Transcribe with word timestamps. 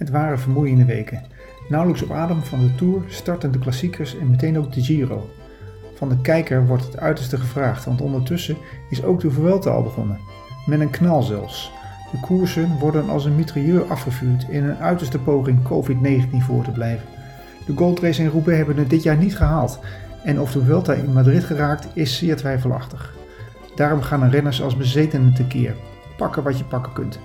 Het 0.00 0.10
waren 0.10 0.40
vermoeiende 0.40 0.84
weken. 0.84 1.22
Nauwelijks 1.68 2.02
op 2.02 2.10
adem 2.10 2.42
van 2.42 2.60
de 2.60 2.74
Tour 2.74 3.02
starten 3.08 3.52
de 3.52 3.58
klassiekers 3.58 4.18
en 4.18 4.30
meteen 4.30 4.58
ook 4.58 4.72
de 4.72 4.82
Giro. 4.82 5.30
Van 5.94 6.08
de 6.08 6.20
kijker 6.20 6.66
wordt 6.66 6.84
het 6.84 6.98
uiterste 6.98 7.36
gevraagd, 7.36 7.84
want 7.84 8.00
ondertussen 8.00 8.56
is 8.90 9.02
ook 9.02 9.20
de 9.20 9.30
Vuelta 9.30 9.70
al 9.70 9.82
begonnen. 9.82 10.18
Met 10.66 10.80
een 10.80 10.90
knal 10.90 11.22
zelfs. 11.22 11.72
De 12.12 12.20
koersen 12.20 12.78
worden 12.78 13.08
als 13.08 13.24
een 13.24 13.36
mitrailleur 13.36 13.84
afgevuurd 13.84 14.46
in 14.48 14.64
een 14.64 14.76
uiterste 14.76 15.18
poging 15.18 15.58
COVID-19 15.62 16.36
voor 16.38 16.64
te 16.64 16.70
blijven. 16.70 17.06
De 17.66 17.72
Goldrace 17.76 18.22
en 18.22 18.30
Roubaix 18.30 18.56
hebben 18.56 18.76
het 18.76 18.90
dit 18.90 19.02
jaar 19.02 19.16
niet 19.16 19.36
gehaald 19.36 19.80
en 20.24 20.40
of 20.40 20.52
de 20.52 20.64
Vuelta 20.64 20.92
in 20.92 21.12
Madrid 21.12 21.44
geraakt 21.44 21.88
is 21.94 22.18
zeer 22.18 22.36
twijfelachtig. 22.36 23.14
Daarom 23.74 24.02
gaan 24.02 24.20
de 24.20 24.28
renners 24.28 24.62
als 24.62 24.76
bezetenen 24.76 25.34
tekeer. 25.34 25.74
Pakken 26.16 26.42
wat 26.42 26.58
je 26.58 26.64
pakken 26.64 26.92
kunt. 26.92 27.18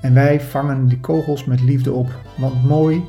En 0.00 0.14
wij 0.14 0.40
vangen 0.40 0.88
die 0.88 1.00
kogels 1.00 1.44
met 1.44 1.60
liefde 1.60 1.92
op, 1.92 2.08
want 2.36 2.64
mooi 2.64 3.04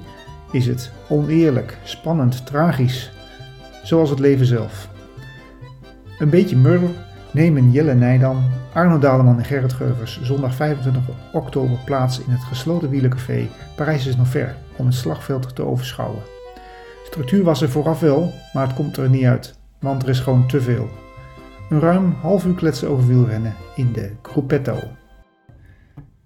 is 0.51 0.67
het, 0.67 0.91
oneerlijk, 1.09 1.77
spannend, 1.83 2.45
tragisch, 2.45 3.11
zoals 3.83 4.09
het 4.09 4.19
leven 4.19 4.45
zelf. 4.45 4.89
Een 6.19 6.29
beetje 6.29 6.55
murder 6.57 6.89
nemen 7.31 7.71
Jelle 7.71 7.93
Nijdam, 7.93 8.43
Arno 8.73 8.99
Daleman 8.99 9.37
en 9.37 9.45
Gerrit 9.45 9.73
Geuvers 9.73 10.21
zondag 10.21 10.55
25 10.55 11.03
oktober 11.33 11.77
plaats 11.85 12.19
in 12.19 12.31
het 12.31 12.43
gesloten 12.43 12.89
wielercafé 12.89 13.47
Parijs 13.75 14.05
is 14.05 14.15
nog 14.15 14.27
ver 14.27 14.55
om 14.75 14.85
het 14.85 14.95
slagveld 14.95 15.55
te 15.55 15.65
overschouwen. 15.65 16.21
Structuur 17.05 17.43
was 17.43 17.61
er 17.61 17.69
vooraf 17.69 17.99
wel, 17.99 18.33
maar 18.53 18.67
het 18.67 18.75
komt 18.75 18.97
er 18.97 19.09
niet 19.09 19.25
uit, 19.25 19.59
want 19.79 20.03
er 20.03 20.09
is 20.09 20.19
gewoon 20.19 20.47
te 20.47 20.61
veel. 20.61 20.89
Een 21.69 21.79
ruim 21.79 22.15
half 22.21 22.45
uur 22.45 22.55
kletsen 22.55 22.89
over 22.89 23.07
wielrennen 23.07 23.55
in 23.75 23.93
de 23.93 24.11
Gruppetto. 24.21 24.77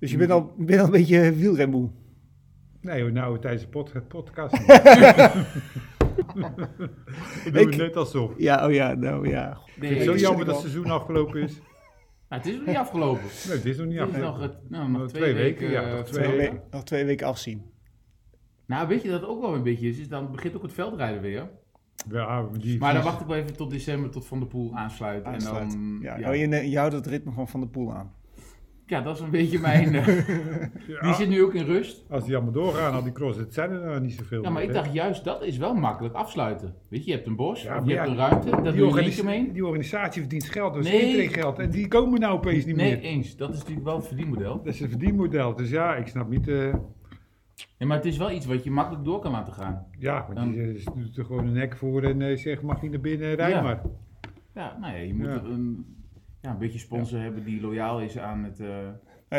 Dus 0.03 0.11
je 0.11 0.17
bent 0.17 0.31
al, 0.31 0.53
bent 0.57 0.79
al 0.79 0.85
een 0.85 0.91
beetje 0.91 1.33
wielrenmoe. 1.33 1.89
Nee 2.81 3.01
hoor, 3.01 3.11
nou 3.11 3.39
tijdens 3.39 3.63
de 3.63 3.69
pod 3.69 4.07
podcast. 4.07 4.53
Ik 7.45 7.53
doe 7.53 7.61
Ik- 7.61 7.67
het 7.69 7.77
net 7.77 7.95
alsof. 7.95 8.33
Ja, 8.37 8.65
oh 8.67 8.73
ja, 8.73 8.93
nou 8.93 9.27
ja. 9.29 9.57
Ik 9.65 9.71
vind 9.79 9.93
het 9.95 10.03
zo 10.03 10.15
jammer 10.15 10.45
dat 10.45 10.53
het 10.53 10.63
seizoen 10.63 10.91
afgelopen 10.91 11.41
is. 11.41 11.53
nou, 12.29 12.41
het 12.41 12.45
is 12.45 12.55
nog 12.57 12.65
niet 12.65 12.75
afgelopen. 12.75 13.21
Nee, 13.47 13.55
het 13.57 13.65
is 13.65 13.77
nog 13.77 13.87
niet 13.87 13.99
Het 13.99 14.09
is 14.09 14.15
nog, 14.15 14.25
afgelopen. 14.29 14.57
het, 14.61 14.69
nou, 14.69 14.89
nog 14.89 15.01
Nog 15.01 15.09
twee, 15.09 15.21
twee 15.21 15.33
weken. 15.33 15.67
weken, 15.67 15.81
ja, 15.81 15.89
eh, 15.89 15.95
nog 15.97 16.05
Twee 16.05 16.25
voor- 16.25 16.37
weken, 16.37 16.61
nog 16.71 16.83
twee 16.83 17.05
weken 17.05 17.27
afzien. 17.27 17.61
Nou, 18.65 18.87
weet 18.87 19.01
je 19.01 19.09
dat 19.09 19.21
het 19.21 19.29
ook 19.29 19.41
wel 19.41 19.53
een 19.55 19.63
beetje 19.63 19.87
is? 19.89 19.97
is 19.99 20.07
dan 20.07 20.31
begint 20.31 20.55
ook 20.55 20.61
het 20.61 20.73
veldrijden 20.73 21.21
weer. 21.21 21.49
Ja, 22.09 22.45
die 22.59 22.79
Maar 22.79 22.93
dan 22.93 23.03
wacht 23.03 23.21
ik 23.21 23.27
wel 23.27 23.35
even 23.37 23.55
tot 23.55 23.69
december, 23.71 24.09
tot 24.09 24.25
Van 24.25 24.39
der 24.39 24.47
Poel 24.47 24.75
aansluit. 24.75 25.23
Aansluit. 25.23 25.73
En 25.73 25.79
dan, 25.79 25.99
Ja, 26.01 26.17
ja, 26.17 26.29
oh, 26.29 26.35
je, 26.35 26.69
je 26.69 26.77
houdt 26.77 26.93
het 26.93 27.07
ritme 27.07 27.31
van 27.31 27.47
Van 27.47 27.59
der 27.59 27.69
Poel 27.69 27.93
aan. 27.93 28.11
Ja, 28.85 29.01
dat 29.01 29.15
is 29.15 29.21
een 29.21 29.29
beetje 29.29 29.59
mijn... 29.59 29.95
eh, 29.95 30.07
Ja, 30.87 31.01
die 31.01 31.13
zit 31.13 31.29
nu 31.29 31.43
ook 31.43 31.53
in 31.53 31.65
rust. 31.65 32.05
Als 32.09 32.25
die 32.25 32.35
allemaal 32.35 32.53
doorgaan, 32.53 32.93
al 32.93 33.03
die 33.03 33.11
cross, 33.11 33.37
het 33.37 33.53
zijn 33.53 33.71
er 33.71 33.85
nou 33.85 33.99
niet 34.01 34.13
zoveel. 34.13 34.41
Ja, 34.43 34.49
maar 34.49 34.61
ik 34.61 34.67
hè. 34.67 34.73
dacht 34.73 34.93
juist, 34.93 35.23
dat 35.23 35.43
is 35.43 35.57
wel 35.57 35.73
makkelijk 35.73 36.13
afsluiten. 36.15 36.75
Weet 36.89 37.03
je, 37.05 37.09
je 37.11 37.15
hebt 37.15 37.27
een 37.27 37.35
bos, 37.35 37.61
Ja, 37.63 37.73
of 37.73 37.79
maar 37.79 37.89
je 37.89 37.93
ja, 37.93 37.99
hebt 37.99 38.09
een 38.11 38.17
ruimte, 38.17 38.49
daar 38.49 38.63
die, 38.63 38.81
doe 38.81 38.95
je 38.95 39.01
niks 39.01 39.21
mee. 39.21 39.51
die 39.51 39.65
organisatie 39.65 40.21
verdient 40.21 40.45
geld, 40.45 40.73
dus 40.73 40.91
Nee. 40.91 41.27
geld. 41.29 41.59
En 41.59 41.69
die 41.69 41.87
komen 41.87 42.19
nou 42.19 42.33
opeens 42.33 42.65
niet 42.65 42.75
Nee, 42.75 42.91
meer. 42.95 43.01
eens. 43.03 43.35
Dat 43.35 43.49
is 43.53 43.57
natuurlijk 43.59 43.85
wel 43.85 43.95
het 43.95 44.07
verdienmodel. 44.07 44.57
Dat 44.57 44.73
is 44.73 44.79
een 44.79 44.89
verdienmodel. 44.89 45.55
Dus 45.55 45.69
ja, 45.69 45.95
ik 45.95 46.07
snap 46.07 46.29
niet. 46.29 46.47
eh, 46.47 46.73
Ja, 47.77 47.85
maar 47.85 47.97
het 47.97 48.05
is 48.05 48.17
wel 48.17 48.31
iets 48.31 48.45
wat 48.45 48.63
je 48.63 48.71
makkelijk 48.71 49.05
door 49.05 49.19
kan 49.19 49.31
laten 49.31 49.53
gaan. 49.53 49.85
ja, 49.99 50.23
want 50.25 50.35
Dan- 50.35 50.51
die 50.51 50.61
eh, 50.61 50.85
doet 50.95 51.17
er 51.17 51.25
gewoon 51.25 51.47
een 51.47 51.53
nek 51.53 51.75
voor 51.77 52.03
en 52.03 52.37
zegt: 52.37 52.61
mag 52.61 52.81
niet 52.81 52.91
naar 52.91 52.99
binnen, 52.99 53.35
rij 53.35 53.49
Ja. 53.49 53.61
maar. 53.61 53.81
Ja, 54.55 54.77
nou 54.81 54.93
ja, 54.93 54.99
je 54.99 55.13
moet 55.13 55.25
Ja. 55.25 55.31
er 55.33 55.45
een, 55.45 55.85
ja, 56.43 56.49
een 56.49 56.57
beetje 56.57 56.79
sponsor 56.79 57.19
hebben 57.19 57.43
die 57.43 57.61
loyaal 57.61 57.99
is 58.01 58.17
aan 58.17 58.43
het... 58.43 58.59
eh, 58.59 58.67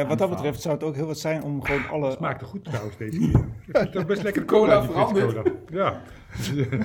Eh, 0.01 0.09
wat 0.09 0.19
dat 0.19 0.31
betreft 0.31 0.61
zou 0.61 0.75
het 0.75 0.83
ook 0.85 0.95
heel 0.95 1.07
wat 1.07 1.19
zijn 1.19 1.43
om 1.43 1.63
gewoon 1.63 1.89
alle... 1.89 2.11
Smaakt 2.11 2.41
er 2.41 2.47
goed 2.47 2.65
trouwens 2.65 2.97
deze 2.97 3.19
keer. 3.19 3.45
Het 3.73 3.97
ook 3.97 4.07
best 4.07 4.23
lekker 4.23 4.45
Cola 4.45 4.85
veranderd. 4.85 5.51
Ja. 5.71 6.01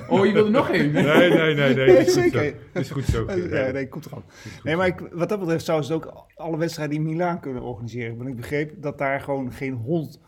Oh, 0.08 0.26
je 0.26 0.32
wil 0.32 0.44
er 0.44 0.50
nog 0.50 0.70
één? 0.70 0.92
Nee, 0.92 1.04
nee, 1.04 1.30
nee, 1.30 1.54
nee. 1.54 1.74
Nee, 1.74 1.96
Het 1.96 2.06
is 2.06 2.12
goed 2.14 2.22
zeker. 2.22 2.40
zo. 2.44 2.54
Het 2.72 2.82
is 2.84 2.90
goed 2.90 3.04
zo. 3.04 3.26
Ja, 3.56 3.70
nee, 3.70 3.88
komt 3.88 4.06
eraan. 4.06 4.22
Nee, 4.62 4.76
maar 4.76 4.86
ik, 4.86 5.00
wat 5.12 5.28
dat 5.28 5.38
betreft 5.40 5.64
zouden 5.64 5.86
ze 5.86 5.94
ook 5.94 6.24
alle 6.34 6.56
wedstrijden 6.56 6.96
in 6.96 7.02
Milaan 7.02 7.40
kunnen 7.40 7.62
organiseren. 7.62 8.16
Want 8.16 8.28
ik 8.28 8.36
begreep 8.36 8.82
dat 8.82 8.98
daar 8.98 9.20
gewoon 9.20 9.52
geen 9.52 9.72
hond, 9.74 10.20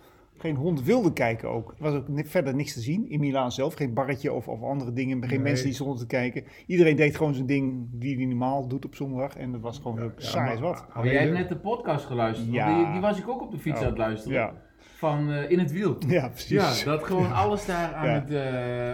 geen 0.43 0.57
hond 0.57 0.83
wilde 0.83 1.13
kijken 1.13 1.49
ook. 1.49 1.69
Er 1.79 1.83
was 1.85 1.95
ook 1.95 2.07
verder 2.15 2.55
niks 2.55 2.73
te 2.73 2.81
zien 2.81 3.09
in 3.11 3.21
Milaan 3.21 3.53
zelf. 3.53 3.75
Geen 3.75 3.95
barretje 3.95 4.33
of, 4.33 4.49
of 4.49 4.63
andere 4.63 4.93
dingen. 4.93 5.21
Geen 5.21 5.29
Nee. 5.29 5.39
mensen 5.39 5.65
die 5.67 5.75
stonden 5.75 5.99
te 5.99 6.07
kijken. 6.07 6.45
Iedereen 6.67 6.97
deed 6.97 7.17
gewoon 7.17 7.35
zijn 7.35 7.47
ding 7.47 7.87
die 7.93 8.17
hij 8.17 8.25
normaal 8.25 8.69
doet 8.69 8.85
op 8.85 8.95
zondag. 8.95 9.37
En 9.37 9.53
dat 9.53 9.61
was 9.61 9.79
gewoon 9.79 9.99
heel 9.99 10.13
saai 10.17 10.51
als 10.51 10.61
wat. 10.61 10.87
Oh, 10.97 11.05
jij 11.05 11.15
hebt 11.23 11.33
net 11.33 11.49
de 11.49 11.57
podcast 11.57 12.05
geluisterd. 12.07 12.51
want 12.51 12.59
Ja. 12.61 12.77
Die, 12.85 12.93
die 12.93 13.01
was 13.01 13.19
ik 13.19 13.29
ook 13.29 13.43
op 13.43 13.51
de 13.51 13.59
fiets 13.59 13.77
Oh, 13.79 13.83
aan 13.83 13.89
het 13.91 13.99
luisteren. 13.99 14.37
Ja, 14.39 14.53
Van 14.79 15.31
eh, 15.33 15.51
In 15.51 15.59
het 15.59 15.73
Wiel. 15.73 15.97
ja 16.09 16.29
precies. 16.29 16.51
Ja, 16.83 16.85
dat 16.91 17.05
gewoon 17.05 17.33
alles 17.33 17.67
daar 17.67 17.95
aan 17.95 18.07
Ja. 18.09 18.15
het... 18.15 18.31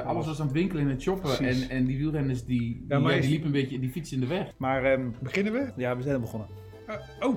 eh, 0.01 0.07
alles 0.07 0.27
was 0.27 0.41
aan 0.41 0.47
het 0.47 0.55
winkelen 0.55 0.83
en 0.83 0.89
het 0.91 1.03
shoppen. 1.03 1.39
En, 1.47 1.69
en 1.71 1.85
die 1.85 1.97
wielrenners 1.99 2.45
die, 2.45 2.59
die, 2.61 2.85
Ja, 2.89 2.99
maar 2.99 3.15
ja, 3.15 3.21
die 3.21 3.31
liepen 3.31 3.47
een 3.47 3.53
beetje 3.53 3.79
die 3.79 3.91
fiets 3.91 4.13
in 4.13 4.21
de 4.21 4.27
weg. 4.27 4.53
Maar 4.59 4.85
ehm, 4.85 5.11
Beginnen 5.23 5.53
we? 5.53 5.73
ja, 5.77 5.97
we 5.97 6.03
zijn 6.03 6.15
er 6.15 6.21
begonnen. 6.21 6.49
Uh, 6.89 6.95
oh. 7.29 7.35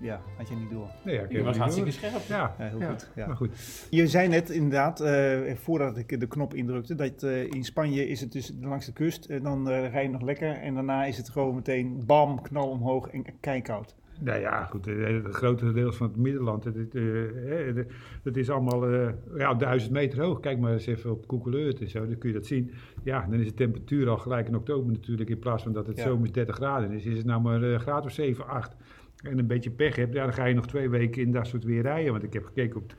Ja, 0.00 0.20
had 0.36 0.48
je 0.48 0.54
niet 0.54 0.70
door. 0.70 0.88
Nee, 1.04 1.20
ja, 1.28 1.42
was 1.42 1.56
hartstikke 1.56 1.90
door. 1.90 1.98
scherp. 1.98 2.22
Ja, 2.28 2.54
Ja, 2.58 2.64
heel 2.64 2.78
ja. 2.78 2.88
goed. 2.90 3.10
Ja. 3.14 3.26
Maar 3.26 3.36
goed. 3.36 3.86
Je 3.90 4.06
zei 4.06 4.28
net 4.28 4.50
inderdaad, 4.50 5.00
eh, 5.00 5.54
voordat 5.54 5.96
ik 5.96 6.20
de 6.20 6.26
knop 6.26 6.54
indrukte, 6.54 6.94
dat 6.94 7.22
eh, 7.22 7.44
in 7.44 7.64
Spanje 7.64 8.08
is 8.08 8.20
het 8.20 8.32
dus 8.32 8.52
langs 8.60 8.86
de 8.86 8.92
kust. 8.92 9.24
En 9.24 9.42
dan 9.42 9.70
eh, 9.70 9.90
rij 9.92 10.02
je 10.02 10.08
nog 10.08 10.22
lekker. 10.22 10.48
En 10.54 10.74
daarna 10.74 11.04
is 11.04 11.16
het 11.16 11.28
gewoon 11.28 11.54
meteen 11.54 12.02
bam, 12.06 12.42
knal 12.42 12.68
omhoog 12.70 13.08
en 13.08 13.24
kijkoud. 13.40 13.94
Nou 14.20 14.40
ja, 14.40 14.64
goed. 14.64 14.84
Het 14.84 15.26
grote 15.34 15.72
deel 15.72 15.92
van 15.92 16.06
het 16.06 16.16
Middenland, 16.16 16.64
het, 16.64 16.74
het, 16.76 16.94
eh, 16.94 17.02
hè, 17.34 17.72
het- 17.74 17.92
het 18.22 18.36
is 18.36 18.50
allemaal 18.50 18.86
eh, 18.86 19.08
ja, 19.36 19.54
duizend 19.54 19.92
meter 19.92 20.22
hoog. 20.22 20.40
Kijk 20.40 20.58
maar 20.58 20.72
eens 20.72 20.86
even 20.86 21.10
op 21.10 21.26
Koekeleur 21.26 21.80
en 21.80 21.88
zo, 21.90 22.06
dan 22.06 22.18
kun 22.18 22.28
je 22.28 22.34
dat 22.34 22.46
zien. 22.46 22.70
Ja, 23.02 23.26
dan 23.30 23.38
is 23.40 23.46
de 23.46 23.54
temperatuur 23.54 24.08
al 24.08 24.16
gelijk 24.16 24.46
in 24.48 24.56
oktober 24.56 24.92
natuurlijk. 24.92 25.30
In 25.30 25.38
plaats 25.38 25.62
van 25.62 25.72
dat 25.72 25.86
het 25.86 25.96
Ja. 25.96 26.02
zomers 26.02 26.32
30 26.32 26.54
graden 26.54 26.90
is, 26.92 27.04
is 27.04 27.16
het 27.16 27.26
nou 27.26 27.40
maar 27.42 27.62
een 27.62 27.80
graad 27.80 28.04
of 28.04 28.12
7, 28.12 28.48
8. 28.48 28.76
En 29.22 29.38
een 29.38 29.46
beetje 29.46 29.70
pech 29.70 29.96
hebt, 29.96 30.14
ja, 30.14 30.24
dan 30.24 30.32
ga 30.32 30.44
je 30.44 30.54
nog 30.54 30.66
twee 30.66 30.88
weken 30.88 31.22
in 31.22 31.32
dat 31.32 31.46
soort 31.46 31.64
weer 31.64 31.82
rijden. 31.82 32.12
Want 32.12 32.24
ik 32.24 32.32
heb 32.32 32.44
gekeken 32.44 32.80
op 32.80 32.94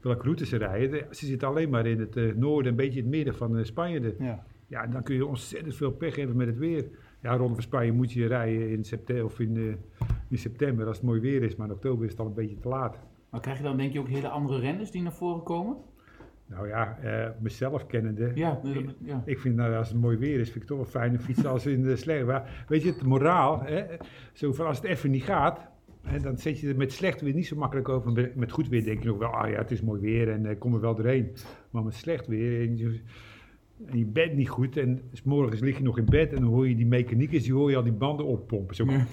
welke 0.00 0.22
routes 0.22 0.48
ze 0.48 0.56
rijden. 0.56 0.90
De- 0.90 1.06
Ze 1.10 1.26
zitten 1.26 1.48
alleen 1.48 1.70
maar 1.70 1.86
in 1.86 2.00
het 2.00 2.16
eh, 2.16 2.34
noorden, 2.34 2.70
een 2.70 2.76
beetje 2.76 2.98
in 2.98 3.04
het 3.04 3.14
midden 3.14 3.34
van 3.34 3.56
eh, 3.58 3.64
Spanje. 3.64 4.14
Ja. 4.18 4.44
Ja, 4.66 4.86
dan 4.86 5.02
kun 5.02 5.14
je 5.14 5.26
ontzettend 5.26 5.76
veel 5.76 5.90
pech 5.92 6.16
hebben 6.16 6.36
met 6.36 6.46
het 6.46 6.58
weer. 6.58 6.88
Ja, 7.22 7.36
Ronde 7.36 7.54
van 7.54 7.62
Spanje 7.62 7.92
moet 7.92 8.12
je 8.12 8.26
rijden 8.26 8.70
in 8.70 8.84
september, 8.84 9.24
of 9.24 9.40
in, 9.40 9.56
eh, 9.56 10.06
in 10.28 10.38
september 10.38 10.86
als 10.86 10.96
het 10.96 11.06
mooi 11.06 11.20
weer 11.20 11.42
is. 11.42 11.56
Maar 11.56 11.66
in 11.66 11.72
oktober 11.74 12.04
is 12.04 12.10
het 12.10 12.20
al 12.20 12.26
een 12.26 12.34
beetje 12.34 12.58
te 12.58 12.68
laat. 12.68 12.98
Maar 13.30 13.40
krijg 13.40 13.56
je 13.58 13.62
dan 13.64 13.76
denk 13.76 13.92
je 13.92 14.00
ook 14.00 14.08
hele 14.08 14.28
andere 14.28 14.58
renners 14.58 14.90
die 14.90 15.02
naar 15.02 15.12
voren 15.12 15.42
komen? 15.42 15.76
Nou 16.50 16.68
ja, 16.68 16.98
eh, 17.02 17.28
mezelf 17.40 17.86
kennende. 17.86 18.30
Ja, 18.34 18.60
dat- 18.62 18.94
ja. 19.04 19.22
Ik 19.26 19.38
vind 19.38 19.56
nou, 19.56 19.74
als 19.74 19.88
het 19.88 20.00
mooi 20.00 20.16
weer 20.16 20.40
is, 20.40 20.50
vind 20.50 20.62
ik 20.62 20.68
toch 20.68 20.76
wel 20.76 20.86
fijne 20.86 21.18
fietsen 21.18 21.50
als 21.50 21.66
in 21.66 21.82
de 21.82 21.96
slecht. 21.96 22.26
Maar 22.26 22.64
weet 22.68 22.82
je, 22.82 22.88
het 22.88 23.02
moraal, 23.04 23.62
hè, 23.62 23.84
zo 24.32 24.52
van 24.52 24.66
als 24.66 24.76
het 24.76 24.86
even 24.86 25.10
niet 25.10 25.22
gaat, 25.22 25.60
hè, 26.02 26.18
dan 26.18 26.36
zet 26.38 26.60
je 26.60 26.68
er 26.68 26.76
met 26.76 26.92
slecht 26.92 27.20
weer 27.20 27.34
niet 27.34 27.46
zo 27.46 27.56
makkelijk 27.56 27.88
over. 27.88 28.30
Met- 28.34 28.52
goed 28.52 28.68
weer 28.68 28.84
denk 28.84 29.02
je 29.02 29.08
nog 29.08 29.18
wel, 29.18 29.28
ah 29.28 29.50
ja, 29.50 29.56
het 29.58 29.70
is 29.70 29.80
mooi 29.82 30.00
weer 30.00 30.30
en 30.30 30.46
ik 30.46 30.58
kom 30.58 30.74
er 30.74 30.80
wel 30.80 30.94
doorheen. 30.94 31.28
Maar 31.70 31.84
met 31.84 31.94
slecht 31.94 32.26
weer 32.26 32.60
en 32.68 32.76
je, 32.76 33.00
en 33.86 33.98
je 33.98 34.06
bent 34.06 34.34
niet 34.34 34.48
goed 34.48 34.76
en 34.76 35.00
s 35.12 35.22
morgens 35.22 35.60
lig 35.60 35.76
je 35.76 35.82
nog 35.82 35.98
in 35.98 36.04
bed 36.04 36.32
en 36.32 36.40
dan 36.40 36.48
hoor 36.50 36.68
je 36.68 36.76
die 36.76 36.86
mechaniekers, 36.86 37.42
die 37.42 37.52
hoor 37.54 37.70
je 37.70 37.76
al 37.76 37.82
die 37.82 37.92
banden 37.92 38.26
oppompen. 38.26 38.74
Zo, 38.76 38.84
Ja. 38.84 39.06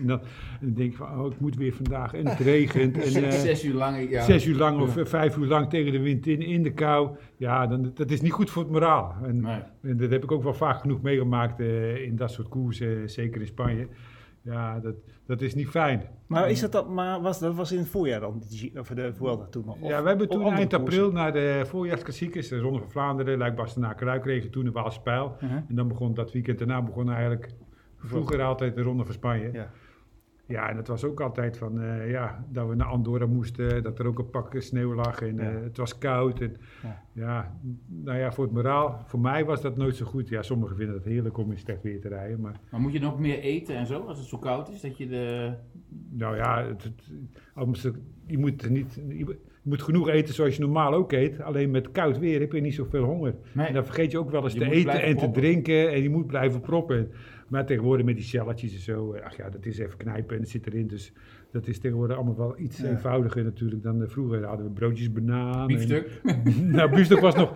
En 0.00 0.06
dan 0.06 0.20
denk 0.60 0.90
je 0.90 0.96
van, 0.96 1.20
oh, 1.20 1.32
ik 1.32 1.40
moet 1.40 1.56
weer 1.56 1.72
vandaag 1.72 2.14
en 2.14 2.26
het 2.26 2.38
regent. 2.38 2.96
En, 3.14 3.24
eh, 3.24 3.30
Zes 3.30 3.64
uur 3.64 3.74
lang. 3.74 4.10
Ja. 4.10 4.22
Zes 4.22 4.46
uur 4.46 4.56
lang 4.56 4.80
of 4.80 4.94
Ja. 4.94 5.00
eh, 5.00 5.06
vijf 5.06 5.36
uur 5.36 5.46
lang 5.46 5.68
tegen 5.70 5.92
de 5.92 6.00
wind 6.00 6.26
in, 6.26 6.40
in 6.42 6.62
de 6.62 6.72
kou. 6.72 7.16
Ja, 7.36 7.66
dan, 7.66 7.90
dat 7.94 8.10
is 8.10 8.20
niet 8.20 8.32
goed 8.32 8.50
voor 8.50 8.62
het 8.62 8.72
moraal. 8.72 9.14
En, 9.22 9.40
Nee. 9.40 9.62
en 9.82 9.96
dat 9.96 10.10
heb 10.10 10.22
ik 10.22 10.32
ook 10.32 10.42
wel 10.42 10.54
vaak 10.54 10.80
genoeg 10.80 11.02
meegemaakt 11.02 11.60
eh, 11.60 12.02
in 12.02 12.16
dat 12.16 12.30
soort 12.30 12.48
koersen, 12.48 13.10
zeker 13.10 13.40
in 13.40 13.46
Spanje. 13.46 13.88
Ja, 14.42 14.78
dat, 14.80 14.94
dat 15.26 15.40
is 15.40 15.54
niet 15.54 15.68
fijn. 15.68 16.02
Maar, 16.26 16.50
is 16.50 16.60
dat, 16.60 16.72
dan, 16.72 16.94
maar 16.94 17.20
was, 17.20 17.38
dat 17.38 17.54
was 17.54 17.72
in 17.72 17.78
het 17.78 17.88
voorjaar 17.88 18.20
dan, 18.20 18.42
of 18.78 18.88
de 18.88 19.12
Vuelta 19.14 19.44
toen 19.44 19.64
nog? 19.66 19.76
Ja, 19.82 20.02
we 20.02 20.08
hebben 20.08 20.28
toen 20.28 20.42
eind 20.42 20.56
koersen? 20.56 20.80
april 20.80 21.12
naar 21.12 21.32
de 21.32 21.62
voorjaarsklassiekers, 21.66 22.48
de 22.48 22.58
Ronde 22.58 22.78
van 22.78 22.90
Vlaanderen, 22.90 23.38
Luik, 23.38 23.54
Bastenaken, 23.56 24.06
Ruikregen, 24.06 24.50
toen 24.50 24.64
de 24.64 24.70
Waalse 24.70 25.00
Pijl. 25.00 25.36
En 25.68 25.74
dan 25.74 25.88
begon 25.88 26.14
dat 26.14 26.32
weekend 26.32 26.58
daarna 26.58 26.82
begon 26.82 27.10
eigenlijk 27.10 27.50
vroeger 27.96 28.42
altijd 28.42 28.74
de 28.74 28.82
Ronde 28.82 29.04
van 29.04 29.14
Spanje. 29.14 29.50
Ja. 29.52 29.70
Ja, 30.50 30.68
en 30.70 30.76
het 30.76 30.88
was 30.88 31.04
ook 31.04 31.20
altijd 31.20 31.56
van, 31.58 31.80
eh, 31.80 32.10
ja, 32.10 32.44
dat 32.48 32.68
we 32.68 32.74
naar 32.74 32.86
Andorra 32.86 33.26
moesten, 33.26 33.82
dat 33.82 33.98
er 33.98 34.06
ook 34.06 34.18
een 34.18 34.30
pak 34.30 34.54
sneeuw 34.58 34.94
lag 34.94 35.22
en 35.22 35.36
Ja. 35.36 35.42
eh, 35.42 35.62
het 35.62 35.76
was 35.76 35.98
koud. 35.98 36.40
En, 36.40 36.56
Ja. 36.82 37.02
ja. 37.12 37.58
nou 37.86 38.18
ja, 38.18 38.32
voor 38.32 38.44
het 38.44 38.52
moraal, 38.52 39.02
voor 39.06 39.20
mij 39.20 39.44
was 39.44 39.60
dat 39.60 39.76
nooit 39.76 39.96
zo 39.96 40.06
goed. 40.06 40.28
Ja, 40.28 40.42
sommigen 40.42 40.76
vinden 40.76 40.94
het 40.94 41.04
heerlijk 41.04 41.38
om 41.38 41.50
in 41.50 41.58
slecht 41.58 41.82
weer 41.82 42.00
te 42.00 42.08
rijden, 42.08 42.40
maar 42.40 42.60
Maar 42.70 42.80
moet 42.80 42.92
je 42.92 43.00
nog 43.00 43.18
meer 43.18 43.38
eten 43.38 43.76
en 43.76 43.86
zo 43.86 44.00
als 44.00 44.18
het 44.18 44.26
zo 44.28 44.38
koud 44.38 44.68
is? 44.70 44.80
Dat 44.80 44.98
je 44.98 45.08
de. 45.08 45.52
nou 46.10 46.36
ja, 46.36 46.64
het, 46.66 46.90
je, 48.26 48.38
moet 48.38 48.70
niet, 48.70 49.00
je 49.08 49.36
moet 49.62 49.82
genoeg 49.82 50.08
eten 50.08 50.34
zoals 50.34 50.54
je 50.56 50.60
normaal 50.62 50.92
ook 50.94 51.12
eet. 51.12 51.40
Alleen 51.40 51.70
met 51.70 51.90
koud 51.90 52.18
weer 52.18 52.40
heb 52.40 52.52
je 52.52 52.60
niet 52.60 52.74
zoveel 52.74 53.04
honger. 53.04 53.34
Nee. 53.52 53.66
En 53.66 53.74
dan 53.74 53.84
vergeet 53.84 54.10
je 54.10 54.18
ook 54.18 54.30
wel 54.30 54.42
eens 54.44 54.52
Je 54.52 54.58
te 54.58 54.70
eten 54.70 55.02
en 55.02 55.16
te 55.16 55.30
drinken 55.30 55.90
en 55.92 56.02
je 56.02 56.10
moet 56.10 56.26
blijven 56.26 56.60
proppen. 56.60 57.10
Maar 57.50 57.66
tegenwoordig 57.66 58.06
met 58.06 58.16
die 58.16 58.24
shalletjes 58.24 58.74
en 58.74 58.80
zo, 58.80 59.12
eh, 59.12 59.24
ach 59.24 59.36
ja, 59.36 59.50
dat 59.50 59.66
is 59.66 59.78
even 59.78 59.96
knijpen 59.96 60.34
en 60.36 60.40
het 60.42 60.50
zit 60.50 60.66
erin. 60.66 60.86
Dus 60.86 61.12
dat 61.52 61.66
is 61.66 61.78
tegenwoordig 61.78 62.16
allemaal 62.16 62.36
wel 62.36 62.58
iets 62.58 62.78
Ja. 62.78 62.88
eenvoudiger 62.88 63.44
natuurlijk 63.44 63.82
dan 63.82 64.02
eh, 64.02 64.08
vroeger. 64.08 64.44
hadden 64.44 64.66
we 64.66 64.72
broodjes 64.72 65.12
banaan. 65.12 65.60
en- 65.60 65.66
Biefstuk. 65.66 66.20
nou, 66.76 66.94
biefstuk 66.94 67.20
was 67.20 67.34
nog 67.34 67.52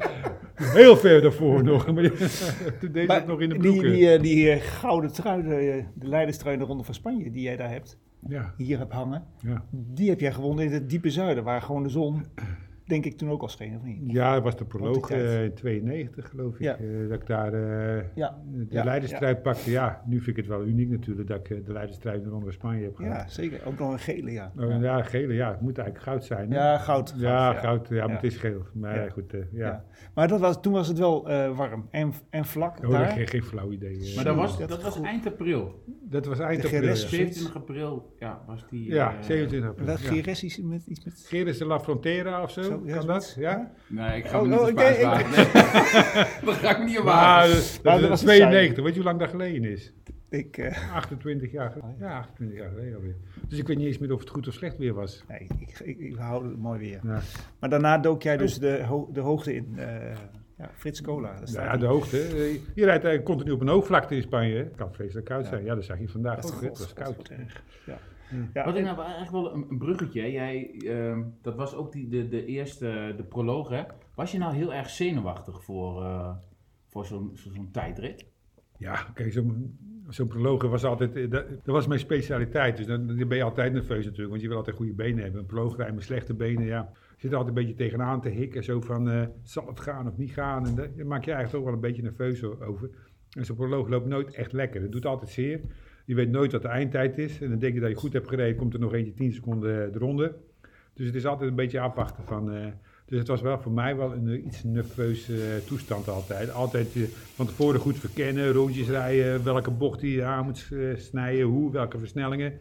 heel 0.55 0.97
ver 0.97 1.23
daarvoor 1.23 1.65
nog. 1.65 1.95
Maar 1.95 2.11
toen 2.81 2.93
deed 2.93 3.07
Maar 3.07 3.19
dat 3.19 3.27
nog 3.27 3.41
in 3.41 3.49
de 3.49 3.59
die, 3.59 3.71
broeken. 3.71 3.93
die, 3.93 4.11
eh, 4.11 4.23
die 4.23 4.51
eh, 4.51 4.61
gouden 4.63 5.13
trui, 5.13 5.43
de, 5.43 5.85
de 5.95 6.09
leiderstrui 6.09 6.55
in 6.55 6.61
de 6.61 6.67
Ronde 6.67 6.85
van 6.85 6.95
Spanje, 6.95 7.31
die 7.31 7.43
jij 7.43 7.57
daar 7.57 7.71
hebt, 7.71 7.99
ja, 8.29 8.55
hier 8.57 8.79
hebt 8.79 8.93
hangen, 8.93 9.23
ja. 9.41 9.65
die 9.71 10.09
heb 10.09 10.21
jij 10.21 10.33
gewonnen 10.33 10.65
in 10.65 10.73
het 10.73 10.91
diepe 10.91 11.11
zuiden, 11.11 11.45
waar 11.45 11.63
gewoon 11.63 11.83
de 11.83 11.89
zon, 11.89 12.25
denk 12.87 13.05
ik, 13.05 13.17
toen 13.17 13.31
ook 13.31 13.43
al 13.43 13.49
scheen, 13.49 13.77
of 13.77 13.83
niet? 13.83 14.13
ja, 14.13 14.35
dat 14.35 14.43
was 14.43 14.57
de 14.57 14.65
proloog 14.65 15.07
tijd. 15.09 15.23
eh, 15.23 15.45
in 15.45 15.55
92 15.55 16.29
geloof 16.29 16.55
ik. 16.55 16.61
Ja. 16.61 16.77
eh, 16.77 17.09
dat 17.09 17.21
ik 17.21 17.27
daar 17.27 17.53
eh, 17.53 18.05
Ja, 18.15 18.39
de 18.53 18.67
ja, 18.69 18.85
leiderstrui 18.85 19.37
pakte. 19.37 19.71
Ja, 19.71 20.03
nu 20.07 20.17
vind 20.17 20.29
ik 20.29 20.37
het 20.37 20.47
wel 20.47 20.65
uniek 20.65 20.89
natuurlijk 20.91 21.29
dat 21.29 21.51
ik 21.51 21.67
de 21.67 21.73
leiderstrui 21.73 22.17
in 22.17 22.23
de 22.23 22.29
Ronde 22.29 22.45
van 22.45 22.53
Spanje 22.55 22.83
heb 22.83 22.97
gehad. 22.97 23.13
ja, 23.15 23.29
zeker. 23.29 23.67
Ook 23.67 23.79
nog 23.79 23.93
een 23.93 23.99
gele, 23.99 24.31
ja. 24.31 24.53
Oh, 24.59 24.81
ja, 24.83 25.03
gele, 25.03 25.35
ja, 25.35 25.51
het 25.51 25.61
moet 25.61 25.79
eigenlijk 25.79 26.09
goud 26.09 26.25
zijn. 26.25 26.51
hè? 26.53 26.57
Ja, 26.57 26.79
goud. 26.79 27.11
goud, 27.11 27.21
ja, 27.21 27.53
goud, 27.55 27.89
ja, 27.89 27.95
maar 28.01 28.09
Ja. 28.09 28.15
het 28.15 28.25
is 28.25 28.37
geel. 28.37 28.63
Maar 28.75 29.05
Ja. 29.05 29.09
goed, 29.11 29.35
eh, 29.35 29.41
ja. 29.53 29.67
Ja. 29.67 29.85
Maar 30.15 30.29
dat 30.29 30.41
was, 30.41 30.61
toen 30.63 30.73
was 30.73 30.89
het 30.89 30.99
wel 30.99 31.29
eh, 31.29 31.57
warm 31.57 31.89
en, 31.91 32.13
en 32.31 32.45
vlak 32.45 32.79
Oh, 32.85 32.91
daar. 32.91 33.07
geen, 33.07 33.27
geen 33.29 33.43
flauw 33.43 33.71
idee. 33.73 34.13
Maar 34.15 34.25
dat 34.25 34.37
was, 34.37 34.59
dat 34.59 34.69
dat 34.69 34.83
was 34.83 35.01
eind 35.01 35.27
april. 35.27 35.83
dat 36.03 36.27
was 36.27 36.39
eind 36.39 36.63
de 36.63 36.67
april. 36.69 36.83
GRS 36.91 37.03
Ja, 37.03 37.09
27 37.09 37.57
april 37.57 38.15
ja, 38.19 38.43
was 38.47 38.67
die... 38.71 38.89
ja 38.91 39.17
eh, 39.17 39.23
27 39.23 39.71
april. 39.71 39.87
Dat 39.87 40.43
iets 40.43 40.61
met 40.63 40.87
iets 40.87 41.05
met... 41.05 41.25
Geris 41.29 41.59
de 41.59 41.65
La 41.67 41.81
Frontera 41.81 42.43
of 42.43 42.51
zo, 42.51 42.74
Ja, 42.85 42.97
kan 42.97 43.07
dat? 43.07 43.35
Ja? 43.39 43.71
Nee, 43.87 44.17
ik 44.19 44.25
ga 44.27 44.37
Oh, 44.41 44.43
me 44.43 44.49
niet 44.49 44.59
oh, 44.59 44.67
Spaans 44.67 44.97
ik-. 44.97 45.37
Nee. 45.37 45.45
dat 46.45 46.55
ga 46.55 46.71
ik 46.71 46.79
me 46.79 46.85
niet 46.85 46.99
op 46.99 47.05
Maar 47.05 47.15
wagen. 47.15 47.83
dat, 47.83 48.01
dat, 48.01 48.09
was 48.09 48.21
een 48.21 48.27
92, 48.27 48.85
weet 48.85 48.95
je 48.95 49.01
hoe 49.01 49.09
lang 49.09 49.21
dat 49.21 49.31
geleden 49.31 49.65
is? 49.71 49.93
Ik, 50.31 50.57
eh, 50.59 50.95
28 50.95 51.53
jaar 51.53 51.71
geleden. 51.71 51.97
Ja, 51.99 52.19
28 52.19 52.59
jaar 52.59 52.69
geleden 52.71 52.95
alweer. 52.95 53.15
Dus 53.49 53.59
ik 53.59 53.67
weet 53.67 53.77
niet 53.77 53.87
eens 53.87 53.99
meer 53.99 54.13
of 54.13 54.21
het 54.21 54.31
goed 54.31 54.49
of 54.49 54.55
slecht 54.55 54.77
weer 54.79 54.95
was. 54.95 55.25
nee, 55.29 55.47
ik, 55.59 55.79
ik, 55.81 55.99
ik 55.99 56.17
hou 56.17 56.49
het 56.49 56.59
mooi 56.59 56.79
weer. 56.79 57.01
Ja, 57.03 57.21
Maar 57.59 57.71
daarna 57.71 57.99
dook 57.99 58.23
jij 58.23 58.37
dus 58.37 58.59
de, 58.59 58.83
ho- 58.85 59.09
de 59.13 59.21
hoogte 59.21 59.55
in. 59.55 59.73
eh, 59.77 59.87
ja, 60.59 60.71
Frits 60.77 61.01
Cola. 61.03 61.35
ja 61.45 61.77
de 61.77 61.87
hoogte. 61.87 62.21
Eh, 62.21 62.33
Je 62.53 62.85
rijdt 62.85 62.89
eigenlijk 63.05 63.25
continu 63.25 63.51
op 63.51 63.61
een 63.61 63.69
hoogvlakte 63.69 64.15
in 64.17 64.23
Spanje. 64.23 64.57
Het 64.57 64.75
kan 64.77 64.93
vreselijk 64.95 65.27
koud 65.27 65.43
Ja. 65.45 65.49
zijn. 65.49 65.65
Ja, 65.65 65.75
dat 65.75 65.85
zag 65.85 65.99
je 65.99 66.09
vandaag 66.09 66.41
Dat 66.41 66.55
ook. 66.55 66.61
Het 66.63 66.79
was 66.79 66.93
koud. 66.93 67.31
Ja. 67.87 67.99
Ja, 68.55 68.65
Wat 68.65 68.77
ik 68.77 68.85
nou 68.85 69.01
eigenlijk 69.01 69.31
wel 69.31 69.55
een, 69.55 69.67
een 69.71 69.79
bruggetje, 69.79 70.33
jij, 70.33 70.75
ehm, 70.87 71.23
dat 71.43 71.55
was 71.55 71.75
ook 71.75 71.93
die, 71.93 72.09
de, 72.09 72.29
de 72.29 72.45
eerste, 72.45 73.15
de 73.17 73.25
proloog 73.25 73.69
hè. 73.69 73.83
Was 74.15 74.33
je 74.33 74.39
nou 74.39 74.55
heel 74.55 74.75
erg 74.75 74.91
zenuwachtig 74.91 75.65
voor, 75.65 76.03
eh, 76.03 76.35
voor 76.89 77.07
zo'n 77.07 77.31
zo, 77.35 77.51
zo'n 77.55 77.71
tijdrit? 77.71 78.27
Ja, 78.79 78.95
kijk, 79.15 79.33
zo'n 79.33 79.79
zo'n 80.09 80.27
prologe 80.27 80.69
was 80.69 80.85
altijd, 80.85 81.17
eh, 81.17 81.31
dat, 81.31 81.49
dat 81.49 81.75
was 81.75 81.87
mijn 81.87 82.01
specialiteit. 82.01 82.77
Dus 82.77 82.87
dan, 82.87 83.07
dan 83.07 83.29
ben 83.29 83.37
je 83.37 83.43
altijd 83.43 83.73
nerveus 83.73 84.05
natuurlijk, 84.05 84.31
want 84.31 84.43
je 84.43 84.49
wil 84.49 84.57
altijd 84.57 84.77
goede 84.77 84.93
benen 84.93 85.23
hebben. 85.23 85.41
Een 85.41 85.47
proloog 85.47 85.77
rijden 85.77 85.95
met 85.95 86.05
slechte 86.05 86.35
benen, 86.35 86.67
ja. 86.67 86.91
Je 86.93 87.21
zit 87.21 87.31
er 87.31 87.37
altijd 87.37 87.57
een 87.57 87.63
beetje 87.63 87.85
tegenaan 87.85 88.21
te 88.21 88.29
hikken, 88.29 88.65
zo 88.65 88.81
van, 88.81 89.11
eh, 89.11 89.27
zal 89.43 89.67
het 89.67 89.81
gaan 89.81 90.09
of 90.09 90.17
niet 90.17 90.33
gaan? 90.33 90.67
En 90.67 90.75
daar 90.75 91.07
maak 91.07 91.25
je 91.25 91.33
eigenlijk 91.33 91.55
ook 91.55 91.65
wel 91.65 91.75
een 91.75 91.89
beetje 91.89 92.03
nerveus 92.03 92.45
over. 92.45 92.91
En 93.31 93.45
zo'n 93.45 93.57
proloog 93.57 93.89
loopt 93.89 94.07
nooit 94.07 94.35
echt 94.35 94.53
lekker. 94.53 94.83
Het 94.83 94.93
doet 94.93 95.07
altijd 95.07 95.31
zeer. 95.31 95.61
Je 96.05 96.15
weet 96.15 96.31
nooit 96.31 96.53
wat 96.53 96.63
de 96.63 96.69
eindtijd 96.69 97.19
is. 97.19 97.41
En 97.41 97.49
dan 97.49 97.59
denk 97.59 97.75
je 97.75 97.81
dat 97.81 97.89
je 97.91 97.97
goed 97.97 98.13
hebt 98.13 98.29
gereden, 98.29 98.57
komt 98.57 98.75
er 98.75 98.81
nog 98.81 98.93
eentje 98.95 99.15
10 99.15 99.33
seconden 99.33 99.93
de 99.93 99.99
ronde. 99.99 100.35
Dus 100.95 101.07
het 101.07 101.15
is 101.15 101.27
altijd 101.27 101.51
een 101.51 101.57
beetje 101.57 101.81
afwachten 101.81 102.25
van... 102.25 102.53
eh, 102.53 102.67
dus 103.07 103.19
het 103.19 103.29
was 103.29 103.41
wel 103.41 103.59
voor 103.59 103.73
mij 103.73 103.97
wel 103.97 104.13
een 104.13 104.29
eh, 104.29 104.45
iets 104.45 104.63
nerveuze 104.65 105.35
eh, 105.35 105.67
toestand 105.67 106.09
altijd. 106.09 106.53
Altijd 106.53 106.97
eh, 106.97 107.03
van 107.35 107.47
tevoren 107.47 107.81
goed 107.81 107.99
verkennen, 107.99 108.53
rondjes 108.53 108.89
rijden, 108.89 109.45
welke 109.45 109.71
bocht 109.71 110.01
die 110.01 110.25
aan 110.25 110.45
moet 110.45 110.69
eh, 110.73 110.97
snijden, 110.97 111.47
hoe, 111.47 111.73
welke 111.73 111.99
versnellingen. 111.99 112.59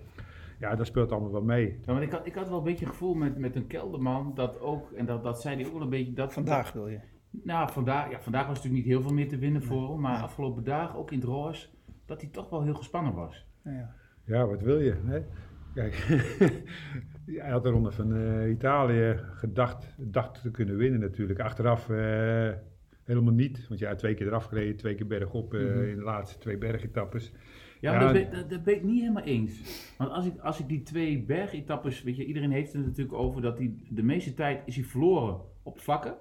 Ja, 0.59 0.75
dat 0.75 0.85
speelt 0.87 1.11
allemaal 1.11 1.31
wel 1.31 1.41
mee. 1.43 1.79
Ja, 1.85 1.91
want 1.93 2.01
ik 2.01 2.11
had, 2.11 2.25
ik 2.25 2.33
had 2.35 2.49
wel 2.49 2.57
een 2.57 2.63
beetje 2.63 2.85
het 2.85 2.93
gevoel 2.93 3.13
met, 3.13 3.37
met 3.37 3.55
een 3.55 3.67
kelderman 3.67 4.31
dat 4.35 4.59
ook, 4.59 4.91
en 4.91 5.05
dat, 5.05 5.23
dat 5.23 5.41
zei 5.41 5.55
hij 5.55 5.65
ook 5.65 5.73
wel 5.73 5.81
een 5.81 5.89
beetje, 5.89 6.13
dat 6.13 6.33
Vandaag 6.33 6.71
wil 6.71 6.87
je. 6.87 6.99
Nou, 7.43 7.71
vandaag, 7.71 8.11
ja, 8.11 8.19
vandaag 8.21 8.47
was 8.47 8.55
natuurlijk 8.55 8.83
niet 8.83 8.93
heel 8.93 9.01
veel 9.01 9.13
meer 9.13 9.29
te 9.29 9.37
winnen 9.37 9.63
voor 9.63 9.91
hem, 9.91 9.99
maar 9.99 10.21
afgelopen 10.21 10.63
dagen, 10.63 10.99
ook 10.99 11.11
in 11.11 11.19
het 11.19 11.27
roos, 11.27 11.71
dat 12.05 12.21
hij 12.21 12.29
toch 12.29 12.49
wel 12.49 12.63
heel 12.63 12.73
gespannen 12.73 13.13
was. 13.13 13.45
Ja, 13.63 13.71
ja. 13.71 13.95
Ja, 14.25 14.47
wat 14.47 14.61
wil 14.61 14.79
je? 14.79 14.95
Hè? 15.05 15.19
Kijk, 15.73 15.93
hij 17.41 17.49
had 17.51 17.63
de 17.63 17.69
ronde 17.69 17.91
van 17.91 18.15
eh, 18.15 18.49
Italië 18.49 19.15
gedacht, 19.17 19.95
dacht 19.97 20.41
te 20.41 20.51
kunnen 20.51 20.77
winnen 20.77 20.99
natuurlijk. 20.99 21.39
Achteraf 21.39 21.89
eh, 21.89 22.49
helemaal 23.03 23.33
niet, 23.33 23.67
want 23.67 23.79
ja, 23.79 23.95
twee 23.95 24.13
keer 24.13 24.27
eraf 24.27 24.45
gereden, 24.45 24.75
twee 24.75 24.95
keer 24.95 25.07
bergop 25.07 25.53
eh, 25.53 25.61
Mhm. 25.61 25.83
in 25.83 25.95
de 25.95 26.03
laatste 26.03 26.37
twee 26.39 26.57
bergetappes. 26.57 27.31
Ja, 27.79 27.91
Ja, 27.93 27.99
maar 27.99 28.13
dat, 28.13 28.29
ben, 28.29 28.39
dat, 28.39 28.49
dat 28.49 28.63
ben 28.63 28.75
ik 28.75 28.83
niet 28.83 28.99
helemaal 29.01 29.23
eens. 29.23 29.61
Want 29.97 30.11
als 30.11 30.25
ik, 30.25 30.39
als 30.39 30.59
ik 30.59 30.67
die 30.67 30.81
twee 30.83 31.23
bergetappes, 31.23 32.03
weet 32.03 32.15
je, 32.15 32.25
iedereen 32.25 32.51
heeft 32.51 32.73
het 32.73 32.85
natuurlijk 32.85 33.17
over 33.17 33.41
dat 33.41 33.57
hij 33.57 33.73
de 33.89 34.03
meeste 34.03 34.33
tijd 34.33 34.61
is 34.65 34.75
hij 34.75 34.85
verloren 34.85 35.39
op 35.63 35.73
het 35.73 35.83
vlakken. 35.83 36.15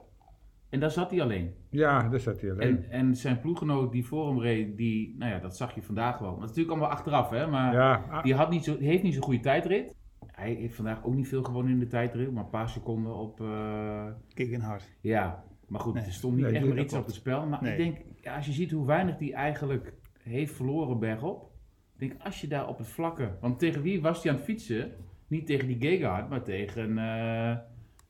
En 0.73 0.81
daar 0.81 0.91
zat 0.91 1.11
hij 1.11 1.23
alleen. 1.23 1.55
Ja, 1.71 2.09
daar 2.09 2.21
zat 2.21 2.41
hij 2.41 2.51
alleen. 2.51 2.85
En, 2.85 2.91
en 2.91 3.17
zijn 3.17 3.41
ploeggenoot 3.41 3.93
die 3.93 4.07
voor 4.07 4.29
hem 4.29 4.41
reed, 4.41 4.77
die, 4.77 5.15
nou 5.19 5.33
ja, 5.33 5.39
dat 5.39 5.57
zag 5.57 5.75
je 5.75 5.83
vandaag 5.83 6.19
wel. 6.19 6.31
Maar 6.31 6.41
dat 6.41 6.51
is 6.51 6.57
natuurlijk 6.57 6.77
allemaal 6.79 6.97
achteraf, 6.97 7.31
hè. 7.31 7.47
Maar 7.47 7.73
ja, 7.73 8.23
die, 8.23 8.35
had 8.35 8.51
niet 8.51 8.65
zo, 8.65 8.79
die 8.79 8.89
heeft 8.89 9.03
niet 9.03 9.15
zo'n 9.15 9.23
goede 9.23 9.41
tijdrit. 9.41 9.95
Hij 10.27 10.53
heeft 10.53 10.75
vandaag 10.75 11.05
ook 11.05 11.15
niet 11.15 11.29
veel 11.29 11.43
gewonnen 11.43 11.73
in 11.73 11.79
de 11.79 11.87
tijdrit, 11.87 12.33
maar 12.33 12.45
een 12.45 12.51
paar 12.51 12.69
seconden 12.69 13.15
op... 13.15 13.41
eh, 13.41 14.07
Kick 14.35 14.51
in 14.51 14.61
hard. 14.61 14.91
Ja, 15.01 15.45
maar 15.67 15.81
goed, 15.81 15.95
Nee. 15.95 16.05
er 16.05 16.13
stond 16.13 16.37
niet 16.37 16.45
Nee, 16.45 16.55
echt 16.55 16.65
meer 16.65 16.79
iets 16.79 16.95
op 16.95 17.07
het 17.07 17.15
spel. 17.15 17.47
Maar 17.47 17.63
Nee. 17.63 17.73
ik 17.73 17.79
denk, 17.79 17.97
ja, 18.21 18.37
als 18.37 18.47
je 18.47 18.53
ziet 18.53 18.71
hoe 18.71 18.87
weinig 18.87 19.17
die 19.17 19.35
eigenlijk 19.35 19.93
heeft 20.23 20.55
verloren 20.55 20.99
bergop. 20.99 21.51
Ik 21.99 22.09
denk, 22.09 22.23
als 22.23 22.41
je 22.41 22.47
daar 22.49 22.69
op 22.69 22.79
het 22.79 22.89
vlakke... 22.89 23.31
Want 23.41 23.59
tegen 23.59 23.83
wie 23.83 24.03
was 24.03 24.23
hij 24.23 24.31
aan 24.33 24.37
het 24.39 24.47
fietsen? 24.47 24.93
Niet 25.27 25.47
tegen 25.47 25.67
die 25.67 25.77
Gegard, 25.81 26.29
maar 26.29 26.43
tegen... 26.43 26.99
eh, 26.99 27.57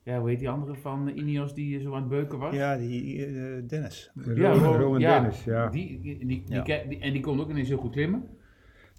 ja, 0.02 0.18
hoe 0.20 0.28
heet 0.28 0.38
die 0.38 0.48
andere 0.50 0.74
van 0.74 1.08
Ineos 1.08 1.54
die 1.54 1.80
zo 1.80 1.94
aan 1.94 2.00
het 2.00 2.08
beuken 2.08 2.38
was? 2.38 2.54
Ja, 2.54 2.76
die 2.76 3.26
eh, 3.26 3.62
Dennis. 3.66 4.10
Ja, 4.34 4.52
Ro- 4.52 4.76
Rowan 4.76 5.00
ja, 5.00 5.20
Dennis, 5.20 5.44
ja. 5.44 5.68
Die, 5.68 6.00
die, 6.00 6.26
die, 6.26 6.42
Ja. 6.46 6.64
en 7.00 7.12
die 7.12 7.20
kon 7.20 7.40
ook 7.40 7.50
ineens 7.50 7.68
heel 7.68 7.76
goed 7.78 7.92
klimmen. 7.92 8.24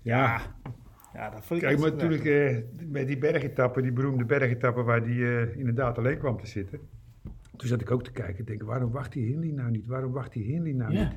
ja. 0.01 0.41
Ja, 1.13 1.29
dat 1.29 1.45
vond 1.45 1.61
ik 1.61 1.67
Kijk, 1.67 1.79
maar 1.79 1.87
ik 1.93 1.99
geweldig. 1.99 2.25
eh, 2.25 2.87
bij 2.91 3.05
die 3.05 3.17
bergetappen, 3.17 3.83
die 3.83 3.91
beroemde 3.91 4.25
bergetappen 4.25 4.85
waar 4.85 5.03
die 5.03 5.25
eh, 5.37 5.57
inderdaad 5.57 5.97
alleen 5.97 6.17
kwam 6.17 6.37
te 6.37 6.47
zitten. 6.47 6.79
Toen 7.57 7.67
zat 7.67 7.81
ik 7.81 7.91
ook 7.91 8.03
te 8.03 8.11
kijken 8.11 8.37
en 8.37 8.45
denk, 8.45 8.63
waarom 8.63 8.91
wacht 8.91 9.11
die 9.11 9.25
Hindley 9.25 9.51
nou 9.51 9.71
niet? 9.71 9.85
Waarom 9.85 10.11
wacht 10.11 10.33
die 10.33 10.43
Hindley 10.43 10.71
nou 10.73 10.93
Ja. 10.93 10.99
niet? 11.03 11.13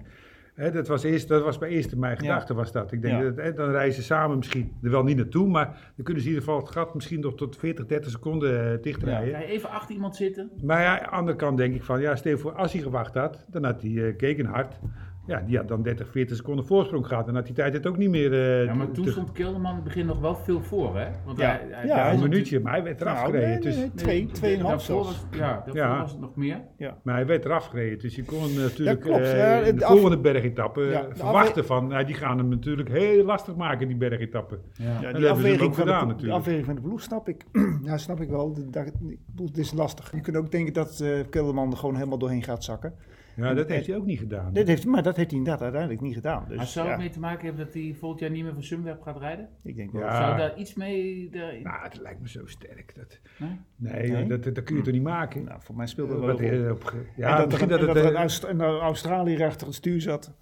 Hè, 0.57 0.71
dat, 0.71 0.89
was 0.89 1.03
eerst, 1.03 1.29
dat 1.29 1.43
was 1.43 1.59
bij 1.59 1.69
eerste 1.69 1.99
mijn 1.99 2.17
gedachte 2.17 2.55
was 2.55 2.73
dat. 2.73 2.93
Ik 2.93 3.03
denk, 3.03 3.19
Ja. 3.23 3.23
dat, 3.31 3.37
hè, 3.37 3.53
dan 3.53 3.93
ze 3.93 4.03
samen 4.03 4.37
misschien 4.37 4.73
er 4.83 4.91
wel 4.91 5.03
niet 5.03 5.17
naartoe, 5.17 5.49
maar 5.49 5.93
dan 5.97 6.05
kunnen 6.05 6.23
ze 6.23 6.29
in 6.29 6.35
ieder 6.35 6.49
geval 6.49 6.61
het 6.65 6.71
gat 6.71 6.95
misschien 6.95 7.21
nog 7.21 7.35
tot 7.35 7.57
40, 7.57 7.87
30 7.87 8.11
seconden 8.11 8.73
eh, 8.73 8.83
dichtrijden. 8.83 9.39
Je 9.41 9.45
even 9.45 9.71
achter 9.71 9.95
iemand 9.95 10.17
zitten? 10.17 10.51
Maar 10.63 10.81
ja, 10.81 10.99
aan 10.99 11.05
de 11.05 11.11
andere 11.11 11.37
kant 11.37 11.57
denk 11.57 11.75
ik 11.75 11.83
van, 11.83 12.01
ja, 12.01 12.17
voor, 12.17 12.53
als 12.53 12.73
hij 12.73 12.83
gewacht 12.83 13.15
had, 13.15 13.45
dan 13.49 13.65
had 13.65 13.81
hij 13.83 13.91
uh, 13.91 14.17
Kekenhard, 14.17 14.79
ja, 15.27 15.41
die 15.47 15.57
had 15.57 15.69
dan 15.69 15.83
30, 15.83 16.11
40 16.11 16.37
seconden 16.37 16.67
voorsprong 16.67 17.07
gehad. 17.07 17.29
En 17.29 17.35
had 17.35 17.47
die 17.47 17.55
tijd 17.55 17.73
het 17.73 17.87
ook 17.87 17.97
niet 17.97 18.11
meer... 18.11 18.33
eh, 18.33 18.65
Ja, 18.65 18.75
maar 18.75 18.91
toen 18.91 19.05
te- 19.05 19.11
stond 19.11 19.33
Kelderman 19.33 19.71
in 19.71 19.77
het 19.77 19.85
begin 19.85 20.07
nog 20.07 20.19
wel 20.21 20.35
veel 20.37 20.61
voor, 20.61 20.97
hè? 20.99 21.07
Want 21.25 21.39
Ja. 21.39 21.47
hij, 21.47 21.61
hij, 21.71 21.87
Ja, 21.87 22.13
een 22.13 22.21
minuutje, 22.21 22.61
maar 22.61 22.73
hij 22.73 22.83
werd 22.83 23.01
eraf 23.01 23.15
Nou, 23.15 23.27
gereden. 23.31 23.49
nee, 23.49 23.59
dus, 23.61 23.75
nee, 23.77 23.85
nee, 23.85 23.95
twee, 23.95 24.27
tweeënhalf 24.27 24.71
daarvoor 24.71 25.05
zelfs. 25.05 25.27
was, 25.31 25.39
Ja, 25.39 25.53
daarvoor 25.55 25.77
Ja. 25.77 26.01
was 26.01 26.11
het 26.11 26.21
nog 26.21 26.37
meer. 26.37 26.61
Maar 27.03 27.15
hij 27.15 27.27
werd 27.27 27.45
eraf 27.45 27.67
gereden, 27.67 27.99
dus 27.99 28.15
je 28.17 28.25
kon 28.25 28.43
hem 28.43 28.55
natuurlijk 28.55 29.01
klopt, 29.01 29.19
eh, 29.21 29.39
ja, 29.39 29.61
de 29.63 29.75
de 29.75 29.85
af- 29.85 29.91
volgende 29.91 30.19
bergetappe 30.19 30.81
Ja, 30.83 31.03
eh, 31.03 31.09
de 31.09 31.15
verwachten 31.17 31.65
van, 31.67 31.87
nou, 31.87 32.05
die 32.05 32.15
gaan 32.15 32.39
hem 32.39 32.49
natuurlijk 32.49 32.89
heel 32.89 33.25
lastig 33.25 33.57
maken, 33.57 33.87
die 33.89 33.97
bergetappen. 33.97 34.59
Ja. 34.73 34.85
Ja, 34.85 34.91
dat 34.93 35.01
die 35.01 35.09
hebben 35.09 35.23
ze 35.25 35.31
afweging, 35.31 35.63
ook 35.63 35.75
van 35.75 35.85
gedaan, 35.85 36.01
de, 36.01 36.13
natuurlijk. 36.13 36.39
afweging 36.39 36.65
van 36.67 36.75
de 36.75 36.81
ploeg 36.81 37.01
snap 37.01 37.29
ik. 37.29 37.45
ja, 37.83 37.97
snap 37.97 38.21
ik 38.21 38.29
wel. 38.29 38.53
De- 38.53 38.71
dat- 38.71 38.93
is 39.59 39.73
lastig. 39.73 40.13
Je 40.13 40.21
kunt 40.21 40.37
ook 40.37 40.51
denken 40.51 40.73
dat 40.73 41.01
eh 41.01 41.11
Kelderman 41.31 41.71
er 41.71 41.77
gewoon 41.77 41.95
helemaal 41.95 42.19
doorheen 42.19 42.43
gaat 42.43 42.65
zakken. 42.65 42.95
Ja, 43.37 43.55
dat 43.55 43.69
heeft 43.69 43.87
en- 43.87 43.91
hij 43.93 44.01
ook 44.01 44.07
niet 44.07 44.19
gedaan. 44.19 44.53
Dit 44.53 44.69
heeft, 44.69 44.87
maar 44.87 45.03
dat 45.03 45.17
heeft 45.17 45.29
hij 45.31 45.39
inderdaad 45.39 45.63
uiteindelijk 45.63 46.01
niet 46.03 46.15
gedaan. 46.15 46.45
Dus, 46.49 46.57
maar 46.57 46.67
zou 46.67 46.85
ja, 46.87 46.93
het 46.93 47.01
mee 47.01 47.11
te 47.11 47.21
maken 47.21 47.47
hebben 47.47 47.65
dat 47.65 47.75
hij 47.75 47.95
volgend 47.99 48.21
jaar 48.21 48.31
niet 48.31 48.43
meer 48.45 48.53
voor 48.55 48.63
Sunweb 48.63 49.03
gaat 49.03 49.19
rijden? 49.19 49.49
ik 49.63 49.77
denk 49.77 49.93
wel. 49.93 50.03
Ja. 50.03 50.17
Zou 50.17 50.37
daar 50.37 50.59
iets 50.59 50.75
mee... 50.75 51.29
De, 51.31 51.61
Nou, 51.63 51.83
het 51.83 52.01
lijkt 52.01 52.21
me 52.21 52.29
zo 52.29 52.47
sterk. 52.47 52.93
Dat, 52.97 53.21
Nee? 53.39 53.51
nee, 53.77 54.11
Nee? 54.11 54.27
Dat, 54.29 54.43
dat, 54.43 54.55
dat 54.55 54.65
kun 54.65 54.77
je 54.77 54.83
toch 54.83 54.93
niet 54.93 55.03
maken? 55.03 55.45
Nou, 55.45 55.61
voor 55.63 55.77
mij 55.77 55.87
speelde 55.87 56.13
dat 56.13 56.21
wel 56.21 56.31
Wat, 56.31 56.41
een 56.41 56.57
rol. 56.57 56.65
eh, 56.67 56.71
op 56.73 56.85
ge- 56.85 56.97
en 56.97 57.07
ja, 57.17 57.37
dat, 57.47 57.53
er, 57.61 57.69
dat 57.69 57.81
dat 57.81 57.97
er 57.97 58.05
eh, 58.05 58.11
een 58.11 58.17
Aust- 58.17 58.45
een 58.45 58.61
Australiër 58.61 59.45
achter 59.45 59.67
het 59.67 59.77
stuur 59.77 60.01
zat. 60.01 60.33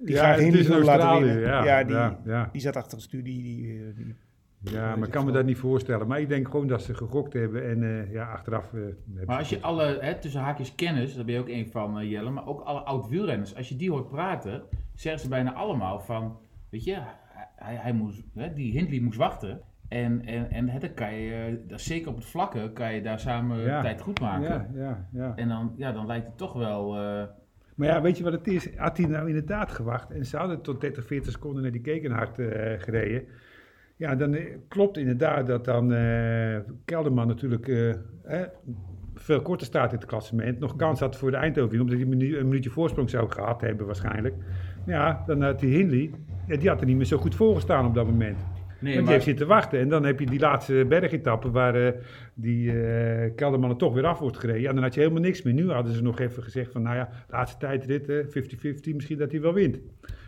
Die 0.00 0.14
ja, 0.14 0.34
in 0.34 0.52
wil 0.52 0.82
laten 0.82 1.26
winnen. 1.26 1.40
ja. 1.42 1.64
Ja, 1.64 1.84
die- 1.84 1.94
ja, 1.94 2.20
ja. 2.24 2.48
Die 2.52 2.60
zat 2.60 2.76
achter 2.76 2.92
het 2.92 3.02
stuur. 3.02 3.22
Die, 3.24 3.42
die, 3.42 3.78
eh, 3.78 3.96
die, 3.96 4.14
Ja, 4.64 4.96
maar 4.96 5.06
ik 5.06 5.12
kan 5.12 5.24
me 5.24 5.32
dat 5.32 5.44
niet 5.44 5.58
voorstellen. 5.58 6.06
Maar 6.06 6.20
ik 6.20 6.28
denk 6.28 6.48
gewoon 6.48 6.66
dat 6.66 6.82
ze 6.82 6.94
gegokt 6.94 7.32
hebben 7.32 7.68
en 7.70 7.82
eh, 7.82 8.12
ja, 8.12 8.24
achteraf... 8.32 8.72
eh, 8.74 8.80
Maar 9.26 9.38
als 9.38 9.48
je 9.48 9.60
alle, 9.60 9.98
hè, 10.00 10.14
tussen 10.18 10.40
haakjes 10.40 10.74
kennis, 10.74 11.14
daar 11.14 11.24
ben 11.24 11.34
je 11.34 11.40
ook 11.40 11.48
een 11.48 11.68
van 11.70 11.98
eh, 11.98 12.10
Jelle, 12.10 12.30
maar 12.30 12.46
ook 12.46 12.60
alle 12.60 12.80
oud-wielrenners, 12.80 13.56
als 13.56 13.68
je 13.68 13.76
die 13.76 13.90
hoort 13.90 14.08
praten, 14.08 14.62
zeggen 14.94 15.22
ze 15.22 15.28
bijna 15.28 15.52
allemaal 15.52 16.00
van, 16.00 16.38
weet 16.70 16.84
je, 16.84 16.98
hij, 17.56 17.74
hij 17.74 17.92
moest, 17.92 18.22
hè, 18.34 18.52
die 18.52 18.72
Hindley 18.72 19.00
moest 19.00 19.18
wachten. 19.18 19.60
En, 19.88 20.24
en, 20.26 20.50
en 20.50 20.68
hè, 20.68 20.78
dan 20.78 20.94
kan 20.94 21.14
je, 21.14 21.60
zeker 21.68 22.08
op 22.10 22.16
het 22.16 22.24
vlakke, 22.24 22.70
kan 22.72 22.94
je 22.94 23.02
daar 23.02 23.20
samen 23.20 23.60
Ja. 23.60 23.80
tijd 23.80 24.00
goed 24.00 24.20
maken. 24.20 24.48
Ja, 24.48 24.68
ja, 24.74 25.08
ja. 25.12 25.32
En 25.36 25.48
dan, 25.48 25.74
ja, 25.76 25.92
dan 25.92 26.06
lijkt 26.06 26.26
het 26.26 26.36
toch 26.38 26.52
wel, 26.52 26.92
Maar 27.74 27.88
ja, 27.88 28.00
weet 28.02 28.16
je 28.18 28.24
wat 28.24 28.32
het 28.32 28.46
is? 28.46 28.76
Had 28.76 28.96
hij 28.96 29.06
nou 29.06 29.28
inderdaad 29.28 29.70
gewacht 29.70 30.10
en 30.10 30.26
ze 30.26 30.36
hadden 30.36 30.62
tot 30.62 30.80
30, 30.80 31.06
40 31.06 31.32
seconden 31.32 31.62
naar 31.62 31.72
die 31.72 31.80
Kekenhard 31.80 32.34
gereden. 32.82 33.24
Ja, 33.96 34.14
dan 34.14 34.34
eh, 34.34 34.44
klopt 34.68 34.96
inderdaad 34.96 35.46
dat 35.46 35.64
dan 35.64 35.92
eh, 35.92 36.56
Kelderman 36.84 37.26
natuurlijk 37.26 37.68
eh, 37.68 37.94
hè, 38.22 38.44
veel 39.14 39.42
korter 39.42 39.66
staat 39.66 39.92
in 39.92 39.98
het 39.98 40.06
klassement. 40.06 40.58
Nog 40.58 40.76
kans 40.76 41.00
had 41.00 41.16
voor 41.16 41.30
de 41.30 41.36
Eindhoven, 41.36 41.80
omdat 41.80 41.94
hij 41.94 42.02
een, 42.02 42.08
minu- 42.08 42.36
een 42.36 42.48
minuutje 42.48 42.70
voorsprong 42.70 43.10
zou 43.10 43.30
gehad 43.30 43.60
hebben 43.60 43.86
waarschijnlijk. 43.86 44.34
Ja, 44.86 45.22
dan 45.26 45.42
had 45.42 45.60
die 45.60 45.76
Hindley, 45.76 46.10
ja, 46.46 46.56
die 46.56 46.68
had 46.68 46.80
er 46.80 46.86
niet 46.86 46.96
meer 46.96 47.04
zo 47.06 47.18
goed 47.18 47.34
voorgestaan 47.34 47.86
op 47.86 47.94
dat 47.94 48.06
moment. 48.06 48.36
Nee, 48.80 48.94
Want 48.94 49.06
je 49.06 49.12
heeft 49.12 49.24
zitten 49.24 49.46
wachten. 49.46 49.78
En 49.78 49.88
dan 49.88 50.04
heb 50.04 50.20
je 50.20 50.26
die 50.26 50.40
laatste 50.40 50.84
bergetappe 50.88 51.50
waar 51.50 51.94
die 52.34 52.72
Kelderman 53.34 53.70
er 53.70 53.76
toch 53.76 53.94
weer 53.94 54.06
af 54.06 54.18
wordt 54.18 54.38
gereden. 54.38 54.60
Ja, 54.60 54.72
dan 54.72 54.82
had 54.82 54.94
je 54.94 55.00
helemaal 55.00 55.22
niks 55.22 55.42
meer. 55.42 55.54
Nu 55.54 55.70
hadden 55.70 55.94
ze 55.94 56.02
nog 56.02 56.18
even 56.20 56.42
gezegd 56.42 56.72
van, 56.72 56.82
nou 56.82 56.96
ja, 56.96 57.08
laatste 57.28 57.58
tijdrit, 57.58 58.08
eh, 58.08 58.16
50-50, 58.26 58.94
misschien 58.94 59.18
dat 59.18 59.30
hij 59.30 59.40
wel 59.40 59.52
wint, 59.52 59.78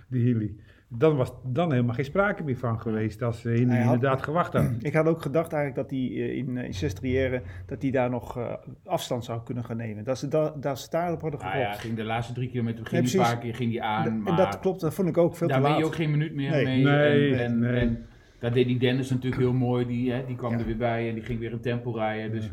die 0.09 0.23
Hilly. 0.23 0.55
Dan 0.89 1.17
was 1.17 1.33
dan 1.45 1.71
helemaal 1.73 1.95
geen 1.95 2.05
sprake 2.05 2.43
meer 2.45 2.57
van 2.57 2.81
geweest 2.81 3.23
als 3.23 3.43
Hij 3.43 3.53
had- 3.53 3.61
inderdaad 3.95 4.23
gewacht 4.23 4.53
had. 4.53 4.71
Ik 4.83 4.93
had 4.95 5.07
ook 5.07 5.23
gedacht 5.23 5.53
eigenlijk 5.53 5.89
dat 5.89 5.99
hij 5.99 6.09
eh, 6.11 6.37
in, 6.37 6.59
eh, 6.59 6.65
in 6.65 6.75
Sestriere, 6.75 7.43
dat 7.67 7.83
hij 7.83 7.91
daar 7.91 8.11
nog 8.11 8.39
eh, 8.39 8.53
afstand 8.85 9.25
zou 9.25 9.43
kunnen 9.45 9.65
gaan 9.65 9.77
nemen. 9.77 10.05
Dat 10.05 10.19
ze, 10.19 10.29
da, 10.29 10.55
dat 10.61 10.79
ze 10.81 10.91
daarop 10.91 11.21
hadden 11.21 11.41
Ah 11.41 11.55
ja, 11.55 11.73
ging 11.73 11.97
de 11.97 12.05
laatste 12.05 12.33
drie 12.33 12.49
kilometer 12.51 12.87
ging 12.87 13.13
een 13.13 13.21
paar 13.21 13.39
keer 13.39 13.55
ging 13.55 13.71
die 13.71 13.83
aan. 13.83 14.07
en 14.07 14.23
maar 14.23 14.37
dat 14.37 14.61
klopt, 14.61 14.81
dat 14.81 14.95
vond 14.95 15.09
ik 15.09 15.17
ook 15.19 15.37
veel 15.37 15.49
daar 15.49 15.57
te 15.57 15.63
ben 15.63 15.71
laat. 15.73 15.81
je 15.81 15.87
ook 15.87 15.95
geen 15.95 16.11
minuut 16.11 16.35
meer 16.35 16.51
Nee. 16.51 16.65
mee. 16.65 16.85
Nee, 16.85 17.35
en, 17.35 17.41
en, 17.45 17.59
nee. 17.59 17.81
en 17.81 18.07
daar 18.39 18.53
deed 18.53 18.67
die 18.67 18.79
Dennis 18.79 19.11
natuurlijk 19.11 19.43
heel 19.43 19.53
mooi. 19.53 19.87
Die, 19.87 20.13
hè, 20.13 20.25
die 20.27 20.37
kwam 20.37 20.53
Ja. 20.53 20.59
er 20.59 20.65
weer 20.67 20.77
bij 20.77 21.09
en 21.09 21.15
die 21.15 21.25
ging 21.25 21.39
weer 21.39 21.53
een 21.53 21.61
tempo 21.61 21.91
rijden. 21.91 22.31
Dus 22.31 22.45
ja, 22.45 22.51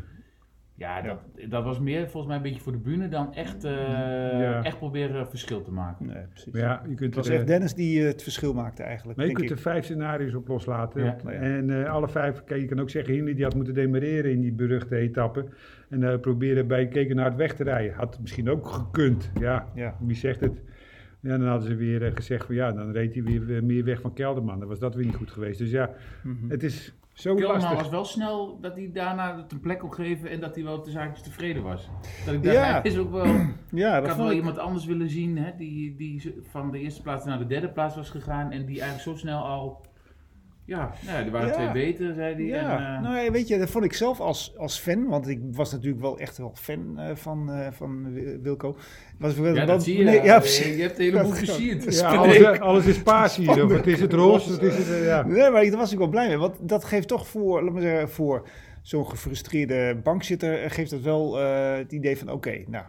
dat, 0.76 1.18
dat 1.50 1.64
was 1.64 1.80
meer 1.80 2.00
volgens 2.08 2.26
mij 2.26 2.36
een 2.36 2.42
beetje 2.42 2.60
voor 2.60 2.72
de 2.72 2.78
bühne 2.78 3.08
dan 3.08 3.34
echt, 3.34 3.64
eh, 3.64 3.72
Ja. 4.40 4.62
echt 4.62 4.78
proberen 4.78 5.28
verschil 5.28 5.62
te 5.62 5.70
maken. 5.72 6.06
Nee, 6.06 6.22
precies. 6.28 6.52
Ja, 6.60 6.82
je 6.88 6.94
kunt 6.94 7.00
het 7.00 7.14
was 7.14 7.28
er, 7.28 7.34
echt 7.34 7.46
Dennis 7.46 7.74
die 7.74 8.00
eh, 8.00 8.06
het 8.06 8.22
verschil 8.22 8.54
maakte 8.54 8.82
eigenlijk. 8.82 9.18
Maar 9.18 9.26
je 9.26 9.34
denk 9.34 9.46
kunt 9.48 9.58
er 9.60 9.66
ik. 9.66 9.72
vijf 9.72 9.84
scenario's 9.84 10.34
op 10.34 10.48
loslaten. 10.48 11.04
Ja. 11.04 11.16
Ja. 11.24 11.30
En 11.30 11.70
eh, 11.84 11.90
alle 11.92 12.08
vijf, 12.08 12.44
kijk, 12.44 12.60
je 12.60 12.66
kan 12.66 12.80
ook 12.80 12.90
zeggen, 12.90 13.14
Hindley 13.14 13.34
die 13.34 13.44
had 13.44 13.54
moeten 13.54 13.74
demereren 13.74 14.30
in 14.32 14.40
die 14.40 14.52
beruchte 14.52 14.96
etappe. 14.96 15.44
En 15.90 16.02
eh, 16.02 16.18
proberen 16.20 16.66
bij 16.66 16.88
Kekenaard 16.88 17.36
weg 17.36 17.54
te 17.54 17.64
rijden. 17.64 17.94
Had 17.94 18.18
misschien 18.20 18.48
ook 18.50 18.66
gekund. 18.66 19.30
Ja, 19.40 19.66
Ja. 19.74 19.96
wie 20.00 20.16
zegt 20.16 20.40
het? 20.40 20.60
Ja, 21.20 21.38
dan 21.38 21.46
hadden 21.48 21.68
ze 21.68 21.74
weer 21.74 22.12
gezegd 22.14 22.46
van 22.46 22.54
ja, 22.54 22.72
dan 22.72 22.92
reed 22.92 23.14
hij 23.14 23.22
weer 23.22 23.64
meer 23.64 23.84
weg 23.84 24.00
van 24.00 24.12
Kelderman. 24.12 24.58
Dan 24.58 24.68
was 24.68 24.78
dat 24.78 24.94
weer 24.94 25.04
niet 25.04 25.14
goed 25.16 25.30
geweest. 25.30 25.58
Dus 25.58 25.70
ja, 25.70 25.90
Mhm. 26.22 26.48
het 26.50 26.62
is 26.62 26.94
zo 27.12 27.34
was 27.74 27.88
wel 27.88 28.04
snel 28.04 28.58
dat 28.60 28.76
hij 28.76 28.90
daarna 28.92 29.36
het 29.36 29.52
een 29.52 29.60
plek 29.60 29.78
kon 29.78 29.92
geven 29.94 30.30
en 30.30 30.40
dat 30.40 30.54
hij 30.54 30.64
wel 30.64 30.82
de 30.82 30.90
zaakjes 30.90 31.22
tevreden 31.22 31.62
was. 31.62 31.88
Dat 32.24 32.34
ik 32.34 32.42
dacht, 32.42 32.56
Ja. 32.56 32.62
hij 32.62 32.80
is 32.82 32.98
ook 32.98 33.10
wel... 33.10 33.24
Ja, 33.70 33.96
Ik 33.96 34.00
dat 34.00 34.06
had 34.06 34.06
vond 34.06 34.16
wel 34.16 34.30
ik. 34.30 34.36
iemand 34.36 34.58
anders 34.58 34.84
willen 34.84 35.10
zien, 35.10 35.38
hè, 35.38 35.50
die, 35.56 35.96
die 35.96 36.34
van 36.50 36.70
de 36.70 36.78
eerste 36.78 37.02
plaats 37.02 37.24
naar 37.24 37.38
de 37.38 37.46
derde 37.46 37.68
plaats 37.68 37.96
was 37.96 38.10
gegaan 38.10 38.50
en 38.50 38.66
die 38.66 38.80
eigenlijk 38.80 39.02
zo 39.02 39.16
snel 39.26 39.42
al... 39.44 39.80
Ja, 40.64 40.92
nou 41.04 41.18
ja 41.18 41.24
er 41.24 41.30
waren 41.30 41.48
Ja. 41.48 41.52
twee 41.54 41.70
beter, 41.72 42.14
zei 42.14 42.34
hij. 42.34 42.44
Ja, 42.44 42.76
en, 42.78 42.96
eh, 42.96 43.02
nou 43.10 43.24
ja, 43.24 43.30
weet 43.30 43.48
je, 43.48 43.58
dat 43.58 43.70
vond 43.70 43.84
ik 43.84 43.92
zelf 43.92 44.20
als, 44.20 44.52
als 44.56 44.78
fan, 44.78 45.06
want 45.08 45.28
ik 45.28 45.40
was 45.50 45.72
natuurlijk 45.72 46.00
wel 46.02 46.18
echt 46.18 46.38
wel 46.38 46.52
fan 46.54 46.98
eh, 46.98 47.14
van, 47.14 47.52
eh, 47.52 47.66
van 47.70 48.12
Wi- 48.12 48.38
Wilco. 48.42 48.76
Was, 49.18 49.34
ja, 49.36 49.64
dat 49.64 49.82
zie 49.82 49.98
je. 49.98 50.04
nee, 50.04 50.14
ja, 50.22 50.42
je 50.42 50.76
hebt 50.82 50.98
een 50.98 51.04
heleboel 51.04 51.28
Dat- 51.28 51.38
versierd. 51.38 51.94
Ja, 52.00 52.14
alles, 52.14 52.60
alles 52.60 52.86
is 52.86 53.02
paars 53.02 53.36
hier. 53.36 53.64
Of 53.64 53.72
het 53.72 53.86
is 53.86 54.00
het 54.00 54.12
roze, 54.12 54.52
het 54.52 54.62
is 54.62 54.76
het, 54.76 55.04
ja. 55.04 55.26
Nee, 55.26 55.50
maar 55.50 55.62
ik- 55.62 55.70
daar 55.70 55.78
was 55.80 55.92
ik 55.92 55.98
wel 55.98 56.08
blij 56.08 56.28
mee. 56.28 56.38
Want 56.38 56.68
dat 56.68 56.84
geeft 56.84 57.08
toch 57.08 57.26
voor, 57.26 57.62
laat 57.62 57.72
maar 57.72 57.82
zeggen, 57.82 58.08
voor 58.10 58.48
zo'n 58.82 59.08
gefrustreerde 59.08 60.00
bankzitter, 60.02 60.70
geeft 60.70 60.90
dat 60.90 61.00
wel 61.00 61.40
eh, 61.40 61.76
het 61.76 61.92
idee 61.92 62.18
van, 62.18 62.30
oké, 62.30 62.64
nou, 62.66 62.84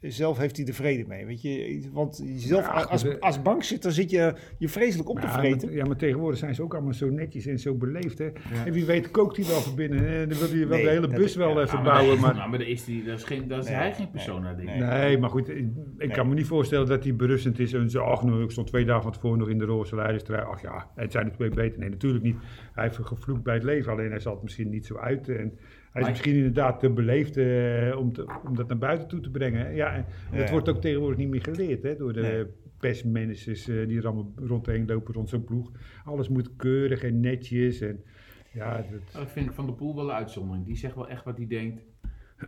zelf 0.00 0.38
heeft 0.38 0.56
hij 0.56 0.66
er 0.66 0.74
vrede 0.74 1.04
mee. 1.08 1.26
Weet 1.26 1.42
je, 1.42 1.80
want 1.92 2.22
zelf, 2.36 2.64
Ja, 2.66 2.70
als, 2.82 3.02
de- 3.02 3.20
als 3.20 3.42
bankzitter 3.42 3.92
zit 3.92 4.10
je 4.10 4.34
je 4.58 4.68
vreselijk 4.68 5.08
op 5.08 5.20
te 5.20 5.26
Ja, 5.26 5.32
vreten. 5.38 5.68
maar, 5.68 5.76
ja, 5.76 5.84
maar 5.84 5.96
tegenwoordig 5.96 6.38
zijn 6.38 6.54
ze 6.54 6.62
ook 6.62 6.74
allemaal 6.74 6.92
zo 6.92 7.10
netjes 7.10 7.46
en 7.46 7.58
zo 7.58 7.74
beleefd. 7.74 8.18
Hè? 8.18 8.28
En 8.64 8.72
wie 8.72 8.84
weet 8.84 9.10
kookt 9.10 9.36
hij 9.36 9.46
wel 9.46 9.60
van 9.60 9.74
binnen. 9.74 10.06
En 10.06 10.28
dan 10.28 10.38
wil 10.38 10.48
hij 10.48 10.58
wel 10.58 10.68
Nee, 10.76 10.82
de 10.84 10.90
hele 10.90 11.06
dat- 11.08 11.16
bus 11.16 11.34
wel 11.36 11.56
ja, 11.58 11.62
even 11.64 11.78
Ja, 11.78 11.84
maar, 11.84 12.18
Maar, 12.18 12.34
nou, 12.36 12.50
maar 12.50 12.58
daar 12.58 12.68
is, 12.68 12.84
die, 12.84 13.04
daar 13.04 13.14
is, 13.14 13.24
geen, 13.24 13.50
is 13.50 13.64
Nee, 13.66 13.74
hij 13.74 13.90
geen 13.92 14.02
nee, 14.02 14.10
persona, 14.12 14.54
denk 14.54 14.68
ik. 14.68 14.74
nee. 14.74 14.88
Nee, 14.88 15.18
maar 15.18 15.30
goed, 15.30 15.48
ik, 15.48 15.66
ik 15.98 16.08
kan 16.12 16.28
me 16.28 16.34
niet 16.34 16.46
voorstellen 16.46 16.86
dat 16.86 17.04
hij 17.04 17.16
berustend 17.16 17.58
is 17.58 17.72
en 17.72 17.90
zo, 17.90 18.02
ach 18.02 18.22
nou, 18.22 18.42
ik 18.42 18.50
stond 18.50 18.66
twee 18.66 18.84
dagen 18.84 19.02
van 19.02 19.12
tevoren 19.12 19.38
nog 19.38 19.48
in 19.48 19.58
de 19.58 19.64
roze 19.64 19.94
leiderstrui. 19.96 20.42
Ach 20.44 20.62
ja, 20.62 20.90
het 20.94 21.12
zijn 21.12 21.26
er 21.26 21.32
twee 21.32 21.48
beter. 21.50 21.78
Nee, 21.78 21.88
natuurlijk 21.90 22.24
niet. 22.24 22.36
Hij 22.72 22.84
heeft 22.84 22.98
gevloekt 23.02 23.42
bij 23.42 23.54
het 23.54 23.62
leven, 23.64 23.92
alleen 23.92 24.10
hij 24.10 24.20
zal 24.20 24.32
het 24.32 24.42
misschien 24.42 24.70
niet 24.70 24.86
zo 24.86 24.96
uiten. 24.96 25.38
En 25.38 25.58
hij 25.90 26.00
is 26.00 26.00
Maar- 26.00 26.10
misschien 26.10 26.34
inderdaad 26.36 26.80
te 26.80 26.90
beleefd 26.90 27.36
eh, 27.36 27.96
om, 27.98 28.12
te- 28.12 28.40
om 28.46 28.56
dat 28.56 28.68
naar 28.68 28.78
buiten 28.78 29.08
toe 29.08 29.20
te 29.20 29.30
brengen. 29.30 29.74
Ja, 29.74 29.94
en 29.94 30.04
dat 30.30 30.40
Ja. 30.40 30.50
wordt 30.50 30.68
ook 30.68 30.80
tegenwoordig 30.80 31.18
niet 31.18 31.28
meer 31.28 31.42
geleerd 31.42 31.82
hè, 31.82 31.96
door 31.96 32.12
de 32.12 32.20
Nee. 32.20 32.44
pestmanagers 32.78 33.68
eh, 33.68 33.86
die 33.88 33.98
er 33.98 34.06
allemaal 34.06 34.32
rondheen 34.36 34.86
lopen 34.86 35.14
rond 35.14 35.28
zo'n 35.28 35.44
ploeg. 35.44 35.70
Alles 36.04 36.28
moet 36.28 36.56
keurig 36.56 37.02
en 37.02 37.20
netjes. 37.20 37.80
En, 37.80 38.04
ja, 38.52 38.76
dat, 38.76 39.12
Dat 39.12 39.30
vind 39.30 39.46
ik 39.46 39.52
Van 39.52 39.66
der 39.66 39.74
Poel 39.74 39.94
wel 39.94 40.04
een 40.04 40.14
uitzondering. 40.16 40.66
Die 40.66 40.76
zegt 40.76 40.94
wel 40.94 41.08
echt 41.08 41.24
wat 41.24 41.36
hij 41.36 41.46
denkt. 41.46 41.82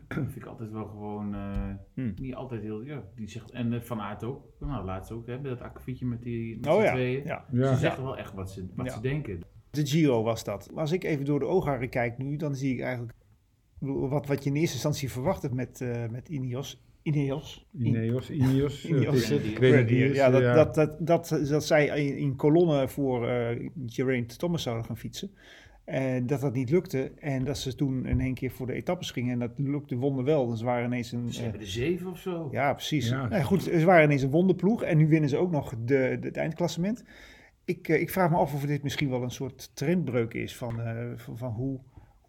Dat 0.09 0.17
vind 0.19 0.37
ik 0.37 0.45
altijd 0.47 0.71
wel 0.71 0.85
gewoon, 0.87 1.35
eh, 1.35 1.69
Hmm. 1.95 2.13
niet 2.17 2.35
altijd 2.35 2.63
heel, 2.63 2.83
ja, 2.83 3.03
die 3.15 3.29
zegt, 3.29 3.51
en 3.51 3.83
Van 3.85 4.01
Aert 4.01 4.25
ook, 4.25 4.45
nou 4.61 4.85
laatst 4.85 5.13
ook, 5.13 5.27
hè, 5.27 5.33
met 5.35 5.45
dat 5.45 5.61
akkefietje 5.61 6.07
met 6.07 6.23
die, 6.23 6.57
met 6.61 6.67
Oh 6.71 6.83
ja, 6.83 6.93
tweeën. 6.93 7.25
ja. 7.25 7.45
ja. 7.53 7.73
Ze 7.75 7.79
zeggen 7.81 8.03
wel 8.05 8.17
echt 8.19 8.35
wat 8.35 8.51
ze, 8.51 8.67
wat 8.75 8.87
Ja. 8.87 8.93
ze 8.93 9.01
denken. 9.01 9.41
De 9.71 9.87
Giro 9.87 10.23
was 10.23 10.45
dat. 10.45 10.71
Als 10.75 10.93
ik 10.93 11.05
even 11.05 11.25
door 11.25 11.39
de 11.39 11.45
oogharen 11.47 11.89
kijk 11.89 12.19
nu, 12.19 12.37
dan 12.37 12.55
zie 12.55 12.75
ik 12.75 12.81
eigenlijk 12.81 13.13
wat, 13.83 14.27
wat 14.27 14.45
je 14.45 14.51
in 14.51 14.57
eerste 14.57 14.75
instantie 14.75 15.11
verwacht 15.11 15.43
hebt 15.43 15.55
met, 15.55 15.81
eh, 15.81 16.09
met 16.11 16.29
Ineos. 16.29 16.83
Ineos. 17.03 17.67
Ineos, 17.79 18.31
Ineos, 18.31 18.85
Ineos. 18.91 19.29
Ja, 20.15 20.31
dat. 20.31 20.43
Dat, 20.43 20.75
dat, 20.75 20.97
dat, 20.99 21.49
dat 21.49 21.65
zij 21.65 21.87
in, 21.87 22.17
in 22.17 22.37
kolonnen 22.37 22.89
voor 22.89 23.29
eh 23.29 23.71
Geraint 23.87 24.39
Thomas 24.39 24.63
zouden 24.63 24.85
gaan 24.85 24.97
fietsen. 24.97 25.31
En 25.85 26.27
dat 26.27 26.41
dat 26.41 26.55
niet 26.55 26.71
lukte. 26.71 27.13
En 27.19 27.45
dat 27.45 27.59
ze 27.59 27.75
toen 27.75 28.07
in 28.07 28.21
één 28.21 28.35
keer 28.35 28.51
voor 28.51 28.67
de 28.67 28.73
etappes 28.73 29.11
gingen. 29.11 29.33
En 29.33 29.39
dat 29.39 29.51
lukte 29.57 29.97
wonderwel. 29.97 30.47
Dus 30.47 30.59
ze 30.59 30.65
waren 30.65 30.85
ineens 30.85 31.13
een... 31.13 31.33
Ze 31.33 31.37
eh, 31.37 31.43
hebben 31.43 31.61
er 31.61 31.67
zeven 31.67 32.11
of 32.11 32.19
zo. 32.19 32.49
ja, 32.51 32.73
precies. 32.73 33.09
Ja. 33.09 33.17
Nou 33.17 33.35
ja, 33.35 33.43
goed, 33.43 33.63
ze 33.63 33.85
waren 33.85 34.05
ineens 34.05 34.23
een 34.23 34.31
wonderploeg. 34.31 34.83
En 34.83 34.97
nu 34.97 35.09
winnen 35.09 35.29
ze 35.29 35.37
ook 35.37 35.51
nog 35.51 35.71
de, 35.71 36.17
de, 36.21 36.27
het 36.27 36.37
eindklassement. 36.37 37.05
Ik, 37.65 37.89
eh, 37.89 38.01
ik 38.01 38.11
vraag 38.11 38.31
me 38.31 38.37
af 38.37 38.55
of 38.55 38.67
dit 38.67 38.83
misschien 38.83 39.11
wel 39.11 39.23
een 39.23 39.31
soort 39.31 39.71
trendbreuk 39.77 40.35
is 40.35 40.57
van, 40.57 40.81
eh, 40.81 41.07
van, 41.17 41.39
van 41.39 41.51
hoe, 41.51 41.81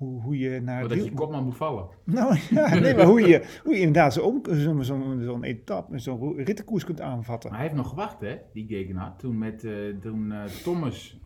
hoe, 0.03 0.21
hoe 0.21 0.37
je 0.37 0.61
naar... 0.61 0.79
Maar 0.79 0.89
dat 0.89 1.05
je 1.05 1.13
kopman 1.13 1.43
moet 1.43 1.55
vallen. 1.55 1.87
Nou 2.03 2.37
ja, 2.49 2.79
nee, 2.79 2.95
maar 2.95 3.05
hoe 3.05 3.21
je, 3.27 3.59
hoe 3.63 3.73
je 3.73 3.79
inderdaad 3.79 4.13
zo'n 4.13 4.45
zo'n 4.51 5.19
zo'n 5.21 5.43
etappe, 5.43 5.99
zo'n 5.99 6.35
rittenkoers 6.37 6.83
kunt 6.83 7.01
aanvatten. 7.01 7.49
Maar 7.49 7.59
hij 7.59 7.67
heeft 7.67 7.79
nog 7.81 7.89
gewacht, 7.89 8.21
hè, 8.21 8.37
die 8.53 8.67
Gegenhard. 8.67 9.19
Toen 9.19 9.37
met, 9.37 9.63
eh, 9.63 9.71
toen 10.01 10.31
eh, 10.31 10.43
Thomas, 10.43 11.19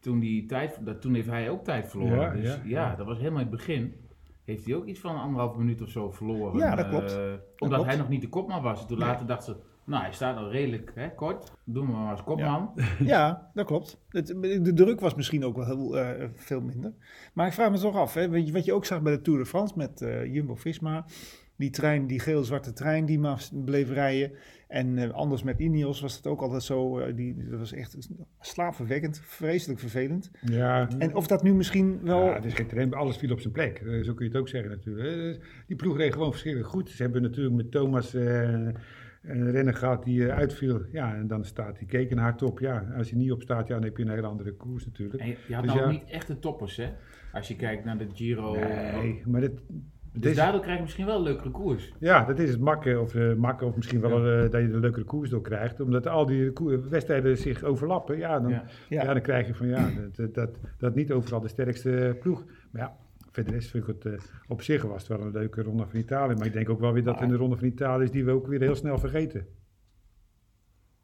toen, 0.00 0.18
die 0.18 0.46
tijd, 0.46 0.78
dat, 0.84 1.00
toen 1.00 1.14
heeft 1.14 1.28
hij 1.28 1.50
ook 1.50 1.64
tijd 1.64 1.88
verloren. 1.88 2.16
Ja, 2.16 2.30
dus 2.32 2.58
ja, 2.64 2.94
dat 2.94 3.06
was 3.06 3.18
helemaal 3.18 3.40
in 3.40 3.46
het 3.46 3.56
begin. 3.56 3.94
Heeft 4.44 4.66
hij 4.66 4.74
ook 4.74 4.86
iets 4.86 5.00
van 5.00 5.20
anderhalf 5.20 5.56
minuut 5.56 5.82
of 5.82 5.88
zo 5.88 6.10
verloren. 6.10 6.58
Ja, 6.58 6.74
dat 6.74 6.88
klopt. 6.88 7.10
Eh, 7.10 7.16
Dat 7.16 7.40
omdat 7.58 7.78
klopt. 7.78 7.86
hij 7.86 7.96
nog 7.96 8.08
niet 8.08 8.20
de 8.20 8.28
kopman 8.28 8.62
was. 8.62 8.80
En 8.80 8.86
toen 8.86 8.98
later 8.98 9.26
dacht 9.26 9.44
ze, 9.44 9.56
nou 9.86 10.02
hij 10.02 10.12
staat 10.12 10.36
al 10.36 10.50
redelijk 10.50 10.92
hè, 10.94 11.14
kort. 11.14 11.52
Doen 11.64 11.86
we 11.86 11.92
maar 11.92 12.10
als 12.10 12.22
kopman. 12.24 12.72
Ja, 12.98 13.50
dat 13.54 13.66
klopt. 13.66 14.00
Het, 14.08 14.26
de 14.64 14.72
druk 14.74 15.00
was 15.00 15.14
misschien 15.14 15.44
ook 15.44 15.56
wel 15.56 15.66
heel, 15.66 15.98
eh, 15.98 16.28
veel 16.34 16.60
minder. 16.60 16.92
Maar 17.32 17.46
ik 17.46 17.52
vraag 17.52 17.70
me 17.70 17.78
toch 17.78 17.96
af, 17.96 18.14
hè, 18.14 18.28
weet 18.28 18.46
je, 18.46 18.52
wat 18.52 18.64
je 18.64 18.72
ook 18.72 18.84
zag 18.84 19.02
bij 19.02 19.12
de 19.12 19.20
Tour 19.20 19.38
de 19.38 19.46
France 19.46 19.74
met 19.76 20.00
eh, 20.00 20.34
Jumbo-Visma. 20.34 21.04
Die 21.58 21.70
trein, 21.70 22.06
die 22.06 22.20
geel-zwarte 22.20 22.72
trein 22.72 23.06
die 23.06 23.18
maar 23.18 23.48
bleef 23.64 23.90
rijden. 23.90 24.32
En 24.68 24.98
eh, 24.98 25.10
anders 25.10 25.42
met 25.42 25.58
Ineos 25.58 26.00
was 26.00 26.16
het 26.16 26.26
ook 26.26 26.40
altijd 26.40 26.62
zo, 26.62 26.98
eh, 26.98 27.16
die, 27.16 27.48
dat 27.50 27.58
was 27.58 27.72
echt 27.72 27.96
slaapverwekkend, 28.40 29.20
vreselijk 29.24 29.80
vervelend. 29.80 30.30
Ja, 30.40 30.88
En 30.98 31.14
of 31.14 31.26
dat 31.26 31.42
nu 31.42 31.54
misschien 31.54 32.00
wel... 32.02 32.24
Ja, 32.24 32.34
het 32.34 32.44
is 32.44 32.54
geen 32.54 32.66
trend, 32.66 32.94
alles 32.94 33.16
viel 33.16 33.32
op 33.32 33.40
zijn 33.40 33.52
plek. 33.52 33.78
Eh, 33.78 34.02
Zo 34.04 34.14
kun 34.14 34.24
je 34.24 34.30
het 34.30 34.40
ook 34.40 34.48
zeggen 34.48 34.70
natuurlijk. 34.70 35.44
Die 35.66 35.76
ploeg 35.76 35.96
reed 35.96 36.12
gewoon 36.12 36.30
verschrikkelijk 36.30 36.70
goed. 36.70 36.90
Ze 36.90 37.02
hebben 37.02 37.22
natuurlijk 37.22 37.56
met 37.56 37.70
Thomas 37.70 38.14
eh, 38.14 38.68
een 39.26 39.50
renner 39.50 39.74
gehad 39.74 40.04
die 40.04 40.28
eh, 40.28 40.36
uitviel. 40.36 40.80
Ja, 40.92 41.14
en 41.14 41.26
dan 41.26 41.44
staat 41.44 41.78
die 41.78 41.86
Kekenhard 41.88 42.42
op. 42.42 42.58
Ja, 42.58 42.86
als 42.96 43.10
hij 43.10 43.18
niet 43.18 43.32
op 43.32 43.42
staat, 43.42 43.66
ja, 43.68 43.74
dan 43.74 43.84
heb 43.84 43.96
je 43.96 44.02
een 44.02 44.10
hele 44.10 44.26
andere 44.26 44.52
koers 44.52 44.84
natuurlijk. 44.86 45.20
En 45.22 45.28
je, 45.28 45.36
je 45.48 45.54
had 45.54 45.64
Dus 45.64 45.74
nou 45.74 45.86
ja. 45.86 45.92
niet 45.92 46.10
echt 46.10 46.26
de 46.26 46.38
toppers, 46.38 46.76
hè? 46.76 46.88
Als 47.32 47.48
je 47.48 47.56
kijkt 47.56 47.84
naar 47.84 47.98
de 47.98 48.06
Giro. 48.14 48.54
Nee, 48.54 49.22
maar 49.26 49.40
dat, 49.40 49.50
Dus 50.12 50.30
is, 50.30 50.36
daardoor 50.36 50.60
krijg 50.60 50.76
je 50.76 50.82
misschien 50.82 51.06
wel 51.06 51.16
een 51.16 51.22
leukere 51.22 51.50
koers. 51.50 51.92
ja, 51.98 52.24
dat 52.24 52.38
is 52.38 52.50
het 52.50 52.60
makken. 52.60 53.00
Of, 53.00 53.14
eh, 53.14 53.34
makken, 53.34 53.66
of 53.66 53.76
misschien 53.76 54.00
wel 54.00 54.26
eh, 54.26 54.50
dat 54.50 54.60
je 54.60 54.68
de 54.68 54.78
leukere 54.80 55.04
koers 55.04 55.30
door 55.30 55.42
krijgt. 55.42 55.80
Omdat 55.80 56.06
al 56.06 56.26
die 56.26 56.52
wedstrijden 56.90 57.38
zich 57.38 57.62
overlappen. 57.64 58.18
Ja, 58.18 58.40
dan, 58.40 58.50
Ja. 58.50 58.64
ja. 58.88 59.02
Ja. 59.02 59.12
dan 59.12 59.22
krijg 59.22 59.46
je 59.46 59.54
van 59.54 59.66
ja, 59.66 59.90
dat, 60.16 60.34
dat, 60.34 60.58
dat 60.78 60.94
niet 60.94 61.12
overal 61.12 61.40
de 61.40 61.48
sterkste 61.48 62.16
ploeg. 62.20 62.44
Maar 62.70 62.82
ja, 62.82 62.96
verder 63.36 63.54
is 63.54 63.70
vind 63.70 63.88
ik 63.88 63.94
het 64.02 64.04
eh, 64.14 64.20
op 64.48 64.62
zich 64.62 64.82
was 64.82 65.08
het 65.08 65.18
wel 65.18 65.26
een 65.26 65.32
leuke 65.32 65.62
ronde 65.62 65.86
van 65.86 65.98
Italië. 66.00 66.34
Maar 66.34 66.46
ik 66.46 66.52
denk 66.52 66.68
ook 66.70 66.80
wel 66.80 66.92
weer 66.92 67.02
dat 67.02 67.20
in 67.20 67.28
de 67.28 67.36
ronde 67.36 67.56
van 67.56 67.66
Italië 67.66 68.04
is 68.04 68.10
die 68.10 68.24
we 68.24 68.30
ook 68.30 68.46
weer 68.46 68.60
heel 68.60 68.74
snel 68.74 68.98
vergeten. 68.98 69.46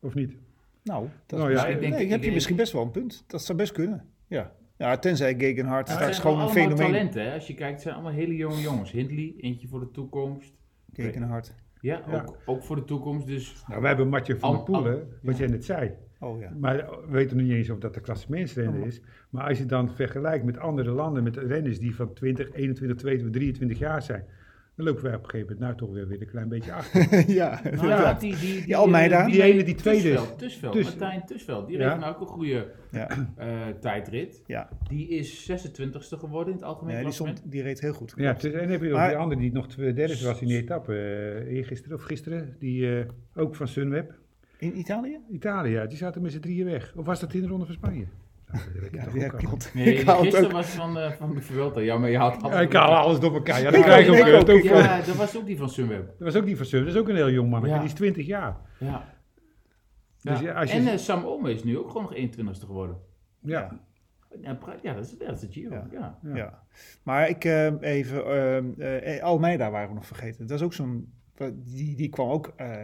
Of 0.00 0.14
niet? 0.14 0.36
Nou, 0.82 1.08
dat 1.26 1.38
Nou 1.38 1.50
ja, 1.50 1.54
misschien- 1.54 1.74
ik 1.74 1.80
denk- 1.80 1.92
nee, 1.92 2.02
ik 2.02 2.08
heb 2.08 2.16
je 2.18 2.22
denk- 2.22 2.34
misschien 2.34 2.56
best 2.56 2.72
wel 2.72 2.82
een 2.82 2.90
punt. 2.90 3.24
Dat 3.26 3.42
zou 3.42 3.58
best 3.58 3.72
kunnen. 3.72 4.08
Ja, 4.26 4.52
ja 4.76 4.96
tenzij 4.98 5.34
Gegenhard 5.38 5.88
Het 5.88 5.96
straks 5.96 6.18
gewoon 6.18 6.36
een 6.36 6.42
allemaal 6.42 6.62
fenomeen... 6.62 6.86
talenten, 6.92 7.24
hè? 7.24 7.34
Als 7.34 7.46
je 7.46 7.54
kijkt, 7.54 7.72
het 7.72 7.82
zijn 7.82 7.94
allemaal 7.94 8.12
hele 8.12 8.36
jonge 8.36 8.60
jongens. 8.60 8.90
Hindley, 8.90 9.34
eentje 9.38 9.68
voor 9.68 9.80
de 9.80 9.90
toekomst. 9.90 10.52
Gegenhard. 10.92 11.54
Ja, 11.80 12.02
Ja. 12.10 12.22
Ook, 12.22 12.36
ook 12.44 12.62
voor 12.62 12.76
de 12.76 12.84
toekomst. 12.84 13.26
Dus 13.26 13.64
Nou, 13.68 13.80
wij 13.80 13.88
hebben 13.88 14.08
Mathieu 14.08 14.38
van 14.38 14.50
der 14.50 14.58
Al- 14.58 14.64
Poel, 14.64 14.74
al- 14.76 14.84
hè, 14.84 14.96
wat 15.22 15.36
ja. 15.36 15.42
jij 15.42 15.46
net 15.46 15.64
zei. 15.64 15.92
Oh 16.22 16.40
ja. 16.40 16.50
Maar 16.58 16.76
we 16.76 17.10
weten 17.10 17.36
nog 17.36 17.46
niet 17.46 17.54
eens 17.54 17.70
of 17.70 17.78
dat 17.78 17.94
de 17.94 18.00
klassementsrenner 18.00 18.80
Oh. 18.80 18.86
is. 18.86 19.00
Maar 19.30 19.48
als 19.48 19.58
je 19.58 19.66
dan 19.66 19.94
vergelijkt 19.94 20.44
met 20.44 20.58
andere 20.58 20.90
landen, 20.90 21.22
met 21.22 21.36
renners 21.36 21.78
die 21.78 21.94
van 21.94 22.12
20, 22.12 22.52
21, 22.52 22.96
22, 22.98 23.30
23 23.40 23.78
jaar 23.78 24.02
zijn, 24.02 24.24
dan 24.76 24.86
lopen 24.86 25.02
wij 25.02 25.14
op 25.14 25.22
een 25.24 25.30
gegeven 25.30 25.52
moment 25.52 25.66
nou 25.78 25.78
toch 25.86 25.92
weer, 25.96 26.08
weer 26.08 26.20
een 26.20 26.26
klein 26.28 26.48
beetje 26.48 26.72
achter. 26.72 27.30
ja, 27.40 27.60
Nou, 27.64 27.74
inderdaad. 27.76 28.20
die, 28.20 28.36
die, 28.36 28.52
die, 28.54 28.64
Die 28.64 28.76
Almeida. 28.76 29.26
Die 29.26 29.42
ene 29.42 29.62
die 29.64 29.74
tweede 29.74 30.08
is. 30.08 30.14
Tussveld, 30.14 30.38
Tussveld, 30.38 30.72
Tuss- 30.72 30.88
Martijn 30.96 31.22
Tussveld. 31.26 31.66
Die 31.66 31.78
Ja. 31.78 31.90
reed 31.90 32.00
nou 32.00 32.14
ook 32.14 32.20
een 32.20 32.26
goede 32.26 32.66
Ja, 32.90 33.08
eh, 33.36 33.48
tijdrit. 33.80 34.42
ja. 34.46 34.68
Die 34.88 35.08
is 35.08 35.50
26ste 35.50 36.18
geworden 36.18 36.52
in 36.52 36.58
het 36.58 36.68
algemeen 36.68 36.86
Nee, 36.94 36.96
die, 36.96 37.04
klassement. 37.04 37.38
stond, 37.38 37.52
die 37.52 37.62
reed 37.62 37.80
heel 37.80 37.92
goed. 37.92 38.12
Ja, 38.16 38.32
het 38.32 38.44
is- 38.44 38.52
en 38.52 38.58
dan 38.58 38.68
heb 38.68 38.80
je 38.82 38.88
nog 38.88 38.96
Maar- 38.98 39.08
die 39.08 39.18
andere 39.18 39.40
die 39.40 39.52
nog 39.52 39.66
derde 39.74 40.24
was 40.24 40.40
in 40.40 40.46
die 40.48 40.56
etappe, 40.58 40.94
eh 40.94 41.56
eergisteren 41.56 41.96
of 41.96 42.02
gisteren, 42.02 42.56
die 42.58 42.98
eh, 42.98 43.06
ook 43.34 43.54
van 43.56 43.68
Sunweb. 43.68 44.20
In 44.62 44.78
Italië? 44.78 45.18
Italië, 45.30 45.70
ja, 45.70 45.86
die 45.86 45.96
zaten 45.96 46.22
met 46.22 46.32
z'n 46.32 46.40
drieën 46.40 46.64
weg. 46.66 46.92
Of 46.96 47.06
was 47.06 47.20
dat 47.20 47.34
in 47.34 47.40
de 47.40 47.46
ronde 47.48 47.64
van 47.66 47.74
Spanje? 47.74 48.04
Dat 49.02 49.12
Ja, 49.14 49.28
klopt. 49.28 49.70
Nee, 49.74 49.84
ik 49.94 50.08
gisteren 50.08 50.44
ook. 50.46 50.52
was 50.52 50.66
van, 50.66 50.98
eh 50.98 51.10
van 51.10 51.34
de 51.34 51.40
Vuelta. 51.40 51.80
Ja, 51.80 51.98
maar 51.98 52.10
je 52.10 52.16
had 52.18 52.38
Ja, 52.42 52.60
ik 52.60 52.72
haal 52.72 52.94
alles 52.94 53.20
door 53.20 53.34
elkaar. 53.34 53.60
Ja, 53.62 53.70
dan 53.70 53.80
Ik 53.80 53.86
krijg 53.86 54.04
je 54.04 54.10
ook, 54.12 54.18
ook, 54.18 54.26
ik 54.26 54.32
het 54.32 54.50
ook. 54.50 54.62
Ja, 54.62 54.96
dat 55.02 55.16
was 55.16 55.36
ook 55.36 55.46
die 55.46 55.56
van 55.56 55.68
Sunweb. 55.68 56.06
Dat 56.06 56.14
was 56.18 56.36
ook 56.36 56.44
die 56.44 56.56
van 56.56 56.66
Sun, 56.66 56.84
dat 56.84 56.94
is 56.94 57.00
ook 57.00 57.08
een 57.08 57.14
heel 57.14 57.30
jong 57.30 57.66
Ja. 57.66 57.76
die 57.78 57.86
is 57.86 57.92
20 57.92 58.26
jaar. 58.26 58.56
Ja. 58.78 59.04
Dus 60.22 60.48
als 60.54 60.70
je- 60.72 60.76
En 60.78 60.86
eh, 60.86 60.96
Sam 60.96 61.24
Ome 61.24 61.52
is 61.52 61.64
nu 61.64 61.78
ook 61.78 61.86
gewoon 61.86 62.02
nog 62.02 62.14
21ste 62.14 62.66
geworden. 62.66 62.96
Ja, 63.40 63.80
Ja, 64.42 64.58
dat, 64.94 65.04
is, 65.04 65.18
dat 65.18 65.34
is 65.34 65.40
de 65.40 65.48
Giro. 65.50 65.74
Ja. 65.74 65.86
Ja. 65.92 66.18
Ja. 66.22 66.34
Ja. 66.36 66.62
Maar 67.02 67.28
ik 67.28 67.44
eh, 67.44 67.72
even, 67.80 68.24
eh, 68.26 69.16
eh, 69.16 69.22
Almeida 69.22 69.70
waren 69.70 69.88
we 69.88 69.94
nog 69.94 70.06
vergeten. 70.06 70.46
Dat 70.46 70.58
is 70.58 70.64
ook 70.64 70.72
zo'n, 70.72 71.12
die, 71.54 71.96
die 71.96 72.08
kwam 72.08 72.28
ook 72.28 72.52
eh, 72.56 72.76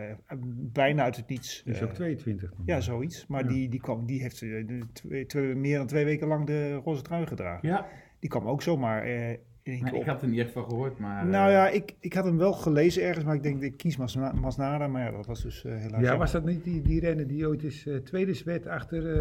bijna 0.73 1.03
uit 1.03 1.17
het 1.17 1.29
niets. 1.29 1.63
die 1.65 1.75
is 1.75 1.83
ook 1.83 1.89
Eh, 1.89 1.95
22. 1.95 2.53
ja, 2.65 2.81
zoiets. 2.81 3.27
Maar 3.27 3.43
Ja. 3.43 3.49
die, 3.49 3.69
die, 3.69 3.81
kwam, 3.81 4.07
die 4.07 4.21
heeft 4.21 4.43
eh, 4.43 4.49
de 4.67 4.81
twee, 4.93 5.27
twee- 5.27 5.55
meer 5.55 5.77
dan 5.79 5.87
twee 5.87 6.05
weken 6.05 6.27
lang 6.29 6.47
de 6.47 6.75
roze 6.75 7.03
trui 7.03 7.27
gedragen. 7.27 7.69
ja. 7.69 7.87
Die 8.21 8.31
kwam 8.31 8.47
ook 8.47 8.63
zomaar 8.63 9.03
eh, 9.03 9.37
keer 9.63 9.95
ik 9.95 10.05
had 10.05 10.23
er 10.23 10.29
niet 10.29 10.39
echt 10.41 10.53
van 10.53 10.65
gehoord, 10.65 10.99
maar... 10.99 11.23
eh, 11.25 11.29
Nou 11.31 11.51
ja, 11.51 11.69
ik, 11.69 11.95
ik 12.01 12.13
had 12.13 12.25
hem 12.25 12.37
wel 12.39 12.53
gelezen 12.53 13.03
ergens, 13.03 13.25
maar 13.25 13.35
ik 13.35 13.43
denk, 13.43 13.63
ik 13.63 13.77
kies 13.77 13.97
Masna- 13.97 14.33
Masnada. 14.33 14.87
Maar 14.89 15.03
ja, 15.05 15.11
dat 15.11 15.27
was 15.27 15.43
dus 15.43 15.65
eh, 15.65 15.73
helaas... 15.73 15.91
Ja, 15.91 15.97
jammer. 15.99 16.19
was 16.19 16.33
dat 16.33 16.45
niet 16.45 16.65
die, 16.65 16.83
die 16.83 17.01
renner 17.01 17.27
die 17.27 17.47
ooit 17.49 17.63
is 17.63 17.87
eh, 17.87 17.97
tweede 17.97 18.41
werd 18.45 18.67
achter 18.67 19.17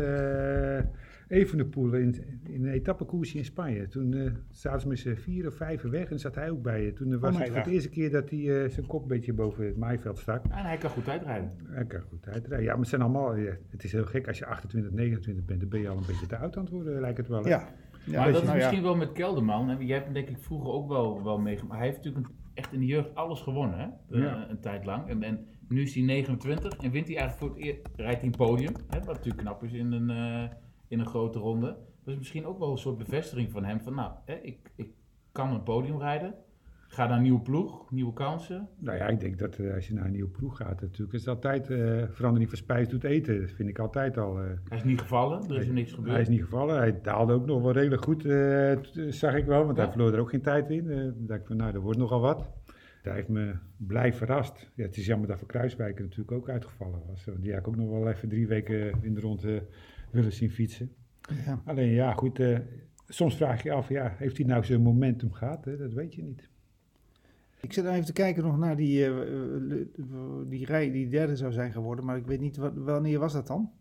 eh 0.80 0.84
Evenepoel 1.28 1.94
in, 1.94 2.16
in 2.44 2.66
een 2.66 2.72
etappekoersje 2.72 3.38
in 3.38 3.46
Spanje? 3.46 3.88
Toen 3.88 4.14
eh 4.14 4.32
zaten 4.52 4.82
ze 4.82 4.88
met 4.88 5.00
z'n 5.00 5.16
vier 5.16 5.48
of 5.48 5.54
vijf 5.56 5.82
weg 5.82 6.10
en 6.12 6.20
zat 6.20 6.36
hij 6.36 6.50
ook 6.50 6.62
bij. 6.62 6.92
Toen 6.92 7.14
eh, 7.14 7.20
was 7.20 7.34
Oh, 7.34 7.40
het 7.40 7.48
nee, 7.48 7.56
voor 7.56 7.66
de 7.70 7.72
eerste 7.76 7.90
keer 7.90 8.12
dat 8.12 8.30
hij 8.30 8.64
eh, 8.64 8.70
zijn 8.70 8.86
kop 8.86 9.02
een 9.02 9.08
beetje 9.08 9.34
boven 9.34 9.66
het 9.66 9.78
maaiveld 9.78 10.18
stak. 10.18 10.44
En 10.46 10.52
hij 10.66 10.78
kan 10.78 10.90
goed 10.90 11.10
uitrijden. 11.10 11.52
Hij 11.64 11.86
kan 11.86 12.02
goed 12.02 12.28
uitrijden. 12.28 12.66
Ja, 12.66 12.72
maar 12.72 12.80
het 12.80 12.88
zijn 12.90 13.02
allemaal... 13.02 13.36
ja, 13.36 13.52
het 13.70 13.84
is 13.84 13.92
heel 13.92 14.06
gek, 14.06 14.28
als 14.28 14.38
je 14.38 14.46
28, 14.46 14.92
29 14.92 15.46
bent, 15.46 15.60
dan 15.60 15.70
ben 15.70 15.82
je 15.82 15.90
al 15.90 15.98
een 15.98 16.04
beetje 16.08 16.26
te 16.26 16.38
oud 16.38 16.56
aan 16.58 16.64
het 16.64 16.72
worden, 16.72 17.02
lijkt 17.02 17.18
het 17.18 17.28
wel. 17.28 17.44
hè? 17.44 17.50
Ja. 17.50 17.68
ja 18.06 18.18
maar 18.20 18.26
dat 18.26 18.36
je, 18.36 18.42
is 18.42 18.48
nou 18.48 18.58
ja. 18.58 18.64
misschien 18.64 18.82
wel 18.84 18.96
met 18.96 19.12
Kelderman. 19.12 19.70
Hè? 19.70 19.76
Jij 19.78 19.94
hebt 19.94 20.06
hem 20.06 20.14
denk 20.14 20.30
ik 20.30 20.38
vroeger 20.40 20.70
ook 20.72 20.88
wel, 20.88 21.24
wel 21.24 21.40
meegemaakt. 21.40 21.68
Maar 21.70 21.78
hij 21.78 21.88
heeft 21.88 21.98
natuurlijk 22.04 22.28
een- 22.28 22.36
echt 22.54 22.74
in 22.74 22.80
de 22.80 22.86
jeugd 22.86 23.16
alles 23.16 23.42
gewonnen, 23.42 23.78
hè? 23.80 24.16
Eh, 24.18 24.22
Ja. 24.24 24.50
een 24.50 24.60
tijd 24.60 24.86
lang. 24.86 25.08
En, 25.08 25.24
en 25.24 25.46
nu 25.70 25.82
is 25.82 25.94
hij 25.96 26.04
29 26.04 26.72
en 26.78 26.92
wint 26.92 27.08
hij 27.08 27.18
eigenlijk 27.18 27.38
voor 27.38 27.50
het 27.50 27.66
eerst, 27.66 27.82
rijdt 27.96 28.20
hij 28.20 28.26
een 28.30 28.36
podium. 28.38 28.74
Hè? 28.88 28.98
Wat 29.00 29.08
natuurlijk 29.16 29.38
knap 29.38 29.64
is 29.64 29.74
in 29.74 29.92
een, 29.92 30.10
eh, 30.10 30.50
in 30.88 31.00
een 31.00 31.06
grote 31.06 31.40
ronde. 31.40 31.68
Dat 31.68 32.14
is 32.14 32.18
misschien 32.18 32.46
ook 32.46 32.60
wel 32.60 32.72
een 32.72 32.78
soort 32.78 32.98
bevestiging 32.98 33.52
van 33.52 33.66
hem. 33.66 33.80
Van 33.82 33.96
nou, 33.96 34.12
hè, 34.26 34.34
ik, 34.36 34.72
ik 34.76 34.90
kan 35.32 35.54
een 35.54 35.64
podium 35.64 36.00
rijden. 36.00 36.34
Ga 36.90 37.08
naar 37.08 37.18
een 37.18 37.24
nieuwe 37.24 37.40
ploeg, 37.42 37.92
nieuwe 37.92 38.14
kansen. 38.14 38.70
Nou 38.78 38.98
ja, 38.98 39.08
ik 39.08 39.20
denk 39.20 39.40
dat 39.40 39.56
eh, 39.58 39.74
als 39.74 39.88
je 39.88 39.94
naar 39.94 40.06
een 40.06 40.12
nieuwe 40.12 40.30
ploeg 40.30 40.58
gaat, 40.58 40.82
natuurlijk, 40.82 41.14
is 41.14 41.26
het 41.26 41.30
altijd 41.36 41.70
eh 41.70 42.04
verandering 42.10 42.50
van 42.50 42.58
spijs 42.58 42.88
doet 42.90 43.04
eten. 43.04 43.42
Dat 43.42 43.52
vind 43.52 43.70
ik 43.70 43.80
altijd 43.80 44.18
al. 44.18 44.40
eh, 44.40 44.46
Hij 44.70 44.78
is 44.78 44.84
niet 44.84 45.02
gevallen, 45.02 45.50
er 45.50 45.56
is 45.58 45.66
hem 45.66 45.74
niks 45.74 45.92
gebeurd. 45.92 46.12
Hij 46.12 46.22
is 46.22 46.28
niet 46.30 46.42
gevallen. 46.44 46.78
Hij 46.78 47.02
daalde 47.02 47.34
ook 47.34 47.46
nog 47.46 47.62
wel 47.62 47.72
redelijk 47.72 48.04
goed, 48.04 48.22
zag 49.14 49.36
ik 49.36 49.46
wel. 49.46 49.66
Want 49.66 49.78
Ja. 49.78 49.84
hij 49.84 49.92
verloor 49.92 50.14
er 50.14 50.20
ook 50.20 50.30
geen 50.30 50.42
tijd 50.42 50.70
in. 50.70 50.88
Dan 50.88 51.14
dacht 51.18 51.40
ik 51.42 51.48
van, 51.48 51.58
nou, 51.58 51.74
er 51.74 51.80
wordt 51.82 52.00
nogal 52.00 52.20
wat. 52.20 52.50
Hij 53.02 53.16
heeft 53.16 53.28
me 53.28 53.54
blij 53.78 54.14
verrast. 54.14 54.72
Ja, 54.76 54.84
het 54.84 54.98
is 54.98 55.06
jammer 55.06 55.28
dat 55.28 55.38
Van 55.40 55.48
Kruiswijk 55.48 56.00
natuurlijk 56.00 56.32
ook 56.32 56.50
uitgevallen 56.50 57.02
was. 57.08 57.26
Want 57.26 57.42
die 57.42 57.52
had 57.52 57.60
ik 57.60 57.68
ook 57.68 57.76
nog 57.76 57.90
wel 57.90 58.08
even 58.10 58.30
drie 58.30 58.48
weken 58.48 58.94
in 59.02 59.14
de 59.14 59.22
ronde 59.22 59.64
willen 60.10 60.34
zien 60.34 60.52
fietsen. 60.52 60.92
Ja. 61.46 61.62
Alleen 61.66 61.90
ja, 61.90 62.14
goed. 62.14 62.40
eh, 62.40 62.60
soms 63.08 63.36
vraag 63.36 63.64
je 63.64 63.70
je 63.70 63.76
af, 63.76 63.90
ja, 63.90 64.16
heeft 64.18 64.38
hij 64.38 64.46
nou 64.46 64.64
zijn 64.66 64.82
momentum 64.82 65.32
gehad? 65.32 65.66
Hè? 65.66 65.78
Dat 65.78 65.94
weet 65.94 66.16
je 66.16 66.24
niet. 66.24 66.50
Ik 67.62 67.74
zit 67.74 67.86
even 67.86 68.06
te 68.06 68.14
kijken 68.14 68.44
nog 68.44 68.58
naar 68.58 68.76
die, 68.76 69.06
eh, 69.06 69.14
die 70.48 70.66
rij 70.66 70.92
die 70.92 71.10
derde 71.10 71.36
zou 71.36 71.52
zijn 71.52 71.72
geworden, 71.72 72.06
maar 72.06 72.18
ik 72.18 72.26
weet 72.26 72.40
niet 72.40 72.58
wat, 72.58 72.74
wanneer 72.76 73.20
was 73.20 73.34
dat 73.34 73.48
dan? 73.48 73.72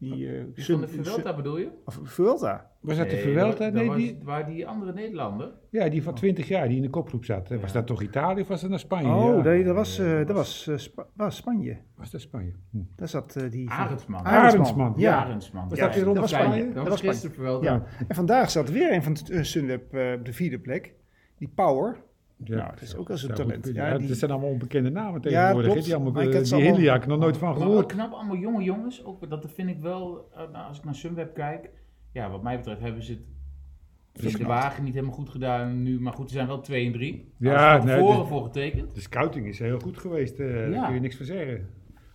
Die 0.00 0.28
eh 0.36 0.44
Dus 0.54 0.66
van 0.66 0.80
de 0.80 0.88
Vuelta 0.88 1.34
bedoel 1.36 1.58
je? 1.58 1.68
Of 1.84 1.98
Vuelta. 2.02 2.70
Was 2.80 2.96
dat 2.96 3.10
de 3.10 3.16
Vuelta? 3.18 3.68
Nee, 3.68 3.94
die, 3.94 4.14
was- 4.14 4.24
Waar 4.24 4.46
die 4.46 4.66
andere 4.66 4.92
Nederlander? 4.92 5.52
ja, 5.70 5.88
die 5.88 6.02
van 6.02 6.14
20 6.14 6.48
jaar, 6.48 6.68
die 6.68 6.76
in 6.76 6.82
de 6.82 6.90
kopgroep 6.90 7.24
zat. 7.24 7.48
Was 7.48 7.58
Ja. 7.60 7.66
dat 7.72 7.86
toch 7.86 8.02
Italië 8.02 8.40
of 8.40 8.48
was 8.48 8.60
dat 8.60 8.70
naar 8.70 8.78
Spanje? 8.78 9.08
Oh, 9.12 9.36
Ja. 9.36 9.42
nee, 9.42 9.64
dat 9.64 9.74
was, 9.74 9.98
eh, 9.98 10.16
dat 10.26 10.36
was, 10.36 10.66
eh, 10.66 10.76
Spa- 10.76 11.06
was 11.14 11.36
Spanje. 11.36 11.76
Was 11.96 12.10
dat 12.10 12.20
Spanje? 12.20 12.52
Hm. 12.70 12.78
Daar 12.96 13.08
zat 13.08 13.36
eh, 13.36 13.50
die... 13.50 13.70
Arendsman. 13.70 14.24
Arendsman, 14.24 14.94
Ja. 14.96 15.24
Arendsman. 15.24 15.68
Was 15.68 15.78
Ja, 15.78 15.86
dat 15.86 15.94
weer 15.94 16.04
rond 16.04 16.18
was 16.18 16.30
Spanje? 16.30 16.64
Dat 16.72 16.74
was 16.74 16.88
was 16.88 17.00
gisteren 17.00 17.36
Vuelta. 17.36 17.72
Ja. 17.72 17.82
En 18.08 18.14
vandaag 18.14 18.50
zat 18.50 18.70
weer 18.70 18.92
een 18.92 19.02
van 19.02 19.16
uh, 19.30 19.42
Sunweb 19.42 19.94
eh, 19.94 20.12
op 20.18 20.24
de 20.24 20.32
vierde 20.32 20.58
plek. 20.58 20.94
Die 21.38 21.48
Power. 21.54 21.96
Ja, 22.44 22.56
Nou, 22.56 22.70
dat 22.70 22.80
is 22.82 22.96
ook 22.96 23.08
wel 23.08 23.16
zo'n 23.16 23.36
zou 23.36 23.50
goed 23.52 23.62
talent. 23.62 23.76
Ja, 23.76 23.98
die- 23.98 24.08
Dat 24.08 24.16
zijn 24.16 24.30
allemaal 24.30 24.50
onbekende 24.50 24.90
namen 24.90 25.20
tegenwoordig. 25.20 25.84
Die, 25.84 25.94
allemaal, 25.94 26.22
ik 26.22 26.34
eh, 26.34 26.42
die 26.42 26.52
allemaal- 26.90 27.06
nog 27.08 27.18
nooit 27.18 27.36
van 27.36 27.48
Maar 27.48 27.58
gehoord. 27.60 27.86
knap, 27.92 28.12
allemaal 28.12 28.36
jonge 28.36 28.62
jongens. 28.62 29.04
Ook, 29.04 29.30
dat 29.30 29.46
vind 29.54 29.68
ik 29.68 29.80
wel, 29.80 30.28
eh, 30.32 30.38
nou, 30.52 30.68
als 30.68 30.78
ik 30.78 30.84
naar 30.84 30.94
Sunweb 30.94 31.34
kijk. 31.34 31.70
Ja, 32.12 32.30
wat 32.30 32.42
mij 32.42 32.56
betreft 32.56 32.80
hebben 32.80 33.02
ze 33.02 33.12
het 33.12 34.32
de 34.38 34.44
wagen 34.44 34.84
niet 34.84 34.94
helemaal 34.94 35.14
goed 35.14 35.28
gedaan 35.28 35.82
nu. 35.82 36.00
Maar 36.00 36.12
goed, 36.12 36.28
ze 36.28 36.34
zijn 36.34 36.46
wel 36.46 36.60
2 36.60 36.86
en 36.86 36.92
3. 36.92 37.32
Ja, 37.36 37.84
nee, 37.84 37.96
de- 37.96 38.24
voor 38.26 38.42
getekend. 38.44 38.94
De 38.94 39.00
scouting 39.00 39.46
is 39.46 39.58
heel 39.58 39.78
goed 39.80 39.98
geweest, 39.98 40.38
eh, 40.38 40.70
daar 40.70 40.84
kun 40.86 40.94
je 40.94 41.00
niks 41.00 41.16
van 41.16 41.26
zeggen. 41.26 41.68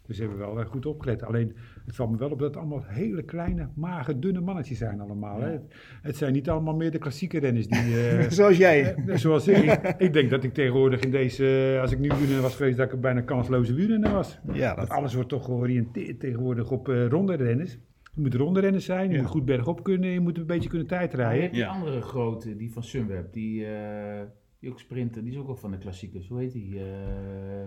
Dus 0.06 0.16
ze 0.16 0.22
hebben 0.22 0.40
wel 0.40 0.60
eh, 0.60 0.66
goed 0.66 0.86
opgelet. 0.86 1.24
Alleen, 1.24 1.56
het 1.86 1.96
valt 1.96 2.12
me 2.12 2.18
wel 2.18 2.30
op 2.32 2.40
dat 2.40 2.48
het 2.48 2.58
allemaal 2.58 2.84
hele 2.86 3.24
kleine, 3.24 3.70
magere, 3.76 4.20
dunne 4.20 4.40
mannetjes 4.42 4.78
zijn 4.78 5.00
allemaal. 5.00 5.42
Hè. 5.42 5.52
Het, 5.52 5.62
het 6.02 6.18
zijn 6.18 6.34
niet 6.34 6.50
allemaal 6.50 6.76
meer 6.76 6.92
de 6.92 6.98
klassieke 6.98 7.40
renners 7.40 7.68
die... 7.68 7.80
eh, 8.10 8.30
Zoals 8.30 8.58
jij. 8.58 8.96
eh, 8.96 9.16
zoals 9.16 9.48
ik. 9.48 9.96
ik. 9.98 10.14
Denk 10.14 10.30
dat 10.30 10.44
ik 10.44 10.54
tegenwoordig 10.54 11.00
in 11.00 11.12
deze... 11.12 11.72
eh, 11.76 11.82
als 11.82 11.92
ik 11.92 12.00
nu 12.00 12.08
wielrenner 12.08 12.42
was 12.42 12.56
geweest, 12.56 12.78
dat 12.78 12.88
ik 12.88 12.94
een 12.94 13.00
bijna 13.00 13.22
kansloze 13.22 13.74
wielrenner 13.74 14.12
was. 14.12 14.40
Ja, 14.54 14.76
dat, 14.76 14.90
alles 14.90 15.14
wordt 15.14 15.30
toch 15.30 15.46
georiënteerd 15.46 16.20
tegenwoordig 16.20 16.72
op 16.72 16.90
eh 16.90 17.08
ronde 17.08 17.36
renners. 17.36 17.78
Je 18.16 18.22
moet 18.22 18.34
ronde 18.36 18.60
renners 18.60 18.86
zijn, 18.86 19.10
je 19.10 19.16
Ja. 19.16 19.22
moet 19.22 19.30
goed 19.32 19.46
bergop 19.46 19.84
kunnen, 19.84 20.10
je 20.10 20.20
moet 20.20 20.38
een 20.38 20.46
beetje 20.46 20.70
kunnen 20.70 20.88
je 20.88 20.94
tijdrijden. 20.94 21.42
hebt 21.42 21.54
die 21.54 21.62
Ja. 21.64 21.70
andere 21.70 22.02
grote, 22.02 22.56
die 22.56 22.72
van 22.72 22.84
Sunweb. 22.84 23.34
Die, 23.34 23.66
eh, 23.66 24.22
die 24.60 24.70
ook 24.70 24.80
sprinten. 24.80 25.24
Die 25.24 25.34
is 25.34 25.40
ook 25.40 25.46
wel 25.46 25.56
van 25.56 25.72
de 25.72 25.78
klassiekers. 25.78 26.28
Hoe 26.28 26.40
heet 26.40 26.52
die? 26.54 26.80
eh, 26.80 27.62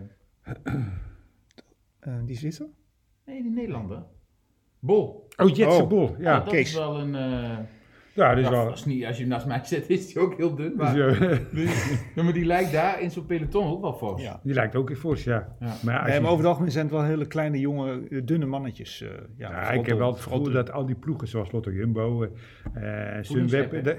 eh, 1.98 2.14
die 2.24 2.36
Zwitser? 2.36 2.66
Nee, 3.26 3.42
die 3.42 3.50
Nederlander. 3.52 4.02
Bol. 4.80 5.28
Oh, 5.36 5.48
Jetse 5.48 5.82
Oh. 5.82 5.88
Bol, 5.88 6.16
ja. 6.18 6.38
dat 6.40 6.48
Kees. 6.52 6.68
is 6.68 6.74
wel 6.74 7.00
een... 7.00 7.14
eh, 7.14 7.58
Ja, 8.14 8.34
dus 8.34 8.44
ja, 8.44 8.50
wel... 8.50 8.68
als, 8.70 8.84
niet, 8.84 9.04
als 9.06 9.16
je 9.16 9.20
hem 9.22 9.30
naast 9.30 9.46
mij 9.46 9.60
zet, 9.64 9.88
is 9.96 10.06
die 10.06 10.18
ook 10.22 10.36
heel 10.36 10.54
dun. 10.54 10.68
dus, 10.76 10.76
Maar, 10.76 10.98
eh, 11.22 12.14
Ja, 12.14 12.22
maar 12.22 12.32
die 12.32 12.44
lijkt 12.44 12.72
daar 12.72 13.00
in 13.00 13.10
zo'n 13.10 13.26
peloton 13.26 13.66
ook 13.70 13.80
wel 13.80 13.92
fors. 13.92 14.22
Ja. 14.22 14.40
die 14.42 14.54
lijkt 14.54 14.76
ook 14.76 14.90
in 14.90 14.96
fors, 14.96 15.24
ja. 15.24 15.56
Ja. 15.60 15.74
Maar 15.82 15.94
ja, 15.94 15.98
als 15.98 16.06
Nee, 16.06 16.14
je- 16.14 16.20
maar 16.20 16.30
over 16.30 16.40
het 16.42 16.48
algemeen 16.52 16.70
zijn 16.72 16.84
het 16.84 16.94
wel 16.94 17.04
hele 17.04 17.26
kleine, 17.26 17.60
jonge, 17.60 18.08
eh, 18.10 18.20
dunne 18.24 18.46
mannetjes. 18.46 19.00
eh, 19.02 19.08
ja, 19.36 19.50
Ja, 19.50 19.70
ik 19.70 19.86
heb 19.86 19.98
wel 19.98 20.12
het 20.12 20.20
gevoel 20.20 20.50
dat 20.50 20.70
al 20.72 20.86
die 20.86 20.94
ploegen 20.96 21.28
zoals 21.28 21.52
Lotto 21.52 21.70
Jumbo, 21.70 22.28
eh 22.74 23.16
Sunweb, 23.20 23.84
dat, 23.84 23.96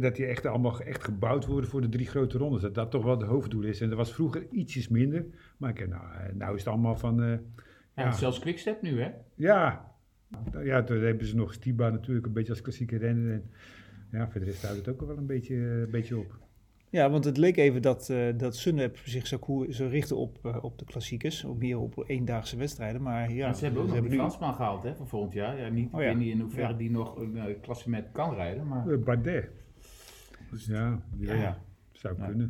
dat 0.00 0.16
die 0.16 0.26
echt 0.26 0.46
allemaal 0.46 0.80
echt 0.80 1.04
gebouwd 1.04 1.46
worden 1.46 1.70
voor 1.70 1.80
de 1.80 1.88
drie 1.88 2.06
grote 2.06 2.38
rondes. 2.38 2.62
Dat 2.62 2.74
dat 2.74 2.90
toch 2.90 3.04
wel 3.04 3.18
het 3.18 3.28
hoofddoel 3.28 3.62
is. 3.62 3.80
En 3.80 3.88
dat 3.88 3.98
was 3.98 4.12
vroeger 4.14 4.46
ietsjes 4.50 4.88
minder. 4.88 5.24
Maar 5.58 5.70
ik, 5.70 5.88
nou, 5.88 6.02
nou 6.34 6.54
is 6.54 6.64
het 6.64 6.72
allemaal 6.72 6.96
van, 6.96 7.22
eh, 7.22 7.32
Ja, 7.98 8.04
Ja. 8.04 8.12
Zelfs 8.12 8.38
Quickstep 8.38 8.82
nu, 8.82 9.00
hè? 9.00 9.10
ja. 9.34 9.86
Ja, 10.62 10.82
toen 10.82 11.00
hebben 11.00 11.26
ze 11.26 11.36
nog 11.36 11.52
Stiba 11.52 11.88
natuurlijk 11.90 12.26
een 12.26 12.32
beetje 12.32 12.50
als 12.52 12.60
klassieke 12.60 12.96
renner. 12.96 13.32
En, 13.32 13.50
ja, 14.12 14.28
voor 14.30 14.40
de 14.40 14.46
rest 14.46 14.62
houdt 14.62 14.76
het 14.78 14.88
ook 14.88 15.00
wel 15.06 15.16
een 15.16 15.26
beetje, 15.26 15.54
een 15.56 15.90
beetje 15.90 16.16
op. 16.18 16.38
Ja, 16.90 17.10
want 17.10 17.24
het 17.24 17.36
leek 17.36 17.56
even 17.56 17.82
dat, 17.82 18.10
eh 18.10 18.26
dat 18.36 18.56
Sunweb 18.56 18.96
zich 19.04 19.26
zou, 19.26 19.66
richten 19.88 20.16
op, 20.16 20.38
eh, 20.42 20.64
op 20.64 20.78
de 20.78 20.84
klassiekers. 20.84 21.44
Op 21.44 21.58
meer 21.58 21.78
op 21.78 22.04
eendaagse 22.06 22.56
wedstrijden. 22.56 23.02
Maar 23.02 23.30
ja, 23.30 23.46
Ja, 23.46 23.52
ze 23.52 23.64
hebben 23.64 23.82
ook 23.82 23.88
nog 23.88 24.00
die 24.00 24.08
nu- 24.10 24.14
Fransman 24.16 24.54
gehaald, 24.54 24.82
hè, 24.82 24.94
voor 24.94 25.06
volgend 25.06 25.32
jaar. 25.32 25.58
Ja, 25.60 25.68
niet, 25.68 25.86
Oh, 25.92 26.00
Ik 26.00 26.06
ja. 26.06 26.12
weet 26.12 26.22
niet 26.22 26.32
in 26.32 26.40
hoeverre 26.40 26.72
Ja. 26.72 26.78
die 26.78 26.90
nog 26.90 27.16
een 27.16 27.36
uh, 27.36 27.44
klassement 27.60 28.06
kan 28.12 28.34
rijden, 28.34 28.66
maar... 28.66 28.98
Bardet. 28.98 29.50
Ja, 30.66 31.02
die 31.12 31.26
Ja. 31.26 31.58
zou 31.92 32.16
Ja. 32.18 32.46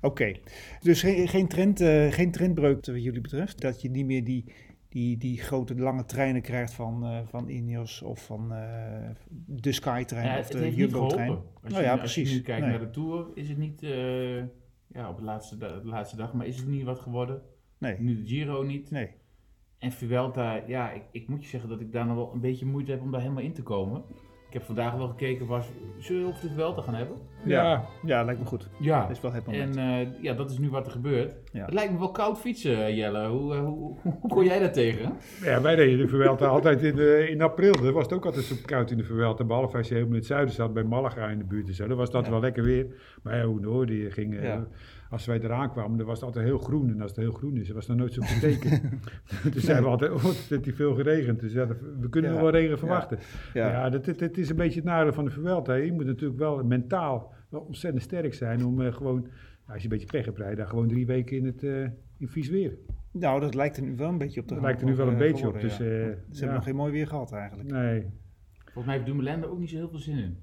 Oké, 0.00 0.32
dus 0.80 1.00
geen, 1.00 1.28
geen, 1.28 1.48
trend, 1.48 1.80
eh, 1.80 2.12
geen 2.12 2.30
trendbreuk 2.30 2.86
wat 2.86 3.02
jullie 3.02 3.20
betreft. 3.20 3.60
Dat 3.60 3.82
je 3.82 3.90
niet 3.90 4.06
meer 4.06 4.24
die, 4.24 4.52
die, 4.88 5.16
die 5.16 5.38
grote 5.40 5.74
lange 5.74 6.04
treinen 6.04 6.42
krijgt 6.42 6.74
van, 6.74 7.04
eh, 7.04 7.18
van 7.24 7.48
Ineos 7.48 8.02
of 8.02 8.24
van 8.24 8.52
eh, 8.52 9.10
de 9.46 9.72
Skytrein 9.72 10.26
Ja, 10.26 10.38
of 10.38 10.48
de 10.48 10.74
Jumbo-trein. 10.74 11.28
Nou 11.62 11.74
je, 11.76 11.80
ja, 11.82 11.96
als 11.96 12.14
je 12.14 12.20
precies. 12.20 12.36
nu 12.36 12.42
kijkt 12.42 12.60
Nee. 12.60 12.70
naar 12.70 12.80
de 12.80 12.90
Tour, 12.90 13.26
is 13.34 13.48
het 13.48 13.58
niet... 13.58 13.80
ja, 14.86 15.08
op 15.08 15.16
de 15.16 15.22
laatste, 15.24 15.56
de 15.56 15.80
laatste 15.84 16.16
dag. 16.16 16.32
Maar 16.32 16.46
is 16.46 16.56
het 16.56 16.66
niet 16.66 16.82
wat 16.82 16.98
geworden? 16.98 17.42
Nee, 17.78 18.00
Nu 18.00 18.22
de 18.22 18.26
Giro 18.28 18.62
niet. 18.62 18.90
nee. 18.90 19.10
En 19.78 19.92
Vuelta, 19.92 20.62
ja, 20.66 20.90
ik, 20.92 21.02
ik 21.12 21.28
moet 21.28 21.42
je 21.42 21.48
zeggen 21.48 21.68
dat 21.70 21.80
ik 21.80 21.92
daar 21.92 22.06
nog 22.06 22.16
wel 22.16 22.32
een 22.32 22.40
beetje 22.40 22.66
moeite 22.66 22.90
heb 22.90 23.00
om 23.00 23.10
daar 23.10 23.20
helemaal 23.20 23.42
in 23.42 23.52
te 23.52 23.62
komen. 23.62 24.04
Ik 24.54 24.60
heb 24.60 24.68
vandaag 24.68 24.94
wel 24.94 25.08
gekeken, 25.08 25.46
was, 25.46 25.66
zullen 25.98 26.22
we 26.22 26.28
over 26.28 26.48
de 26.48 26.54
Vuelta 26.54 26.82
gaan 26.82 26.94
hebben? 26.94 27.16
Ja, 27.44 27.84
Ja, 28.04 28.22
lijkt 28.24 28.40
me 28.40 28.46
goed. 28.46 28.68
Ja. 28.80 29.00
Dat 29.00 29.10
is 29.10 29.20
wel 29.20 29.32
het 29.32 29.46
moment. 29.46 29.76
En 29.76 30.00
eh, 30.00 30.22
ja, 30.22 30.34
dat 30.34 30.50
is 30.50 30.58
nu 30.58 30.70
wat 30.70 30.86
er 30.86 30.92
gebeurt. 30.92 31.34
Ja. 31.52 31.64
Het 31.64 31.74
lijkt 31.74 31.92
me 31.92 31.98
wel 31.98 32.10
koud 32.10 32.38
fietsen, 32.38 32.94
Jelle. 32.94 33.28
Hoe, 33.28 33.54
eh, 33.54 33.60
hoe, 33.64 33.96
hoe 34.20 34.30
kon 34.30 34.44
jij 34.44 34.58
daar 34.58 34.72
tegen? 34.72 35.12
ja, 35.42 35.60
wij 35.60 35.74
reden 35.74 35.98
de 35.98 36.08
Vuelta 36.08 36.46
altijd 36.46 36.82
in, 36.82 36.96
de, 36.96 37.26
in 37.30 37.42
april. 37.42 37.72
Dat 37.72 37.92
was 37.92 38.02
het 38.04 38.12
ook 38.12 38.24
altijd 38.24 38.44
zo 38.44 38.54
koud 38.64 38.90
in 38.90 38.96
de 38.96 39.04
Vuelta. 39.04 39.44
Behalve 39.44 39.76
als 39.76 39.88
je 39.88 39.94
helemaal 39.94 40.14
in 40.14 40.20
het 40.20 40.28
zuiden 40.28 40.54
zat, 40.54 40.74
bij 40.74 40.84
Malaga 40.84 41.28
in 41.28 41.38
de 41.38 41.44
buurt 41.44 41.68
en 41.68 41.74
zo. 41.74 41.86
Dan 41.86 41.96
was 41.96 42.10
dat 42.10 42.24
Ja. 42.24 42.30
wel 42.30 42.40
lekker 42.40 42.62
weer. 42.64 42.86
Maar 43.22 43.36
ja, 43.36 43.44
hoe 43.44 43.60
noord 43.60 43.88
die 43.88 44.10
ging... 44.10 44.38
eh. 44.38 44.58
Als 45.14 45.26
wij 45.26 45.40
eraan 45.40 45.70
kwamen, 45.70 45.96
dan 45.98 46.06
was 46.06 46.14
het 46.16 46.24
altijd 46.24 46.44
heel 46.44 46.58
groen. 46.58 46.90
En 46.90 47.00
als 47.00 47.10
het 47.10 47.20
heel 47.20 47.32
groen 47.32 47.56
is, 47.56 47.66
dan 47.66 47.74
was 47.76 47.86
het 47.86 47.96
nooit 47.96 48.12
zo 48.12 48.22
verteken. 48.34 49.00
dus 49.52 49.64
zeiden 49.68 49.84
we 49.84 49.90
altijd, 49.90 50.12
oh, 50.12 50.24
het 50.24 50.46
heeft 50.48 50.64
hier 50.64 50.74
veel 50.74 50.94
geregend. 50.94 51.40
Dus 51.40 51.52
ja, 51.52 51.66
we 52.00 52.08
kunnen 52.08 52.30
Ja. 52.30 52.36
nog 52.36 52.50
wel 52.50 52.60
regen 52.60 52.78
verwachten. 52.78 53.18
Ja. 53.54 53.68
Ja, 53.70 53.90
dat, 53.90 54.04
dat, 54.04 54.18
dat 54.18 54.36
is 54.36 54.50
een 54.50 54.56
beetje 54.56 54.80
het 54.80 54.88
nadeel 54.88 55.12
van 55.12 55.24
de 55.24 55.30
Vuelta. 55.30 55.74
Je 55.74 55.92
moet 55.92 56.04
natuurlijk 56.06 56.38
wel 56.38 56.64
mentaal 56.64 57.32
wel 57.48 57.60
ontzettend 57.60 58.02
sterk 58.02 58.34
zijn 58.34 58.64
om 58.64 58.80
eh, 58.80 58.92
gewoon, 58.92 59.28
als 59.66 59.76
je 59.76 59.82
een 59.82 59.88
beetje 59.88 60.06
pech 60.06 60.24
hebt 60.24 60.38
rijden, 60.38 60.56
dan 60.56 60.68
gewoon 60.68 60.88
drie 60.88 61.06
weken 61.06 61.36
in 61.36 61.44
het 61.44 61.62
eh, 61.62 61.82
in 62.18 62.28
vies 62.28 62.48
weer. 62.48 62.78
Nou, 63.10 63.40
dat 63.40 63.54
lijkt 63.54 63.76
er 63.76 63.82
nu 63.82 63.96
wel 63.96 64.08
een 64.08 64.18
beetje 64.18 64.40
op 64.40 64.46
te 64.46 64.54
Dat 64.54 64.62
lijkt 64.62 64.80
er 64.80 64.86
nu 64.86 64.94
wel 64.96 65.06
een 65.06 65.12
eh, 65.12 65.18
beetje 65.18 65.48
op. 65.48 65.60
Dus, 65.60 65.76
ja. 65.76 65.84
eh, 65.84 65.90
Ze 65.90 66.16
ja. 66.30 66.38
hebben 66.38 66.54
nog 66.54 66.64
geen 66.64 66.76
mooi 66.76 66.92
weer 66.92 67.06
gehad 67.06 67.32
eigenlijk. 67.32 67.70
Nee. 67.70 68.06
Volgens 68.64 68.84
mij 68.84 68.94
heeft 68.94 69.06
Dumoulin 69.06 69.42
er 69.42 69.50
ook 69.50 69.58
niet 69.58 69.70
zo 69.70 69.76
heel 69.76 69.88
veel 69.88 69.98
zin 69.98 70.18
in. 70.18 70.38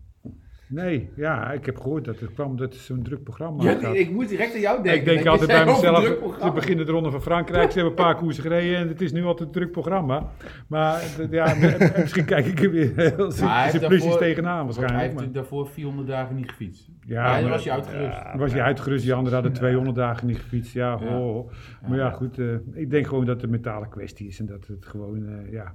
Nee, 0.73 1.09
ja, 1.15 1.51
ik 1.51 1.65
heb 1.65 1.77
gehoord 1.79 2.05
dat 2.05 2.19
het 2.19 2.33
kwam 2.33 2.57
dat 2.57 2.73
het 2.73 2.81
zo'n 2.81 3.03
druk 3.03 3.23
programma 3.23 3.63
Ja, 3.63 3.75
gaat. 3.79 3.95
ik 3.95 4.11
moet 4.11 4.29
direct 4.29 4.53
aan 4.53 4.59
jou 4.59 4.83
denken. 4.83 4.99
Ik 5.01 5.05
denk 5.05 5.25
altijd 5.25 5.47
bij 5.47 5.65
mezelf, 5.65 6.03
ze 6.41 6.51
beginnen 6.53 6.85
de 6.85 6.91
Ronde 6.91 7.11
van 7.11 7.21
Frankrijk, 7.21 7.71
ze 7.71 7.79
hebben 7.79 7.97
een 7.97 8.03
paar 8.05 8.15
koersen 8.15 8.43
gereden 8.43 8.77
en 8.77 8.87
het 8.87 9.01
is 9.01 9.11
nu 9.11 9.23
altijd 9.23 9.47
een 9.47 9.53
druk 9.53 9.71
programma. 9.71 10.29
Maar 10.67 11.01
ja, 11.31 11.55
misschien 12.01 12.25
kijk 12.25 12.45
ik 12.45 12.59
er 12.63 12.71
weer 12.71 12.91
heel 12.95 13.17
daarvoor- 13.17 14.17
tegenaan 14.17 14.65
Want 14.65 14.75
hij 14.75 14.81
waarschijnlijk. 14.85 15.01
heeft 15.01 15.13
maar- 15.15 15.31
daarvoor 15.31 15.67
400 15.67 16.07
dagen 16.07 16.35
niet 16.35 16.49
gefietst. 16.49 16.89
Ja, 17.05 17.25
Ja, 17.25 17.33
dan 17.33 17.41
maar- 17.41 17.51
was 17.51 17.63
je 17.63 17.71
uitgerust. 17.71 18.23
Dan 18.23 18.37
was 18.39 18.53
je 18.53 18.61
uitgerust, 18.61 19.03
die 19.03 19.13
anderen 19.13 19.33
hadden 19.33 19.53
200 19.53 19.95
dagen 19.95 20.27
niet 20.27 20.37
gefietst. 20.39 20.73
Ja, 20.73 20.97
Ja. 21.01 21.07
ho, 21.07 21.17
ho. 21.33 21.49
Maar 21.87 21.97
ja, 21.97 22.09
goed, 22.09 22.39
eh, 22.39 22.45
ik 22.73 22.89
denk 22.89 23.07
gewoon 23.07 23.25
dat 23.25 23.35
het 23.35 23.43
een 23.43 23.49
mentale 23.49 23.87
kwestie 23.89 24.27
is 24.27 24.39
en 24.39 24.45
dat 24.45 24.67
het 24.67 24.85
gewoon, 24.85 25.27
eh, 25.27 25.51
ja... 25.51 25.73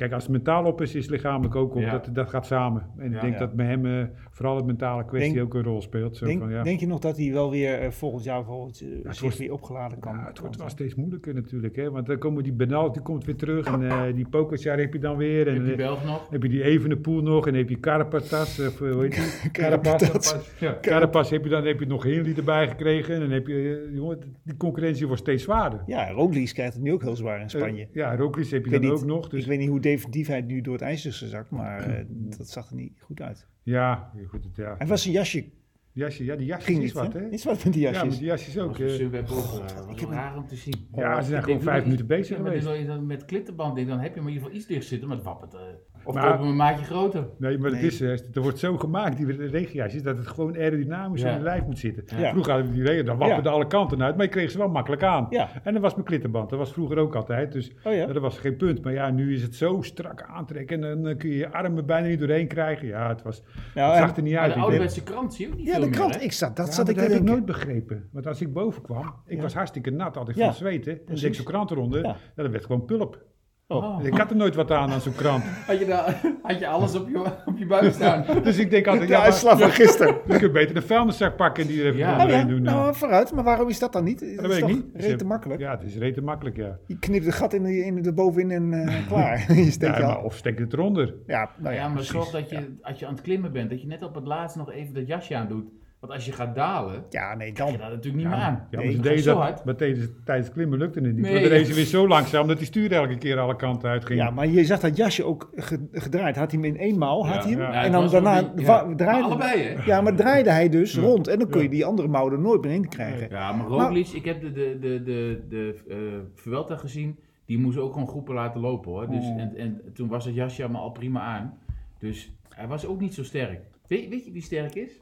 Kijk, 0.00 0.12
als 0.12 0.22
het 0.22 0.32
mentaal 0.32 0.64
op 0.64 0.80
is, 0.80 0.94
is 0.94 1.02
het 1.02 1.10
lichamelijk 1.10 1.54
ook 1.56 1.74
op. 1.74 1.80
Ja. 1.80 1.90
Dat, 1.90 2.08
dat 2.12 2.28
gaat 2.28 2.46
samen. 2.46 2.86
En 2.98 3.12
ik 3.14 3.20
denk 3.20 3.32
Ja. 3.32 3.38
dat 3.38 3.52
bij 3.52 3.66
hem 3.66 3.86
eh, 3.86 4.04
vooral 4.30 4.56
het 4.56 4.66
mentale 4.66 5.04
kwestie 5.04 5.32
Denk- 5.34 5.46
ook 5.46 5.54
een 5.54 5.62
rol 5.62 5.82
speelt. 5.82 6.16
Zo 6.16 6.26
Denk, 6.26 6.38
van, 6.40 6.50
ja. 6.50 6.62
denk 6.62 6.80
je 6.80 6.86
nog 6.86 6.98
dat 6.98 7.16
hij 7.16 7.32
wel 7.32 7.50
weer 7.50 7.78
eh, 7.78 7.90
volgend 7.90 8.24
jaar 8.24 8.38
bijvoorbeeld, 8.38 8.80
eh, 9.04 9.20
wordt- 9.20 9.38
weer 9.38 9.52
opgeladen 9.52 9.98
kan? 9.98 10.14
Ja, 10.16 10.24
het 10.26 10.38
wordt 10.38 10.56
wel 10.56 10.68
steeds 10.68 10.94
moeilijker 10.94 11.34
natuurlijk, 11.34 11.76
hè? 11.76 11.90
want 11.90 12.06
dan 12.06 12.18
komen 12.18 12.42
die 12.42 12.52
Benal, 12.52 12.92
die 12.92 13.02
komt 13.02 13.24
weer 13.24 13.36
terug 13.36 13.66
en 13.66 13.88
eh, 13.90 14.02
die 14.14 14.28
Pogacar 14.28 14.78
heb 14.78 14.92
je 14.92 14.98
dan 14.98 15.16
weer. 15.16 15.48
En 15.48 15.54
Heb 15.54 15.64
je 15.64 15.70
eh, 15.70 15.76
Belg 15.76 16.04
nog? 16.04 16.26
heb 16.30 16.42
je 16.42 16.48
die 16.48 16.62
Evenepoel 16.62 17.22
nog 17.22 17.46
en 17.46 17.54
heb 17.54 17.68
je 17.68 17.80
Carapatas, 17.80 18.60
of 18.60 18.80
eh, 18.80 18.92
hoe 18.92 19.02
heet 19.02 19.14
die? 19.42 19.50
Carapatas. 19.62 20.36
Ja, 20.60 20.78
Carapas 20.80 21.30
heb 21.30 21.44
je 21.44 21.50
dan, 21.50 21.64
heb 21.66 21.80
je 21.80 21.86
nog 21.86 22.02
Hindley 22.02 22.34
erbij 22.36 22.68
gekregen 22.68 23.14
en 23.14 23.20
dan 23.20 23.30
heb 23.30 23.46
je, 23.46 23.86
eh, 23.88 23.94
jongen, 23.96 24.18
die 24.44 24.56
concurrentie 24.56 25.06
wordt 25.06 25.22
steeds 25.22 25.42
zwaarder. 25.42 25.82
Ja, 25.86 26.10
Roglic 26.10 26.50
krijgt 26.54 26.74
het 26.74 26.82
nu 26.82 26.92
ook 26.92 27.02
heel 27.02 27.16
zwaar 27.16 27.40
in 27.40 27.50
Spanje. 27.50 27.82
Eh, 27.82 27.88
ja, 27.92 28.16
Roglic 28.16 28.48
heb 28.50 28.64
je 28.66 28.74
Ik 28.74 28.82
dan 28.82 28.90
ook 28.90 29.04
nog. 29.04 29.28
Dus, 29.28 29.40
Ik 29.42 29.46
weet 29.48 29.58
niet 29.58 29.68
hoe 29.68 29.80
definitief 29.94 30.26
hij 30.26 30.40
nu 30.40 30.60
door 30.60 30.72
het 30.72 30.82
ijs 30.82 31.06
is 31.06 31.18
gezakt, 31.18 31.50
maar 31.50 31.80
eh, 31.88 32.04
dat 32.38 32.48
zag 32.48 32.68
er 32.70 32.76
niet 32.76 33.00
goed 33.00 33.20
uit. 33.22 33.46
ja, 33.62 34.10
goed, 34.28 34.44
het, 34.44 34.56
ja. 34.56 34.74
Hij 34.78 34.86
was 34.86 35.02
zijn 35.02 35.14
jasje, 35.14 35.44
Jasje, 35.92 36.24
ja, 36.24 36.36
die 36.36 36.46
jasjes 36.46 36.64
ging 36.66 36.78
is 36.78 36.84
niet, 36.84 36.92
wat, 36.92 37.12
hè? 37.12 37.28
Is 37.28 37.44
wat 37.44 37.64
met 37.64 37.72
die 37.72 37.82
Ja, 37.82 37.90
jasjes. 37.90 38.08
maar 38.08 38.18
die 38.18 38.26
jasjes 38.28 38.58
ook. 38.58 38.68
Was 38.78 38.98
eh, 38.98 39.06
ook, 39.06 39.12
eh, 39.12 39.28
was 39.76 39.86
ik 39.94 40.00
heb- 40.00 40.08
raar 40.10 40.36
om 40.36 40.46
te 40.46 40.56
zien. 40.56 40.88
ja, 40.94 41.20
ze 41.20 41.26
zijn 41.28 41.38
Ik 41.38 41.44
gewoon 41.44 41.58
denk, 41.60 41.70
vijf 41.70 41.84
minuten 41.84 42.06
bezig 42.06 42.36
Ja, 42.36 42.42
maar 42.42 42.58
geweest. 42.58 42.86
dan 42.86 43.06
met 43.06 43.24
klittenband, 43.24 43.74
denk, 43.74 43.88
dan 43.88 43.98
heb 43.98 44.14
je 44.14 44.20
maar 44.20 44.28
in 44.30 44.34
ieder 44.34 44.42
geval 44.48 44.60
iets 44.60 44.68
dicht 44.68 44.86
zitten, 44.86 45.08
maar 45.08 45.16
het 45.16 45.26
wappert. 45.26 45.54
Of 46.04 46.14
Maar- 46.14 46.24
kopen 46.30 46.40
we 46.44 46.46
een 46.50 46.56
maatje 46.56 46.84
groter. 46.84 47.26
Nee, 47.38 47.58
maar 47.58 47.70
het 47.70 47.82
is, 47.82 48.00
eh, 48.00 48.10
er 48.10 48.40
wordt 48.42 48.58
zo 48.58 48.76
gemaakt, 48.78 49.16
die 49.16 49.46
regenjasjes, 49.48 50.02
dat 50.02 50.16
het 50.16 50.26
gewoon 50.26 50.56
aerodynamisch 50.56 51.22
Ja. 51.22 51.30
in 51.30 51.36
je 51.36 51.42
lijf 51.42 51.64
moet 51.64 51.78
zitten. 51.78 52.18
Ja. 52.20 52.30
Vroeger 52.30 52.52
hadden 52.52 52.70
we 52.70 52.76
die 52.76 52.86
regen, 52.86 53.04
dan 53.04 53.18
wapperden 53.18 53.52
alle 53.52 53.66
kanten 53.66 54.02
uit, 54.02 54.16
maar 54.16 54.24
je 54.24 54.30
kreeg 54.30 54.50
ze 54.50 54.58
wel 54.58 54.68
makkelijk 54.68 55.02
aan. 55.02 55.26
Ja. 55.30 55.48
En 55.62 55.72
dat 55.72 55.82
was 55.82 55.92
mijn 55.94 56.06
klittenband, 56.06 56.50
dat 56.50 56.58
was 56.58 56.72
vroeger 56.72 56.98
ook 56.98 57.14
altijd, 57.14 57.52
dus 57.52 57.72
Oh 57.84 57.94
ja? 57.94 58.06
dat 58.06 58.22
was 58.22 58.38
geen 58.38 58.56
punt. 58.56 58.82
Maar 58.82 58.92
ja, 58.92 59.10
nu 59.10 59.34
is 59.34 59.42
het 59.42 59.54
zo 59.54 59.78
strak 59.82 60.22
aantrekken 60.22 60.84
en 60.84 61.02
dan 61.02 61.06
eh, 61.12 61.16
kun 61.18 61.28
je 61.30 61.36
je 61.36 61.52
armen 61.52 61.86
bijna 61.86 62.06
niet 62.08 62.18
doorheen 62.18 62.46
krijgen. 62.48 62.86
Ja, 62.88 63.08
het, 63.08 63.22
was, 63.22 63.42
Nou, 63.74 63.90
het 63.90 63.98
zag 64.08 64.16
er 64.16 64.22
niet 64.22 64.32
Maar 64.32 64.42
uit. 64.42 64.52
de 64.52 64.56
Ik 64.58 64.62
ouderwetse 64.64 65.02
krant 65.02 65.34
zie 65.34 65.46
je 65.46 65.52
ook 65.52 65.58
niet 65.58 65.66
ja, 65.66 65.72
veel 65.74 65.82
de 65.84 65.90
krant, 65.90 66.22
ik 66.22 66.32
zat, 66.32 66.56
dat 66.56 66.66
Ja, 66.66 66.72
zat 66.72 66.88
ik 66.88 66.96
dat 66.96 67.06
heb 67.06 67.16
ik 67.16 67.22
nooit 67.22 67.44
begrepen. 67.44 68.08
Want 68.12 68.26
als 68.26 68.40
ik 68.40 68.52
boven 68.52 68.82
kwam, 68.82 69.14
ik 69.26 69.36
Ja. 69.36 69.42
was 69.42 69.54
hartstikke 69.54 69.90
nat, 69.90 70.16
altijd 70.16 70.36
Ja, 70.36 70.44
van 70.44 70.54
zweten. 70.54 70.92
En 70.92 71.00
dan 71.14 71.24
ik 71.24 71.34
zo'n 71.34 71.44
krant 71.44 71.70
eronder, 71.70 72.02
Ja. 72.02 72.16
ja. 72.36 72.42
dat 72.42 72.50
werd 72.50 72.64
gewoon 72.64 72.84
pulp. 72.84 73.22
Oh. 73.70 74.04
Ik 74.04 74.16
had 74.16 74.30
er 74.30 74.36
nooit 74.36 74.54
wat 74.54 74.70
aan 74.70 74.90
aan 74.90 75.00
zo'n 75.00 75.14
krant. 75.14 75.44
Had 75.44 75.78
je, 75.78 75.94
had 76.42 76.58
je 76.58 76.66
alles 76.66 76.94
op 76.94 77.08
je, 77.08 77.22
op 77.44 77.58
je 77.58 77.66
buik 77.66 77.92
staan? 77.92 78.24
Dus 78.42 78.58
ik 78.58 78.70
denk 78.70 78.86
altijd, 78.86 79.06
De 79.06 79.12
ja, 79.12 79.18
maar, 79.18 79.26
uitslag 79.26 79.58
van 79.60 79.70
gisteren. 79.70 80.16
je 80.26 80.38
kunt 80.38 80.52
beter 80.52 80.74
de 80.74 80.82
vuilniszak 80.82 81.36
pakken 81.36 81.62
en 81.62 81.68
die 81.68 81.80
er 81.80 81.86
even 81.86 81.98
Ja. 81.98 82.12
Oh 82.12 82.18
ja, 82.18 82.26
doorheen 82.26 82.48
doen. 82.48 82.62
nou 82.62 82.94
vooruit, 82.94 83.32
maar 83.32 83.44
waarom 83.44 83.68
is 83.68 83.78
dat 83.78 83.92
dan 83.92 84.04
niet? 84.04 84.20
Dat, 84.20 84.36
dat 84.36 84.44
is 84.44 84.50
weet 84.50 84.56
ik 84.58 84.60
toch 84.60 84.92
niet. 84.94 85.04
Rete 85.04 85.24
makkelijk. 85.24 85.60
Ja, 85.60 85.70
het 85.70 85.82
is 85.82 85.96
rete 85.96 86.22
makkelijk, 86.22 86.56
ja. 86.56 86.78
Je 86.86 86.98
knipt 86.98 87.26
een 87.26 87.32
gat 87.32 87.52
in 87.52 87.62
de, 87.62 87.76
in 87.84 88.02
de 88.02 88.12
bovenin 88.12 88.50
en 88.72 88.88
eh, 88.88 89.06
klaar. 89.08 89.52
je 89.64 89.70
steekt 89.70 89.96
ja 89.96 90.06
maar 90.06 90.22
of 90.22 90.36
steek 90.36 90.58
het 90.58 90.72
eronder. 90.72 91.14
Ja, 91.26 91.50
nou 91.58 91.74
ja, 91.74 91.80
ja, 91.80 91.86
maar 91.86 91.94
precies. 91.94 92.12
zorg 92.12 92.30
dat 92.30 92.50
je, 92.50 92.76
als 92.82 92.98
je 92.98 93.06
aan 93.06 93.12
het 93.12 93.22
klimmen 93.22 93.52
bent, 93.52 93.70
dat 93.70 93.80
je 93.80 93.86
net 93.86 94.02
op 94.02 94.14
het 94.14 94.26
laatst 94.26 94.56
nog 94.56 94.72
even 94.72 94.94
dat 94.94 95.06
jasje 95.06 95.36
aan 95.36 95.48
doet. 95.48 95.64
Want 96.00 96.12
als 96.12 96.24
je 96.26 96.32
gaat 96.32 96.54
dalen, 96.54 97.04
Ja, 97.10 97.34
nee, 97.34 97.52
krijg 97.52 97.70
je 97.70 97.76
dan. 97.78 97.86
dat 97.86 97.96
natuurlijk 97.96 98.24
niet 98.24 98.32
Ja, 98.32 98.38
meer 98.38 98.46
aan. 98.46 98.66
Ja, 98.70 98.78
maar 98.78 99.04
Nee, 99.04 99.18
zo 99.18 99.32
dat, 99.34 99.42
hard. 99.42 99.64
maar 99.64 99.76
tijdens, 99.76 100.06
tijdens 100.24 100.46
het 100.46 100.56
klimmen 100.56 100.78
lukte 100.78 101.00
het 101.00 101.12
niet. 101.12 101.20
Nee. 101.20 101.32
Want 101.32 101.44
dan 101.44 101.52
reed 101.52 101.66
ze 101.66 101.74
weer 101.74 101.84
zo 101.84 102.08
langzaam 102.08 102.46
dat 102.46 102.56
die 102.58 102.66
stuur 102.66 102.92
elke 102.92 103.18
keer 103.18 103.38
alle 103.38 103.56
kanten 103.56 103.90
uitging. 103.90 104.18
Ja, 104.20 104.30
maar 104.30 104.46
je 104.46 104.64
zag 104.64 104.80
dat 104.80 104.96
jasje 104.96 105.24
ook 105.24 105.50
ge- 105.54 105.88
gedraaid. 105.92 106.36
Had 106.36 106.50
hij 106.52 106.60
hem 106.60 106.74
in 106.74 106.80
eenmaal, 106.80 107.26
had 107.26 107.34
Ja, 107.34 107.40
hij 107.42 107.50
hem. 107.50 107.60
ja. 107.60 107.84
En 107.84 107.92
dan 107.92 108.10
daarna. 108.10 108.52
Maar 108.66 108.96
draaide 108.96 109.24
allebei, 109.24 109.62
hè? 109.62 109.84
Ja, 109.84 110.00
maar 110.00 110.16
draaide 110.16 110.50
hij 110.50 110.68
dus 110.68 110.92
Ja. 110.94 111.00
rond. 111.00 111.28
En 111.28 111.38
dan 111.38 111.48
kon 111.50 111.58
je 111.58 111.64
Ja. 111.64 111.70
die 111.70 111.84
andere 111.84 112.08
mouw 112.08 112.30
er 112.32 112.38
nooit 112.40 112.62
meer 112.62 112.72
in 112.72 112.88
krijgen. 112.88 113.28
Ja, 113.30 113.52
maar 113.52 113.66
Roglic, 113.66 114.08
ik 114.08 114.24
heb 114.24 114.40
de, 114.40 114.52
de, 114.52 114.76
de, 114.80 115.02
de, 115.02 115.42
de 115.48 115.74
eh, 115.88 115.96
Vuelta 116.34 116.76
gezien, 116.76 117.18
die 117.46 117.58
moest 117.58 117.78
ook 117.78 117.92
gewoon 117.92 118.08
groepen 118.08 118.34
laten 118.34 118.60
lopen 118.60 118.90
hoor. 118.90 119.08
Dus, 119.10 119.24
Mm. 119.30 119.38
en, 119.38 119.56
en 119.56 119.80
toen 119.94 120.08
was 120.08 120.24
het 120.24 120.34
jasje 120.34 120.62
allemaal 120.62 120.82
al 120.82 120.90
prima 120.90 121.20
aan. 121.20 121.58
Dus 121.98 122.32
hij 122.48 122.66
was 122.66 122.86
ook 122.86 123.00
niet 123.00 123.14
zo 123.14 123.22
sterk. 123.24 123.60
Weet, 123.86 124.08
weet 124.08 124.24
je 124.24 124.32
wie 124.32 124.42
sterk 124.42 124.74
is? 124.74 125.00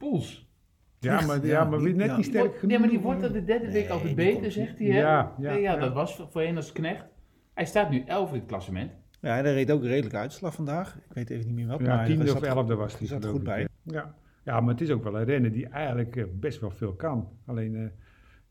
Poels. 0.00 0.48
Ja, 0.98 1.20
maar, 1.26 1.36
ja, 1.46 1.52
Ja, 1.52 1.64
maar 1.64 1.78
die- 1.78 1.86
weer 1.88 1.96
net 1.96 2.06
ja. 2.06 2.16
niet 2.16 2.24
sterk 2.26 2.44
genoeg. 2.54 2.62
Nee, 2.62 2.78
maar 2.78 2.88
die 2.88 2.98
wordt 3.00 3.22
er 3.22 3.32
de 3.32 3.44
derde 3.44 3.64
week 3.66 3.82
Nee, 3.82 3.92
altijd 3.92 4.14
beter, 4.14 4.52
zegt 4.52 4.78
hij. 4.78 4.88
Hè? 4.88 4.98
Ja, 4.98 5.32
ja, 5.38 5.50
Nee, 5.52 5.60
ja, 5.62 5.72
ja. 5.72 5.78
dat 5.80 5.92
was 5.92 6.16
voor- 6.16 6.28
voorheen 6.30 6.56
als 6.56 6.72
knecht. 6.72 7.04
Hij 7.54 7.64
staat 7.64 7.90
nu 7.90 8.02
11 8.06 8.28
in 8.32 8.38
het 8.38 8.46
klassement. 8.46 8.90
Ja, 9.20 9.30
hij 9.32 9.42
reed 9.42 9.70
ook 9.70 9.82
een 9.82 9.88
redelijke 9.88 10.16
uitslag 10.18 10.54
vandaag. 10.54 10.96
Ik 10.96 11.14
weet 11.14 11.30
even 11.30 11.46
niet 11.46 11.54
meer 11.54 11.66
wat. 11.66 11.80
Ja, 11.80 11.86
maar 11.96 12.04
tiende 12.06 12.22
hij 12.24 12.32
of 12.32 12.38
zat- 12.38 12.56
elfde 12.56 12.74
was 12.74 12.98
die. 12.98 13.08
zat 13.08 13.26
goed 13.26 13.42
bij. 13.44 13.68
Ja. 13.82 14.14
ja, 14.44 14.60
maar 14.60 14.70
het 14.72 14.80
is 14.80 14.90
ook 14.90 15.04
wel 15.04 15.16
een 15.18 15.24
renner 15.24 15.52
die 15.52 15.66
eigenlijk 15.68 16.16
eh, 16.16 16.24
best 16.32 16.60
wel 16.60 16.70
veel 16.70 16.92
kan. 16.92 17.28
Alleen, 17.46 17.76
eh, 17.76 17.82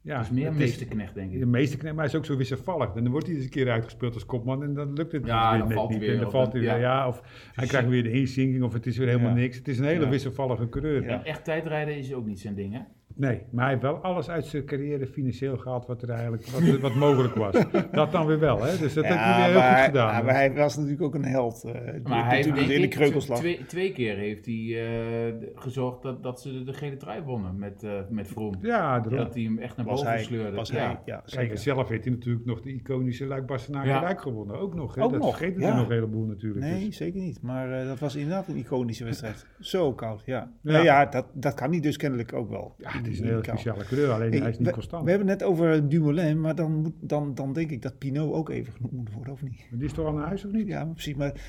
ja, 0.01 0.15
dat 0.15 0.25
is 0.25 0.31
meer 0.31 0.53
meesterknecht, 0.53 1.13
denk 1.15 1.31
ik. 1.31 1.39
De 1.39 1.45
meeste 1.45 1.77
knecht, 1.77 1.95
maar 1.95 2.03
hij 2.03 2.13
is 2.13 2.19
ook 2.19 2.25
zo 2.25 2.37
wisselvallig. 2.37 2.95
En 2.95 3.03
dan 3.03 3.11
wordt 3.11 3.25
hij 3.27 3.35
eens 3.35 3.43
een 3.45 3.49
keer 3.51 3.69
uitgespeeld 3.69 4.13
als 4.13 4.25
kopman 4.25 4.63
en 4.63 4.73
dan 4.73 4.93
lukt 4.93 5.11
het 5.11 5.25
Ja, 5.25 5.49
weer 5.49 5.59
dan 5.59 5.67
net 5.67 5.77
valt 5.77 5.89
niet. 5.89 5.99
weer 5.99 6.13
en 6.13 6.19
dan 6.21 6.31
valt 6.31 6.53
hij 6.53 6.61
Ja. 6.61 6.71
weer, 6.73 6.81
ja. 6.81 7.07
Of 7.07 7.21
hij 7.53 7.67
krijgt 7.67 7.87
weer 7.89 8.03
de 8.03 8.11
inzinking 8.11 8.63
of 8.63 8.73
het 8.73 8.85
is 8.85 8.97
weer 8.97 9.07
helemaal 9.07 9.29
Ja. 9.29 9.35
niks. 9.35 9.57
Het 9.57 9.67
is 9.67 9.79
een 9.79 9.85
hele 9.85 10.03
Ja. 10.03 10.09
wisselvallige 10.09 10.69
coureur. 10.69 11.03
Ja. 11.03 11.07
En 11.09 11.23
echt 11.25 11.43
tijdrijden 11.43 11.97
is 11.97 12.13
ook 12.13 12.25
niet 12.25 12.39
zijn 12.39 12.55
ding, 12.55 12.73
hè? 12.73 12.79
Nee, 13.15 13.41
maar 13.51 13.63
hij 13.63 13.69
heeft 13.73 13.81
wel 13.85 13.95
alles 13.97 14.29
uit 14.29 14.45
zijn 14.45 14.65
carrière 14.65 15.07
financieel 15.07 15.57
gehaald 15.57 15.85
wat 15.87 16.01
er 16.01 16.09
eigenlijk 16.09 16.47
wat, 16.47 16.79
wat 16.79 16.95
mogelijk 16.95 17.35
was. 17.35 17.55
Dat 17.91 18.11
dan 18.11 18.25
weer 18.25 18.39
wel, 18.39 18.63
hè? 18.63 18.77
Dus 18.77 18.93
dat 18.93 19.03
Ja, 19.03 19.09
heeft 19.09 19.23
hij 19.23 19.35
weer 19.35 19.45
heel 19.51 19.59
maar, 19.59 19.75
goed 19.77 19.85
gedaan. 19.85 20.15
ja, 20.15 20.21
maar 20.21 20.33
hij 20.33 20.53
was 20.53 20.75
natuurlijk 20.75 21.01
ook 21.03 21.15
een 21.15 21.25
held. 21.25 21.63
eh, 21.63 21.73
Maar 22.03 22.25
hij 22.25 22.35
heeft 22.35 22.47
de 22.47 22.53
denk 22.53 22.67
hele 22.67 22.83
ik 22.83 22.89
kreukelslag. 22.89 23.37
twee, 23.37 23.65
twee 23.65 23.91
keer 23.91 24.15
heeft 24.17 24.45
hij 24.45 24.55
eh, 24.55 25.39
de- 25.39 25.51
gezorgd 25.55 26.01
dat, 26.01 26.23
dat 26.23 26.41
ze 26.41 26.51
de, 26.51 26.63
de 26.63 26.73
gele 26.73 26.97
trui 26.97 27.21
wonnen 27.21 27.59
met, 27.59 27.83
eh 27.83 27.91
met 28.09 28.27
Vroom. 28.27 28.53
ja, 28.61 28.99
daarom. 28.99 29.17
Dat 29.17 29.33
hij 29.33 29.43
hem 29.43 29.57
echt 29.57 29.77
naar 29.77 29.85
was 29.85 29.95
boven 29.95 30.11
hij, 30.13 30.23
sleurde. 30.23 30.55
was 30.55 30.69
ja. 30.69 30.75
hij, 30.77 30.99
ja, 31.05 31.23
Kijk, 31.25 31.57
zelf 31.57 31.89
heeft 31.89 32.03
hij 32.03 32.13
natuurlijk 32.13 32.45
nog 32.45 32.61
de 32.61 32.73
iconische 32.73 33.25
Luik 33.25 33.45
Bastenaken 33.45 33.89
Ja. 33.89 34.01
Luik 34.01 34.21
gewonnen. 34.21 34.59
Ook 34.59 34.73
nog, 34.75 34.95
hè? 34.95 35.01
Ook 35.03 35.11
dat 35.11 35.21
nog, 35.21 35.37
vergeten 35.37 35.61
ja. 35.61 35.69
er 35.69 35.75
nog 35.75 35.87
een 35.87 35.93
heleboel 35.93 36.25
natuurlijk. 36.25 36.65
Nee, 36.65 36.85
Dus- 36.85 36.97
zeker 36.97 37.21
niet. 37.21 37.41
Maar 37.41 37.71
eh, 37.81 37.87
dat 37.87 37.99
was 37.99 38.15
inderdaad 38.15 38.47
een 38.47 38.57
iconische 38.57 39.03
wedstrijd. 39.03 39.45
Zo 39.59 39.93
koud, 39.93 40.21
ja. 40.25 40.51
Ja. 40.61 40.71
Ja, 40.77 40.83
ja 40.83 41.05
dat, 41.05 41.25
dat 41.33 41.53
kan 41.53 41.69
hij 41.71 41.79
dus 41.79 41.97
kennelijk 41.97 42.33
ook 42.33 42.49
wel. 42.49 42.75
Het 43.03 43.13
is 43.13 43.19
een 43.19 43.25
hele 43.25 43.43
speciale 43.43 43.83
kleur, 43.83 44.11
alleen 44.11 44.31
Hey, 44.31 44.39
hij 44.39 44.49
is 44.49 44.57
niet 44.57 44.67
we, 44.67 44.73
constant. 44.73 45.03
we 45.03 45.09
hebben 45.09 45.27
het 45.27 45.39
net 45.39 45.49
over 45.49 45.89
Dumoulin, 45.89 46.41
maar 46.41 46.55
dan, 46.55 46.71
moet, 46.71 46.93
dan, 46.99 47.35
dan 47.35 47.53
denk 47.53 47.71
ik 47.71 47.81
dat 47.81 47.97
Pinot 47.97 48.33
ook 48.33 48.49
even 48.49 48.73
genoemd 48.73 48.93
moet 48.93 49.11
worden, 49.11 49.33
of 49.33 49.43
niet? 49.43 49.67
Maar 49.69 49.79
die 49.79 49.87
is 49.87 49.93
toch 49.93 50.05
al 50.05 50.13
naar 50.13 50.27
huis 50.27 50.45
of 50.45 50.51
niet? 50.51 50.67
Ja, 50.67 50.85
precies. 50.85 51.15
Maar 51.15 51.41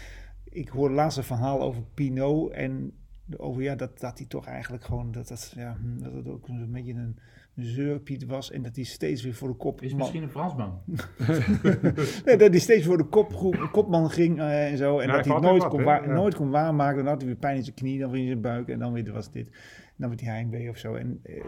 ik 0.45 0.69
hoorde 0.69 0.95
laatst 0.95 1.19
een 1.19 1.25
verhaal 1.25 1.61
over 1.63 1.83
Pinot 1.95 2.51
en 2.53 2.93
over 3.37 3.63
ja, 3.63 3.75
dat, 3.75 4.01
dat 4.01 4.19
hij 4.19 4.27
toch 4.27 4.47
eigenlijk 4.47 4.85
gewoon, 4.85 5.13
dat, 5.13 5.29
dat, 5.29 5.53
ja, 5.57 5.77
hm, 5.81 6.03
dat 6.03 6.13
het 6.13 6.29
ook 6.29 6.49
een 6.49 6.73
beetje 6.73 6.93
een 6.93 7.19
zeurpiet 7.55 8.27
was 8.27 8.51
en 8.51 8.63
dat 8.63 8.77
hij 8.77 8.85
steeds 8.85 9.23
weer 9.23 9.35
voor 9.35 9.49
de 9.49 9.55
kop... 9.55 9.83
Is 9.83 9.95
misschien 9.95 10.23
een 10.23 10.31
Fransman. 10.31 10.81
Nee, 12.25 12.37
dat 12.37 12.51
hij 12.51 12.59
steeds 12.59 12.87
voor 12.87 12.97
de 12.97 13.05
kop, 13.05 13.57
kopman 13.73 14.11
ging 14.11 14.39
eh, 14.39 14.71
en 14.71 14.77
zo. 14.77 14.99
En 14.99 15.09
dat 15.09 15.25
hij 15.25 15.35
het 15.35 15.43
nooit 15.45 15.69
kon, 15.69 15.83
wat, 15.85 16.01
hè? 16.01 16.01
wa- 16.07 16.07
Ja. 16.07 16.13
nooit 16.15 16.35
kon 16.35 16.51
waarmaken. 16.51 16.97
Dan 16.97 17.07
had 17.07 17.17
hij 17.21 17.27
weer 17.27 17.37
pijn 17.39 17.57
in 17.57 17.63
zijn 17.65 17.77
knie, 17.77 17.99
dan 17.99 18.11
weer 18.11 18.21
in 18.21 18.27
zijn 18.27 18.41
buik 18.41 18.69
en 18.69 18.79
dan 18.79 18.93
weer 18.93 19.13
was 19.13 19.31
dit. 19.33 19.51
Dan 19.97 20.09
werd 20.09 20.21
hij 20.21 20.31
heimwee 20.33 20.69
of 20.69 20.77
zo. 20.77 20.95
En, 20.95 21.21
eh, 21.23 21.45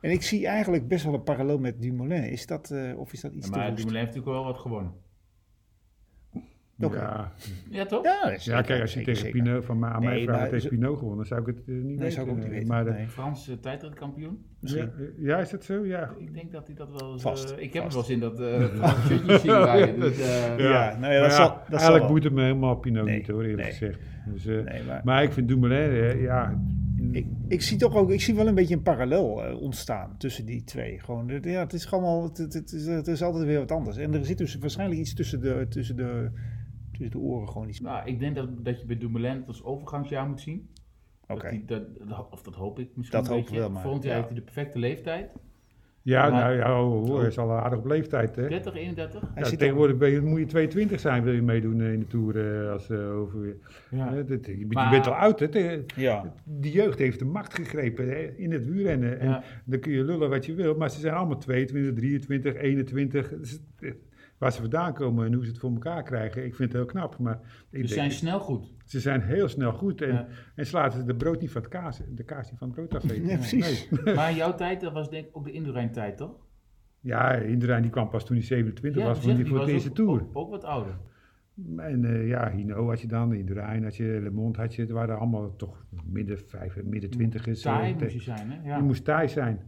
En 0.00 0.10
ik 0.10 0.22
zie 0.22 0.46
eigenlijk 0.46 0.88
best 0.88 1.04
wel 1.04 1.14
een 1.14 1.22
parallel 1.22 1.58
met 1.58 1.82
Dumoulin. 1.82 2.22
Is 2.24 2.46
dat, 2.46 2.70
eh, 2.70 2.98
of 2.98 3.12
is 3.12 3.20
dat 3.20 3.32
iets 3.32 3.46
Ja, 3.46 3.52
te 3.52 3.58
maar 3.58 3.66
woest? 3.68 3.76
Dumoulin 3.76 4.04
heeft 4.04 4.14
natuurlijk 4.16 4.42
wel 4.44 4.52
wat 4.52 4.60
gewonnen. 4.62 4.92
Ja, 6.80 7.32
Ja, 7.70 7.84
toch? 7.86 8.04
Ja, 8.04 8.36
ja, 8.38 8.62
kijk, 8.62 8.80
als 8.80 8.92
je 8.92 8.98
zeker, 8.98 9.14
tegen. 9.14 9.30
Pinot 9.30 9.64
van 9.64 9.78
mij 9.78 9.90
aan 9.90 10.04
mij 10.04 10.14
Nee, 10.14 10.24
vraagt, 10.24 10.62
zo- 10.62 10.68
Pinot 10.68 10.98
gewonnen, 10.98 11.16
dan 11.16 11.26
zou 11.26 11.40
ik 11.40 11.46
het 11.46 11.56
eh, 11.66 11.74
niet 11.74 11.84
Nee, 11.84 11.96
weten. 11.96 12.12
zou 12.12 12.26
ik 12.26 12.32
ook 12.32 12.38
niet 12.38 12.46
eh, 12.46 12.52
weten. 12.52 12.68
Maar, 12.68 12.86
eh, 12.86 12.94
nee. 12.94 13.06
Frans 13.08 13.48
uh, 13.48 13.54
tijdritkampioen. 13.60 14.38
Misschien. 14.60 14.90
Ja, 15.18 15.36
ja, 15.36 15.38
is 15.38 15.50
dat 15.50 15.64
zo? 15.64 15.84
Ja. 15.86 16.10
Ik 16.18 16.34
denk 16.34 16.52
dat 16.52 16.66
hij 16.66 16.76
dat 16.76 16.90
wel 17.00 17.12
eens... 17.12 17.22
Vast, 17.22 17.50
eh, 17.50 17.62
ik 17.62 17.72
heb 17.72 17.82
vast. 17.92 18.08
hem 18.08 18.20
wel 18.20 18.30
eens 18.30 18.38
in 18.38 18.46
dat 18.46 19.28
uh, 19.30 19.38
zien 19.38 19.52
rijden. 19.64 20.00
Dus, 20.00 20.18
eh, 20.20 20.58
Ja, 20.58 20.96
nou 21.00 21.12
ja, 21.12 21.20
dat 21.22 21.32
zal- 21.32 21.48
dat 21.48 21.64
zal 21.68 21.78
eigenlijk 21.78 22.06
boeit 22.06 22.24
het 22.24 22.32
me 22.32 22.42
helemaal 22.42 22.74
Pinot 22.76 23.04
Nee, 23.04 23.16
niet 23.16 23.26
hoor, 23.28 23.40
eerlijk 23.42 23.62
nee. 23.62 23.70
gezegd. 23.70 23.98
Dus, 24.26 24.46
eh, 24.46 24.54
Nee, 24.64 24.82
maar 24.86 25.00
Maar 25.04 25.22
ik 25.22 25.32
vind 25.32 25.48
Dumoulin, 25.48 25.90
eh, 25.90 26.22
ja... 26.22 26.62
ik, 27.12 27.26
ik 27.48 27.62
zie 27.62 27.78
toch 27.78 27.94
ook, 27.96 28.10
ik 28.10 28.20
zie 28.20 28.34
wel 28.34 28.46
een 28.46 28.54
beetje 28.54 28.74
een 28.74 28.82
parallel 28.82 29.44
eh, 29.44 29.60
ontstaan 29.60 30.14
tussen 30.18 30.46
die 30.46 30.64
twee. 30.64 30.98
Gewoon, 31.00 31.28
het- 31.28 31.44
ja, 31.44 31.60
het 31.60 31.72
is 31.72 31.84
gewoon 31.84 32.22
het, 32.24 32.38
het, 32.38 32.52
het 32.54 32.72
is, 32.72 32.86
het 32.86 33.06
is 33.06 33.22
altijd 33.22 33.44
weer 33.44 33.58
wat 33.58 33.72
anders. 33.72 33.96
En 33.96 34.14
er 34.14 34.24
zit 34.24 34.38
dus 34.38 34.58
waarschijnlijk 34.58 35.00
iets 35.00 35.14
tussen 35.14 35.40
de, 35.40 35.66
tussen 35.68 35.96
de, 35.96 36.30
tussen 37.00 37.20
de 37.20 37.26
oren 37.26 37.48
gewoon 37.48 37.68
iets. 37.68 37.80
nou, 37.80 38.06
ik 38.08 38.18
denk 38.18 38.34
dat, 38.34 38.64
dat 38.64 38.80
je 38.80 38.86
bij 38.86 38.98
Dumoulin 38.98 39.36
het 39.36 39.46
als 39.46 39.62
overgangsjaar 39.64 40.28
moet 40.28 40.40
zien. 40.40 40.68
Oké. 41.28 41.60
Dat 41.66 41.68
dat, 41.98 42.08
dat- 42.08 42.28
of 42.30 42.42
dat 42.42 42.54
hoop 42.54 42.78
ik 42.78 42.88
misschien 42.94 43.18
Dat 43.18 43.28
we 43.28 43.34
beetje. 43.34 43.58
wel, 43.58 43.70
maar, 43.70 43.82
Volgend 43.82 44.02
jaar 44.04 44.12
ja. 44.12 44.18
heeft 44.18 44.28
hij 44.32 44.38
de 44.38 44.44
perfecte 44.52 44.78
leeftijd. 44.78 45.30
Ja, 46.02 46.30
Maar- 46.30 46.40
nou 46.40 46.54
ja, 46.56 46.82
oh, 46.84 47.08
hoor, 47.08 47.18
hij 47.18 47.28
is 47.28 47.38
al 47.38 47.50
aardig 47.52 47.78
op 47.78 47.84
leeftijd, 47.86 48.36
hè? 48.36 48.48
30, 48.48 48.74
31. 48.74 49.20
Hij 49.20 49.42
Ja, 49.42 49.44
zit 49.48 49.58
tegenwoordig 49.58 49.96
ben 49.96 50.10
je, 50.10 50.20
moet 50.20 50.38
je 50.38 50.46
22 50.46 51.00
zijn, 51.00 51.22
wil 51.22 51.32
je 51.32 51.42
meedoen 51.42 51.80
eh, 51.80 51.92
in 51.92 51.98
de 51.98 52.06
Tour 52.06 52.62
eh, 52.64 52.70
als 52.72 52.90
eh, 52.90 53.16
overweer. 53.16 53.56
Ja. 53.90 54.14
Je, 54.14 54.24
bent- 54.24 54.72
Maar- 54.72 54.84
je 54.84 54.90
bent 54.90 55.06
al 55.06 55.12
oud, 55.14 55.40
hè? 55.40 55.48
Te- 55.48 55.84
Ja, 55.96 56.34
Die 56.44 56.72
jeugd 56.72 56.98
heeft 56.98 57.18
de 57.18 57.24
macht 57.24 57.54
gegrepen 57.54 58.08
hè, 58.08 58.18
in 58.36 58.52
het 58.52 58.66
wielrennen. 58.66 59.20
En 59.20 59.28
Ja. 59.28 59.42
dan 59.64 59.80
kun 59.80 59.92
je 59.92 60.04
lullen 60.04 60.30
wat 60.30 60.46
je 60.46 60.54
wil, 60.54 60.74
maar 60.76 60.90
ze 60.90 61.00
zijn 61.00 61.14
allemaal 61.14 61.38
22, 61.38 61.94
23, 61.94 62.54
21. 62.54 63.28
Dus, 63.28 63.60
eh, 63.80 63.92
waar 64.40 64.52
ze 64.52 64.60
vandaan 64.60 64.94
komen 64.94 65.26
en 65.26 65.32
hoe 65.32 65.44
ze 65.44 65.50
het 65.50 65.58
voor 65.60 65.70
elkaar 65.72 66.02
krijgen, 66.02 66.44
ik 66.44 66.54
vind 66.54 66.72
het 66.72 66.80
heel 66.82 66.90
knap. 66.90 67.18
Maar 67.18 67.34
ik 67.34 67.42
Ze 67.70 67.78
denk, 67.78 67.88
zijn 67.88 68.10
snel 68.10 68.40
goed. 68.40 68.72
ze 68.84 69.00
zijn 69.00 69.22
heel 69.22 69.48
snel 69.48 69.72
goed 69.72 70.02
en, 70.02 70.12
Ja. 70.12 70.26
en 70.54 70.66
slaat 70.66 71.06
de 71.06 71.14
brood 71.14 71.40
niet 71.40 71.50
van 71.50 71.60
het 71.62 71.70
kaas, 71.70 72.00
de 72.14 72.24
kaas 72.24 72.50
niet 72.50 72.58
van 72.58 72.68
het 72.68 72.76
brood 72.76 72.94
afeten. 73.04 73.26
Ja, 73.30 73.36
precies. 73.36 73.88
Nee. 74.04 74.14
Maar 74.14 74.32
jouw 74.34 74.54
tijd, 74.54 74.80
dat 74.80 74.92
was 74.92 75.10
denk 75.10 75.26
ik 75.26 75.36
ook 75.36 75.44
de 75.44 75.52
Indurain 75.52 75.92
tijd, 75.92 76.16
toch? 76.16 76.46
Ja, 77.00 77.32
Inderdaad, 77.34 77.82
die 77.82 77.90
kwam 77.90 78.08
pas 78.08 78.24
toen 78.26 78.36
hij 78.36 78.44
27 78.46 79.02
was, 79.04 79.16
zeg, 79.16 79.24
voor, 79.26 79.34
die, 79.34 79.46
voor 79.46 79.56
was 79.58 79.66
de 79.66 79.72
eerste 79.72 79.88
ook, 79.88 79.94
Tour. 79.94 80.20
Ook, 80.20 80.36
ook 80.36 80.50
wat 80.50 80.64
ouder. 80.64 80.98
En 81.76 82.04
eh, 82.04 82.28
ja, 82.28 82.50
Hino 82.50 82.88
had 82.88 83.00
je 83.00 83.06
dan, 83.06 83.34
Indurain 83.34 83.82
had 83.82 83.96
je, 83.96 84.04
Le 84.22 84.30
Monde 84.30 84.58
had 84.60 84.74
je, 84.74 84.82
het 84.82 84.90
waren 84.90 85.18
allemaal 85.18 85.56
toch 85.56 85.84
midden 86.04 86.38
vijf, 86.46 86.82
midden 86.84 87.10
twintigers. 87.10 87.64
eh, 87.64 87.72
Taai 87.72 87.96
te- 87.96 88.02
moest 88.04 88.14
je 88.14 88.20
zijn, 88.20 88.50
hè? 88.50 88.68
Ja. 88.68 88.76
Je 88.76 88.82
moest 88.82 89.04
taai 89.04 89.28
zijn. 89.28 89.60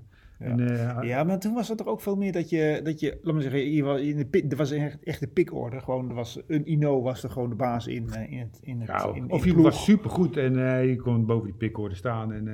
Ja. 0.42 0.48
En, 0.48 0.60
eh, 1.00 1.08
ja, 1.08 1.24
maar 1.24 1.38
toen 1.38 1.54
was 1.54 1.68
het 1.68 1.80
er 1.80 1.86
ook 1.86 2.00
veel 2.00 2.16
meer 2.16 2.32
dat 2.32 2.50
je, 2.50 2.80
dat 2.84 3.00
je 3.00 3.18
laat 3.22 3.32
maar 3.34 3.42
zeggen, 3.42 4.02
in 4.02 4.16
de 4.16 4.26
pit, 4.26 4.52
er 4.52 4.58
was 4.58 4.70
echt, 4.70 5.02
echt 5.02 5.20
de 5.20 5.26
pickorde. 5.26 5.80
Gewoon, 5.80 6.08
er 6.08 6.14
was 6.14 6.40
een 6.46 6.70
Ino 6.70 7.02
was 7.02 7.22
er 7.22 7.30
gewoon 7.30 7.48
de 7.48 7.54
baas 7.54 7.86
in, 7.86 8.08
eh, 8.12 8.32
in 8.32 8.38
het, 8.38 8.58
in 8.62 8.80
het 8.80 9.04
in, 9.14 9.14
in 9.14 9.30
of 9.30 9.44
je 9.44 9.52
ploeg. 9.52 9.64
was 9.64 9.84
supergoed 9.84 10.36
en 10.36 10.66
eh, 10.76 10.88
je 10.88 10.96
kon 10.96 11.26
boven 11.26 11.46
die 11.46 11.56
pickorde 11.56 11.94
staan 11.94 12.32
en, 12.32 12.48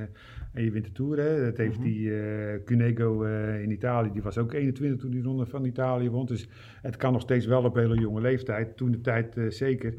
en 0.52 0.64
je 0.64 0.70
wint 0.70 0.84
de 0.84 0.92
Tour. 0.92 1.18
Hè. 1.18 1.44
Dat 1.44 1.56
heeft 1.56 1.78
Mhm. 1.78 1.86
die 1.86 2.12
Cunego 2.64 3.22
in 3.62 3.70
Italië, 3.70 4.10
die 4.12 4.22
was 4.22 4.38
ook 4.38 4.52
21 4.52 5.00
toen 5.00 5.10
die 5.10 5.22
ronde 5.22 5.46
van 5.46 5.64
Italië 5.64 6.10
won. 6.10 6.26
Dus 6.26 6.48
het 6.82 6.96
kan 6.96 7.12
nog 7.12 7.22
steeds 7.22 7.46
wel 7.46 7.64
op 7.64 7.74
hele 7.74 7.98
jonge 8.00 8.20
leeftijd. 8.20 8.76
Toen 8.76 8.90
de 8.90 9.00
tijd 9.00 9.36
zeker. 9.48 9.94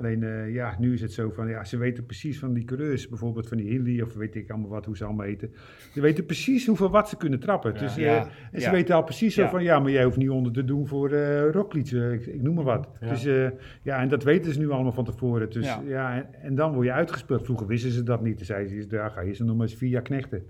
Alleen 0.00 0.20
ja, 0.20 0.44
ja, 0.44 0.76
nu 0.78 0.92
is 0.92 1.00
het 1.00 1.12
zo 1.12 1.30
van, 1.30 1.48
ja, 1.48 1.64
ze 1.64 1.76
weten 1.76 2.04
precies 2.06 2.38
van 2.38 2.52
die 2.52 2.64
coureurs, 2.64 3.08
bijvoorbeeld 3.08 3.48
van 3.48 3.56
die 3.56 3.68
Hilly 3.68 4.00
of 4.00 4.14
weet 4.14 4.34
ik 4.34 4.50
allemaal 4.50 4.68
wat, 4.70 4.84
hoe 4.84 4.96
ze 4.96 5.04
allemaal 5.04 5.26
eten. 5.26 5.52
Ze 5.92 6.00
weten 6.00 6.26
precies 6.26 6.66
hoeveel 6.66 6.90
watt 6.90 7.08
ze 7.08 7.16
kunnen 7.16 7.40
trappen. 7.40 7.72
Ja. 7.72 7.78
Dus, 7.78 7.96
eh, 7.96 8.04
Ja, 8.04 8.28
en 8.52 8.60
ze 8.60 8.66
ja. 8.66 8.72
weten 8.72 8.94
al 8.94 9.02
precies 9.02 9.34
zo 9.34 9.42
Ja. 9.42 9.48
van, 9.50 9.62
ja, 9.62 9.78
maar 9.78 9.90
jij 9.90 10.04
hoeft 10.04 10.16
niet 10.16 10.30
onder 10.30 10.52
te 10.52 10.64
doen 10.64 10.86
voor 10.86 11.10
eh 11.10 11.54
eh, 11.54 12.12
ik, 12.12 12.26
ik 12.26 12.42
noem 12.42 12.54
maar 12.54 12.64
wat. 12.64 12.88
Ja. 13.00 13.08
Dus 13.08 13.24
eh, 13.24 13.48
ja, 13.82 14.00
en 14.00 14.08
dat 14.08 14.22
weten 14.22 14.52
ze 14.52 14.58
nu 14.58 14.70
allemaal 14.70 14.92
van 14.92 15.04
tevoren. 15.04 15.50
Dus 15.50 15.66
Ja. 15.66 15.82
ja, 15.86 16.14
en, 16.14 16.26
en 16.42 16.54
dan 16.54 16.72
word 16.72 16.86
je 16.86 16.92
uitgespeeld. 16.92 17.44
Vroeger 17.44 17.66
wisten 17.66 17.90
ze 17.90 18.02
dat 18.02 18.22
niet. 18.22 18.36
Toen 18.36 18.46
zeiden 18.46 18.82
ze, 18.82 18.86
ja, 18.90 19.08
ga 19.08 19.20
je 19.20 19.32
ze 19.32 19.44
nog 19.44 19.56
maar 19.56 19.66
eens 19.66 19.76
vier 19.76 19.90
jaar 19.90 20.02
knechten. 20.02 20.42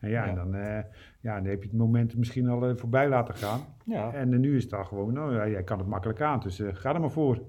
En 0.00 0.10
ja, 0.10 0.24
Ja. 0.24 0.28
en 0.30 0.34
dan, 0.34 0.54
eh, 0.54 0.78
ja, 1.20 1.34
dan 1.34 1.44
heb 1.44 1.62
je 1.62 1.68
het 1.68 1.78
moment 1.78 2.16
misschien 2.16 2.48
al 2.48 2.68
eh, 2.68 2.76
voorbij 2.76 3.08
laten 3.08 3.34
gaan. 3.34 3.60
Ja. 3.84 4.12
En 4.12 4.32
eh, 4.32 4.38
nu 4.38 4.56
is 4.56 4.62
het 4.64 4.72
al 4.72 4.84
gewoon, 4.84 5.12
nou 5.12 5.34
ja, 5.34 5.48
jij 5.48 5.62
kan 5.62 5.78
het 5.78 5.86
makkelijk 5.86 6.20
aan, 6.20 6.40
dus 6.40 6.60
eh, 6.60 6.68
ga 6.72 6.94
er 6.94 7.00
maar 7.00 7.10
voor. 7.10 7.42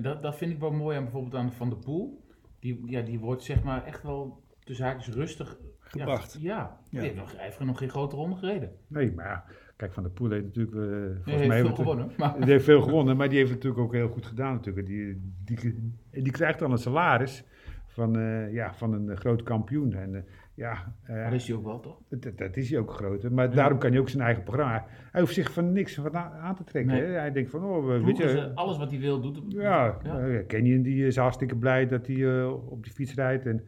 En 0.00 0.06
dat, 0.06 0.22
dat 0.22 0.36
vind 0.36 0.52
ik 0.52 0.58
wel 0.58 0.70
mooi 0.70 0.96
aan 0.96 1.02
bijvoorbeeld 1.02 1.34
aan 1.34 1.52
Van 1.52 1.68
de 1.68 1.76
Poel. 1.76 2.24
Die, 2.58 2.82
ja, 2.84 3.00
die 3.00 3.18
wordt 3.18 3.42
zeg 3.42 3.62
maar 3.62 3.84
echt 3.84 4.02
wel 4.02 4.42
tussen 4.64 4.84
haakjes 4.86 5.14
rustig 5.14 5.58
Gebracht. 5.80 6.36
Ja, 6.40 6.80
ja. 6.90 7.00
Heeft 7.00 7.14
nog, 7.14 7.32
hij 7.32 7.44
heeft 7.44 7.60
nog 7.60 7.78
geen 7.78 7.88
grote 7.88 8.16
ronde 8.16 8.36
gereden. 8.36 8.72
Nee, 8.86 9.12
maar 9.12 9.26
ja, 9.26 9.44
kijk, 9.76 9.92
Van 9.92 10.02
der 10.02 10.12
Poel 10.12 10.30
heeft 10.30 10.44
natuurlijk, 10.44 10.76
eh, 10.76 10.82
volgens 10.82 11.24
Hij 11.24 11.24
mij 11.24 11.40
heeft 11.40 11.50
veel 11.50 11.66
heeft 11.66 11.76
gewonnen. 11.76 12.12
Maar, 12.16 12.40
Die 12.40 12.50
heeft 12.50 12.64
veel 12.64 12.82
gewonnen, 12.82 13.16
maar 13.16 13.28
die 13.28 13.38
heeft 13.38 13.50
natuurlijk 13.50 13.82
ook 13.82 13.92
heel 13.92 14.08
goed 14.08 14.26
gedaan 14.26 14.54
natuurlijk. 14.54 14.86
Die, 14.86 15.32
die, 15.44 15.92
die 16.10 16.32
krijgt 16.32 16.58
dan 16.58 16.72
een 16.72 16.78
salaris 16.78 17.44
van, 17.86 18.18
eh, 18.18 18.52
ja, 18.52 18.74
van 18.74 18.92
een 18.92 19.16
groot 19.16 19.42
kampioen. 19.42 19.94
En 19.94 20.14
eh, 20.14 20.22
ja, 20.60 20.94
eh, 21.02 21.24
dat 21.24 21.32
is 21.32 21.46
hij 21.48 21.56
ook 21.56 21.64
wel, 21.64 21.80
toch? 21.80 21.98
dat, 22.08 22.38
dat 22.38 22.56
is 22.56 22.70
hij 22.70 22.78
ook 22.78 22.92
groot. 22.92 23.30
Maar 23.30 23.54
daarom 23.54 23.78
kan 23.78 23.90
hij 23.90 24.00
ook 24.00 24.08
zijn 24.08 24.22
eigen 24.22 24.42
programma. 24.42 24.86
Hij 25.12 25.20
hoeft 25.20 25.34
zich 25.34 25.52
van 25.52 25.72
niks 25.72 25.94
van 25.94 26.16
aan 26.16 26.54
te 26.54 26.64
trekken. 26.64 26.92
Nee. 26.92 27.02
Hij 27.02 27.32
denkt 27.32 27.50
van, 27.50 27.64
oh, 27.64 27.86
weet 27.86 28.02
Ploegen 28.02 28.24
je... 28.28 28.30
ze 28.30 28.54
alles 28.54 28.78
wat 28.78 28.90
hij 28.90 29.00
wil, 29.00 29.20
doet. 29.20 29.42
Ja, 29.48 29.98
Ja. 30.02 30.18
eh, 30.18 30.46
Kenyon 30.46 30.82
die 30.82 31.06
is 31.06 31.16
hartstikke 31.16 31.56
blij 31.56 31.86
dat 31.86 32.06
hij 32.06 32.38
eh, 32.40 32.70
op 32.70 32.82
die 32.84 32.92
fiets 32.92 33.14
rijdt. 33.14 33.46
En 33.46 33.64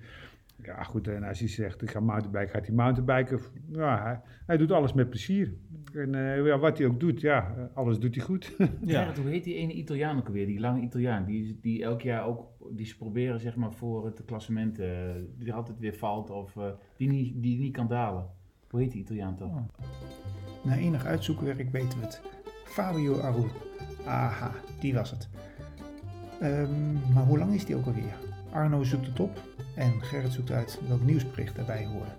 ja, 0.62 0.82
goed, 0.82 1.08
en 1.08 1.22
als 1.22 1.38
hij 1.38 1.48
zegt 1.48 1.82
ik 1.82 1.90
ga 1.90 2.00
mountainbiken, 2.00 2.48
gaat 2.48 2.66
hij 2.66 2.74
mountainbiken. 2.74 3.40
Ja, 3.70 4.02
hij, 4.02 4.20
hij 4.46 4.56
doet 4.56 4.72
alles 4.72 4.92
met 4.92 5.08
plezier. 5.10 5.54
En 5.94 6.14
eh, 6.14 6.46
ja, 6.46 6.58
wat 6.58 6.78
hij 6.78 6.86
ook 6.86 7.00
doet, 7.00 7.20
ja, 7.20 7.70
alles 7.74 7.98
doet 7.98 8.14
hij 8.14 8.24
goed. 8.24 8.56
Ja. 8.84 9.14
hoe 9.20 9.30
heet 9.30 9.44
die 9.44 9.54
ene 9.54 9.72
Italiaan 9.72 10.18
ook 10.18 10.26
alweer? 10.26 10.46
Die 10.46 10.60
lange 10.60 10.80
Italiaan. 10.80 11.24
Die, 11.24 11.58
die 11.60 11.82
elk 11.82 12.02
jaar 12.02 12.26
ook, 12.26 12.46
die 12.70 12.86
ze 12.86 12.96
proberen 12.96 13.40
zeg 13.40 13.56
maar 13.56 13.72
voor 13.72 14.04
het 14.04 14.24
klassement, 14.24 14.78
eh, 14.78 14.88
die 15.38 15.52
altijd 15.52 15.78
weer 15.78 15.94
valt 15.94 16.30
of 16.30 16.56
eh, 16.56 16.64
die, 16.96 17.08
niet, 17.08 17.42
die 17.42 17.58
niet 17.58 17.72
kan 17.72 17.88
dalen. 17.88 18.26
Hoe 18.70 18.80
heet 18.80 18.92
die 18.92 19.00
Italiaan 19.00 19.36
toch? 19.36 19.50
Oh. 19.50 19.68
Na 20.64 20.76
enig 20.76 21.04
uitzoekwerk 21.04 21.70
weten 21.70 21.98
we 21.98 22.04
het. 22.04 22.22
Fabio 22.64 23.20
Aru. 23.20 23.46
Aha, 24.06 24.50
die 24.80 24.94
was 24.94 25.10
het. 25.10 25.28
Ehm, 26.42 26.92
maar 27.14 27.24
hoe 27.24 27.38
lang 27.38 27.54
is 27.54 27.64
die 27.64 27.76
ook 27.76 27.86
alweer? 27.86 28.16
Arno 28.52 28.82
zoekt 28.82 29.06
het 29.06 29.20
op 29.20 29.40
en 29.76 30.02
Gerrit 30.02 30.32
zoekt 30.32 30.50
uit 30.50 30.80
welk 30.88 31.02
nieuwsbericht 31.02 31.56
daarbij 31.56 31.86
hoorde. 31.86 32.10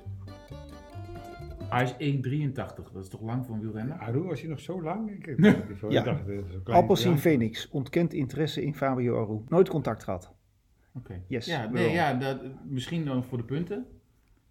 Hij 1.69 1.83
is 1.83 1.93
1,83. 1.97 2.91
Dat 2.91 3.03
is 3.03 3.09
toch 3.09 3.21
lang 3.21 3.45
voor 3.45 3.55
een 3.55 3.61
wielrenner? 3.61 3.97
Aru, 3.97 4.19
was 4.23 4.39
hij 4.41 4.49
nog 4.49 4.59
zo 4.59 4.81
lang? 4.81 5.09
Ik, 5.11 5.35
Ja. 5.89 6.03
dacht, 6.03 6.21
eh, 6.27 6.73
Appelsien 6.75 7.11
ja. 7.11 7.17
Phoenix 7.17 7.69
ontkent 7.69 8.13
interesse 8.13 8.63
in 8.63 8.75
Fabio 8.75 9.23
Aru. 9.23 9.41
Nooit 9.47 9.69
contact 9.69 10.03
gehad. 10.03 10.33
Oké. 10.95 11.21
Yes, 11.27 11.45
Ja, 11.45 11.69
nee, 11.69 11.91
ja 11.91 12.13
dat, 12.13 12.39
misschien 12.69 13.05
dan 13.05 13.23
voor 13.23 13.37
de 13.37 13.43
punten. 13.43 13.85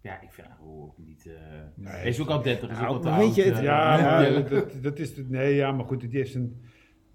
Ja, 0.01 0.21
ik 0.21 0.31
vind 0.31 0.47
ook 0.65 0.97
niet. 0.97 1.25
eh 1.27 1.33
Nee. 1.75 1.93
hij 1.93 2.07
is 2.07 2.19
ook 2.21 2.27
al 2.29 2.41
30. 2.41 2.69
Is 2.71 2.77
Nou, 2.77 2.87
ook 2.89 2.95
al 2.95 3.01
te 3.01 3.07
maar 3.09 3.17
weet 3.17 3.27
oud, 3.27 3.35
je, 3.35 3.43
het- 3.43 3.57
eh, 3.57 3.63
Ja, 3.63 4.29
dat- 4.49 4.83
dat, 4.83 4.99
is 4.99 5.15
het. 5.17 5.29
Nee, 5.29 5.55
ja, 5.55 5.71
maar 5.71 5.85
goed, 5.85 5.99
die 6.01 6.09
heeft 6.09 6.31
zijn 6.31 6.61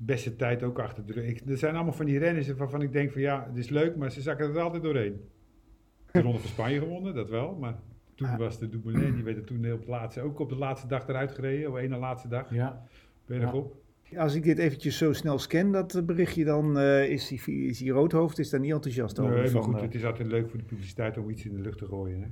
beste 0.00 0.36
tijd 0.36 0.62
ook 0.62 0.78
achter 0.78 1.06
de 1.06 1.12
rug. 1.12 1.24
Ik- 1.26 1.42
Er 1.48 1.56
zijn 1.56 1.74
allemaal 1.74 1.92
van 1.92 2.06
die 2.06 2.18
renners 2.18 2.48
waarvan 2.54 2.82
ik 2.82 2.92
denk 2.92 3.12
van 3.12 3.20
ja, 3.20 3.46
het 3.48 3.56
is 3.56 3.68
leuk, 3.68 3.96
maar 3.96 4.10
ze 4.12 4.20
zakken 4.20 4.48
er 4.54 4.60
altijd 4.60 4.82
doorheen. 4.82 5.20
De 6.12 6.20
Ronde 6.20 6.38
van 6.38 6.48
Spanje 6.48 6.78
gewonnen, 6.78 7.14
dat 7.14 7.28
wel, 7.28 7.54
maar 7.60 7.78
toen 8.14 8.28
Ah. 8.28 8.38
was 8.38 8.58
de 8.58 8.68
Dumoulin, 8.68 9.14
die 9.14 9.24
werd 9.24 9.36
er 9.36 9.44
toen 9.44 9.72
op 9.72 9.84
de 9.84 9.90
laatste, 9.90 10.20
ook 10.20 10.38
op 10.38 10.48
de 10.48 10.56
laatste 10.56 10.86
dag 10.86 11.08
eruit 11.08 11.32
gereden, 11.32 11.68
op 11.70 11.76
één 11.76 11.90
na 11.90 11.98
laatste 11.98 12.28
dag, 12.28 12.54
Ja. 12.54 12.82
bergop. 13.26 13.76
Als 14.16 14.34
ik 14.34 14.42
dit 14.42 14.58
eventjes 14.58 14.98
zo 14.98 15.12
snel 15.12 15.38
scan, 15.38 15.72
dat 15.72 16.06
berichtje, 16.06 16.44
dan 16.44 16.78
eh, 16.78 17.10
is, 17.10 17.28
die, 17.28 17.66
is 17.66 17.78
die 17.78 17.90
roodhoofd 17.90 18.38
is 18.38 18.50
daar 18.50 18.60
niet 18.60 18.72
enthousiast 18.72 19.18
over. 19.18 19.32
Nee, 19.32 19.42
maar 19.42 19.50
van, 19.50 19.62
goed, 19.62 19.74
eh, 19.74 19.80
het 19.82 19.94
is 19.94 20.04
altijd 20.04 20.28
leuk 20.28 20.48
voor 20.50 20.58
de 20.58 20.64
publiciteit 20.64 21.18
om 21.18 21.30
iets 21.30 21.44
in 21.44 21.54
de 21.54 21.60
lucht 21.60 21.78
te 21.78 21.86
gooien. 21.86 22.20
Hè? 22.22 22.28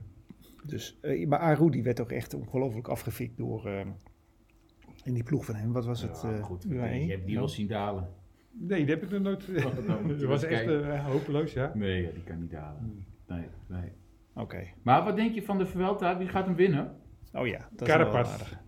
dus, 0.65 0.99
eh, 1.03 1.27
maar 1.29 1.39
Aru 1.39 1.71
die 1.71 1.83
werd 1.83 2.01
ook 2.01 2.13
echt 2.13 2.35
ongelooflijk 2.35 2.89
afgefikt 2.89 3.37
door 3.37 3.67
in 5.07 5.15
die 5.15 5.23
ploeg 5.23 5.45
van 5.45 5.55
hem. 5.55 5.73
Wat 5.73 5.85
was 5.87 6.03
het? 6.03 6.21
Ja, 6.23 6.33
eh, 6.33 6.43
goed. 6.43 6.63
Je 6.69 6.77
hebt 6.79 7.27
die 7.27 7.37
wel 7.37 7.49
zien 7.49 7.67
dalen. 7.67 8.09
Nee, 8.51 8.81
dat 8.87 8.89
heb 8.89 9.03
ik 9.03 9.11
nog 9.11 9.21
nooit. 9.23 9.49
nou, 9.87 10.09
dat 10.19 10.21
was 10.23 10.43
echt 10.43 10.67
eh, 10.67 11.07
hopeloos, 11.07 11.53
ja. 11.53 11.73
Nee, 11.75 12.03
ja, 12.03 12.11
die 12.11 12.23
kan 12.23 12.41
niet 12.41 12.51
dalen. 12.51 13.05
Nee, 13.27 13.47
nee. 13.67 13.93
Oké. 14.35 14.65
Maar 14.83 15.05
wat 15.05 15.17
denk 15.17 15.35
je 15.35 15.43
van 15.43 15.59
de 15.59 15.67
Vuelta? 15.67 16.19
Wie 16.19 16.29
gaat 16.29 16.47
hem 16.47 16.55
winnen? 16.55 16.95
Oh 17.33 17.47
ja, 17.47 17.69
dat 17.77 17.89
is 17.89 17.95
wel 17.95 17.97
Carapaz. 17.97 18.33
aardig. 18.33 18.59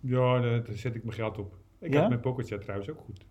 Ja, 0.00 0.40
daar, 0.40 0.64
daar 0.64 0.74
zet 0.76 0.94
ik 0.94 1.04
mijn 1.04 1.16
geld 1.16 1.38
op. 1.38 1.56
Ik 1.80 1.92
Ja? 1.92 2.00
had 2.00 2.08
mijn 2.08 2.20
pocketchat 2.20 2.60
trouwens 2.60 2.90
ook 2.90 2.98
goed. 2.98 3.26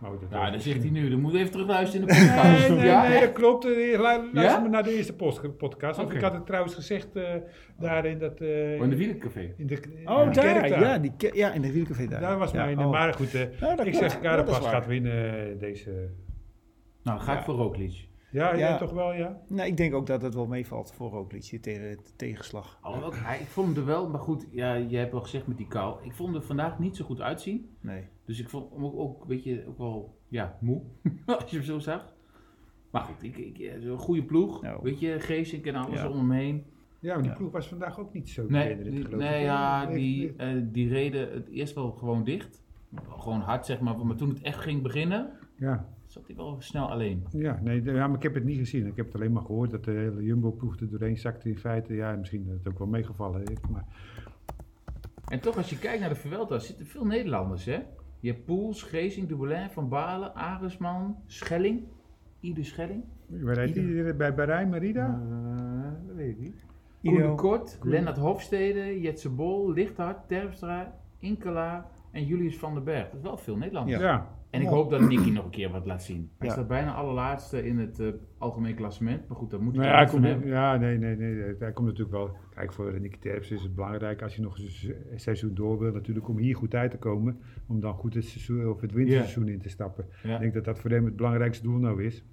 Maar 0.00 0.10
goed, 0.10 0.20
dat 0.20 0.30
Nou, 0.30 0.60
zegt 0.60 0.82
hij 0.82 0.90
nu. 0.90 1.10
Dan 1.10 1.20
moet 1.20 1.32
je 1.32 1.38
even 1.38 1.50
terugluisteren 1.50 2.08
in 2.08 2.14
de 2.14 2.20
podcast. 2.26 2.68
Nee, 2.68 2.78
nee, 2.78 2.86
ja? 2.86 3.08
nee, 3.08 3.20
dat 3.20 3.32
klopt. 3.32 3.64
Eh, 3.64 3.70
lu- 3.70 3.96
Luister 3.98 4.42
Ja? 4.42 4.58
maar 4.58 4.70
naar 4.70 4.82
de 4.82 4.96
eerste 4.96 5.12
post- 5.14 5.56
podcast. 5.56 6.00
Ik 6.00 6.20
had 6.20 6.32
het 6.32 6.46
trouwens 6.46 6.74
gezegd 6.74 7.16
eh, 7.16 7.34
daar 7.78 8.06
in 8.06 8.18
dat... 8.18 8.40
eh, 8.40 8.48
Oh, 8.48 8.82
in 8.84 8.90
de 8.90 8.96
wielercafé. 8.96 9.54
in 9.56 9.66
de, 9.66 9.78
Oh, 10.04 10.24
de 10.24 10.40
daar, 10.40 10.68
ja, 10.68 10.98
die, 10.98 11.12
ja, 11.34 11.52
in 11.52 11.62
de 11.62 11.72
wielcafé 11.72 12.06
daar. 12.06 12.20
Daar 12.20 12.38
was 12.38 12.50
ja, 12.50 12.64
mijn... 12.64 12.78
oh. 12.78 12.90
Maar 12.90 13.14
goed, 13.14 13.34
eh, 13.34 13.40
Ja, 13.60 13.74
dat 13.74 13.86
ik 13.86 13.92
klopt. 13.92 14.10
zeg 14.12 14.22
Ja, 14.22 14.44
waar. 14.44 14.62
gaat 14.62 14.86
winnen 14.86 15.58
deze... 15.58 16.08
Nou, 17.02 17.20
ga 17.20 17.32
ik 17.32 17.38
Ja. 17.38 17.44
voor 17.44 17.54
Roglic. 17.54 18.06
Ja, 18.30 18.52
ja. 18.52 18.56
Ja. 18.68 18.76
toch 18.78 18.92
wel, 18.92 19.12
ja? 19.12 19.40
Nou, 19.48 19.68
ik 19.68 19.76
denk 19.76 19.94
ook 19.94 20.06
dat 20.06 20.22
het 20.22 20.34
wel 20.34 20.46
meevalt 20.46 20.92
voor 20.92 21.10
Roglic, 21.10 21.58
tegen 21.62 21.82
de 21.90 21.98
tegenslag. 22.16 22.78
Alhoewel, 22.82 23.12
hij, 23.14 23.38
ik 23.38 23.46
vond 23.46 23.68
hem 23.68 23.76
er 23.76 23.84
wel, 23.84 24.08
maar 24.08 24.20
goed, 24.20 24.46
ja, 24.50 24.78
jij 24.78 25.00
hebt 25.00 25.14
al 25.14 25.20
gezegd 25.20 25.46
met 25.46 25.56
die 25.56 25.66
kou. 25.68 26.04
Ik 26.04 26.12
vond 26.12 26.28
hem 26.32 26.40
er 26.40 26.46
vandaag 26.46 26.78
niet 26.78 26.96
zo 26.96 27.04
goed 27.04 27.20
uitzien. 27.20 27.68
Nee. 27.80 28.04
Dus 28.24 28.40
ik 28.40 28.48
vond 28.48 28.72
hem 28.72 28.84
ook, 28.84 28.96
ook 28.98 29.24
weet 29.24 29.44
je, 29.44 29.64
ook 29.68 29.78
wel, 29.78 30.16
ja, 30.28 30.56
moe. 30.60 30.82
als 31.26 31.50
je 31.50 31.56
hem 31.56 31.64
zo 31.64 31.78
zag. 31.78 32.12
Maar 32.90 33.02
goed, 33.02 33.22
ik, 33.22 33.36
ik, 33.36 33.56
ja, 33.56 33.80
zo'n 33.80 33.98
goede 33.98 34.22
ploeg. 34.24 34.62
Nou. 34.62 34.80
Weet 34.82 35.00
je, 35.00 35.20
Geesink 35.20 35.66
en 35.66 35.74
alles 35.74 36.00
Ja. 36.00 36.08
om 36.08 36.16
hem 36.16 36.30
heen. 36.30 36.64
Ja, 37.00 37.12
maar 37.14 37.22
die 37.22 37.30
Ja. 37.30 37.36
ploeg 37.36 37.50
was 37.52 37.68
vandaag 37.68 37.98
ook 37.98 38.12
niet 38.12 38.28
zo 38.28 38.44
Nee, 38.48 38.82
die, 38.82 39.04
geloof 39.04 39.20
nee 39.20 39.38
ik. 39.38 39.44
ja, 39.44 39.86
die, 39.86 40.34
eh, 40.36 40.48
die 40.62 40.88
reden 40.88 41.32
het 41.32 41.48
eerst 41.48 41.74
wel 41.74 41.90
gewoon 41.90 42.24
dicht. 42.24 42.62
Gewoon 43.18 43.40
hard, 43.40 43.66
zeg 43.66 43.80
maar. 43.80 44.06
Maar 44.06 44.16
toen 44.16 44.28
het 44.28 44.40
echt 44.40 44.58
ging 44.60 44.82
beginnen, 44.82 45.30
Ja, 45.56 45.88
zat 46.18 46.26
hij 46.26 46.36
wel 46.36 46.56
snel 46.58 46.90
alleen. 46.90 47.26
ja, 47.30 47.60
nee, 47.62 47.82
ja, 47.82 48.06
maar 48.06 48.16
ik 48.16 48.22
heb 48.22 48.34
het 48.34 48.44
niet 48.44 48.58
gezien. 48.58 48.86
Ik 48.86 48.96
heb 48.96 49.06
het 49.06 49.14
alleen 49.14 49.32
maar 49.32 49.42
gehoord 49.44 49.70
dat 49.70 49.84
de 49.84 49.90
hele 49.90 50.22
Jumbo-ploeg 50.22 50.80
er 50.80 50.90
doorheen 50.90 51.18
zakte 51.18 51.48
in 51.48 51.58
feite. 51.58 51.94
Ja, 51.94 52.16
misschien 52.16 52.46
is 52.46 52.52
het 52.58 52.68
ook 52.68 52.78
wel 52.78 52.88
meegevallen. 52.88 53.40
hè, 53.40 53.54
Maar 53.70 53.84
En 55.28 55.40
toch, 55.40 55.56
als 55.56 55.70
je 55.70 55.78
kijkt 55.78 56.00
naar 56.00 56.08
de 56.08 56.14
Vuelta, 56.14 56.58
zitten 56.58 56.86
veel 56.86 57.04
Nederlanders, 57.04 57.64
hè? 57.64 57.78
Je 58.20 58.30
hebt 58.32 58.44
Poels, 58.44 58.90
Dumoulin, 59.26 59.70
Van 59.70 59.88
Balen, 59.88 60.34
Aresman, 60.34 61.16
Schelling. 61.26 61.82
Ieder 62.40 62.64
Schelling. 62.64 63.04
waar 63.26 63.54
rijdt 63.54 63.74
hij 63.74 64.16
bij 64.16 64.34
Bahrein, 64.34 64.68
Merida? 64.68 65.20
Eh, 65.22 66.06
dat 66.06 66.16
weet 66.16 66.30
ik 66.30 66.38
niet. 66.38 66.64
Ido. 67.00 67.26
Koen 67.26 67.36
Kort, 67.36 67.78
Lennart 67.82 68.16
Hofstede, 68.16 69.00
Jetse 69.00 69.30
Bol, 69.30 69.72
Lichthart, 69.72 70.28
Terpstra, 70.28 70.94
Inkelaar 71.18 71.86
en 72.10 72.24
Julius 72.24 72.58
van 72.58 72.74
den 72.74 72.84
Berg. 72.84 73.04
Dat 73.04 73.14
is 73.14 73.22
wel 73.22 73.36
veel 73.36 73.56
Nederlanders. 73.56 74.00
Ja. 74.00 74.37
En 74.50 74.60
ik 74.60 74.66
Ja. 74.66 74.72
hoop 74.72 74.90
dat 74.90 75.00
Nicky 75.00 75.30
nog 75.30 75.44
een 75.44 75.50
keer 75.50 75.70
wat 75.70 75.86
laat 75.86 76.02
zien. 76.02 76.30
Hij 76.38 76.46
Ja. 76.46 76.52
staat 76.52 76.68
bijna 76.68 76.94
allerlaatste 76.94 77.66
in 77.66 77.78
het 77.78 78.00
eh, 78.00 78.08
algemeen 78.38 78.74
klassement. 78.74 79.28
Maar 79.28 79.36
goed, 79.36 79.50
dat 79.50 79.60
moet 79.60 79.76
hij 79.76 79.84
ja, 79.86 80.04
komt, 80.04 80.24
hebben. 80.24 80.48
ja, 80.48 80.76
nee, 80.76 80.98
nee, 80.98 81.16
nee. 81.16 81.54
Hij 81.58 81.72
komt 81.72 81.86
natuurlijk 81.86 82.16
wel. 82.16 82.36
Kijk, 82.54 82.72
voor 82.72 83.00
Nicky 83.00 83.18
Terps 83.18 83.50
is 83.50 83.62
het 83.62 83.74
belangrijk 83.74 84.22
als 84.22 84.36
je 84.36 84.42
nog 84.42 84.58
een 84.58 84.70
se- 84.70 85.06
een 85.12 85.20
seizoen 85.20 85.54
door 85.54 85.78
wil, 85.78 85.92
natuurlijk 85.92 86.28
om 86.28 86.36
hier 86.38 86.56
goed 86.56 86.74
uit 86.74 86.90
te 86.90 86.98
komen. 86.98 87.38
Om 87.66 87.80
dan 87.80 87.94
goed 87.94 88.14
het, 88.14 88.24
seizoen, 88.24 88.68
of 88.70 88.80
het 88.80 88.92
winterseizoen 88.92 89.48
in 89.48 89.60
te 89.60 89.68
stappen. 89.68 90.06
Ja. 90.22 90.34
Ik 90.34 90.40
denk 90.40 90.54
dat 90.54 90.64
dat 90.64 90.78
voor 90.78 90.90
hem 90.90 91.04
het 91.04 91.16
belangrijkste 91.16 91.62
doel 91.62 91.78
nou 91.78 92.04
is. 92.04 92.24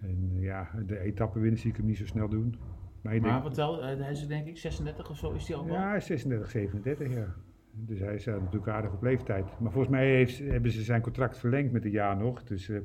En 0.00 0.30
eh, 0.36 0.42
ja, 0.42 0.70
de 0.86 0.98
etappe 0.98 1.38
winnen 1.38 1.60
zie 1.60 1.70
ik 1.70 1.76
hem 1.76 1.86
niet 1.86 1.96
zo 1.98 2.06
snel 2.06 2.28
doen. 2.28 2.56
Maar 3.02 3.20
Maar 3.20 3.30
denk, 3.30 3.42
vertel, 3.42 3.82
eh, 3.82 3.98
hij 4.00 4.10
is 4.10 4.26
denk 4.26 4.46
ik 4.46 4.58
36 4.58 5.10
of 5.10 5.16
zo, 5.16 5.32
is 5.32 5.48
hij 5.48 5.56
al 5.56 5.64
wel? 5.66 5.74
ja, 5.74 5.88
hij 5.88 5.96
is 5.96 6.06
36, 6.06 6.50
37 6.50 7.14
jaar. 7.14 7.34
Dus 7.72 7.98
hij 7.98 8.14
is 8.14 8.26
eh, 8.26 8.34
natuurlijk 8.34 8.68
aardig 8.68 8.92
op 8.92 9.02
leeftijd. 9.02 9.44
Maar 9.60 9.72
volgens 9.72 9.92
mij 9.94 10.06
heeft, 10.14 10.38
hebben 10.38 10.70
ze 10.70 10.82
zijn 10.82 11.00
contract 11.02 11.38
verlengd 11.38 11.72
met 11.72 11.84
een 11.84 11.90
jaar 11.90 12.16
nog. 12.16 12.44
Dus 12.44 12.68
eh, 12.68 12.78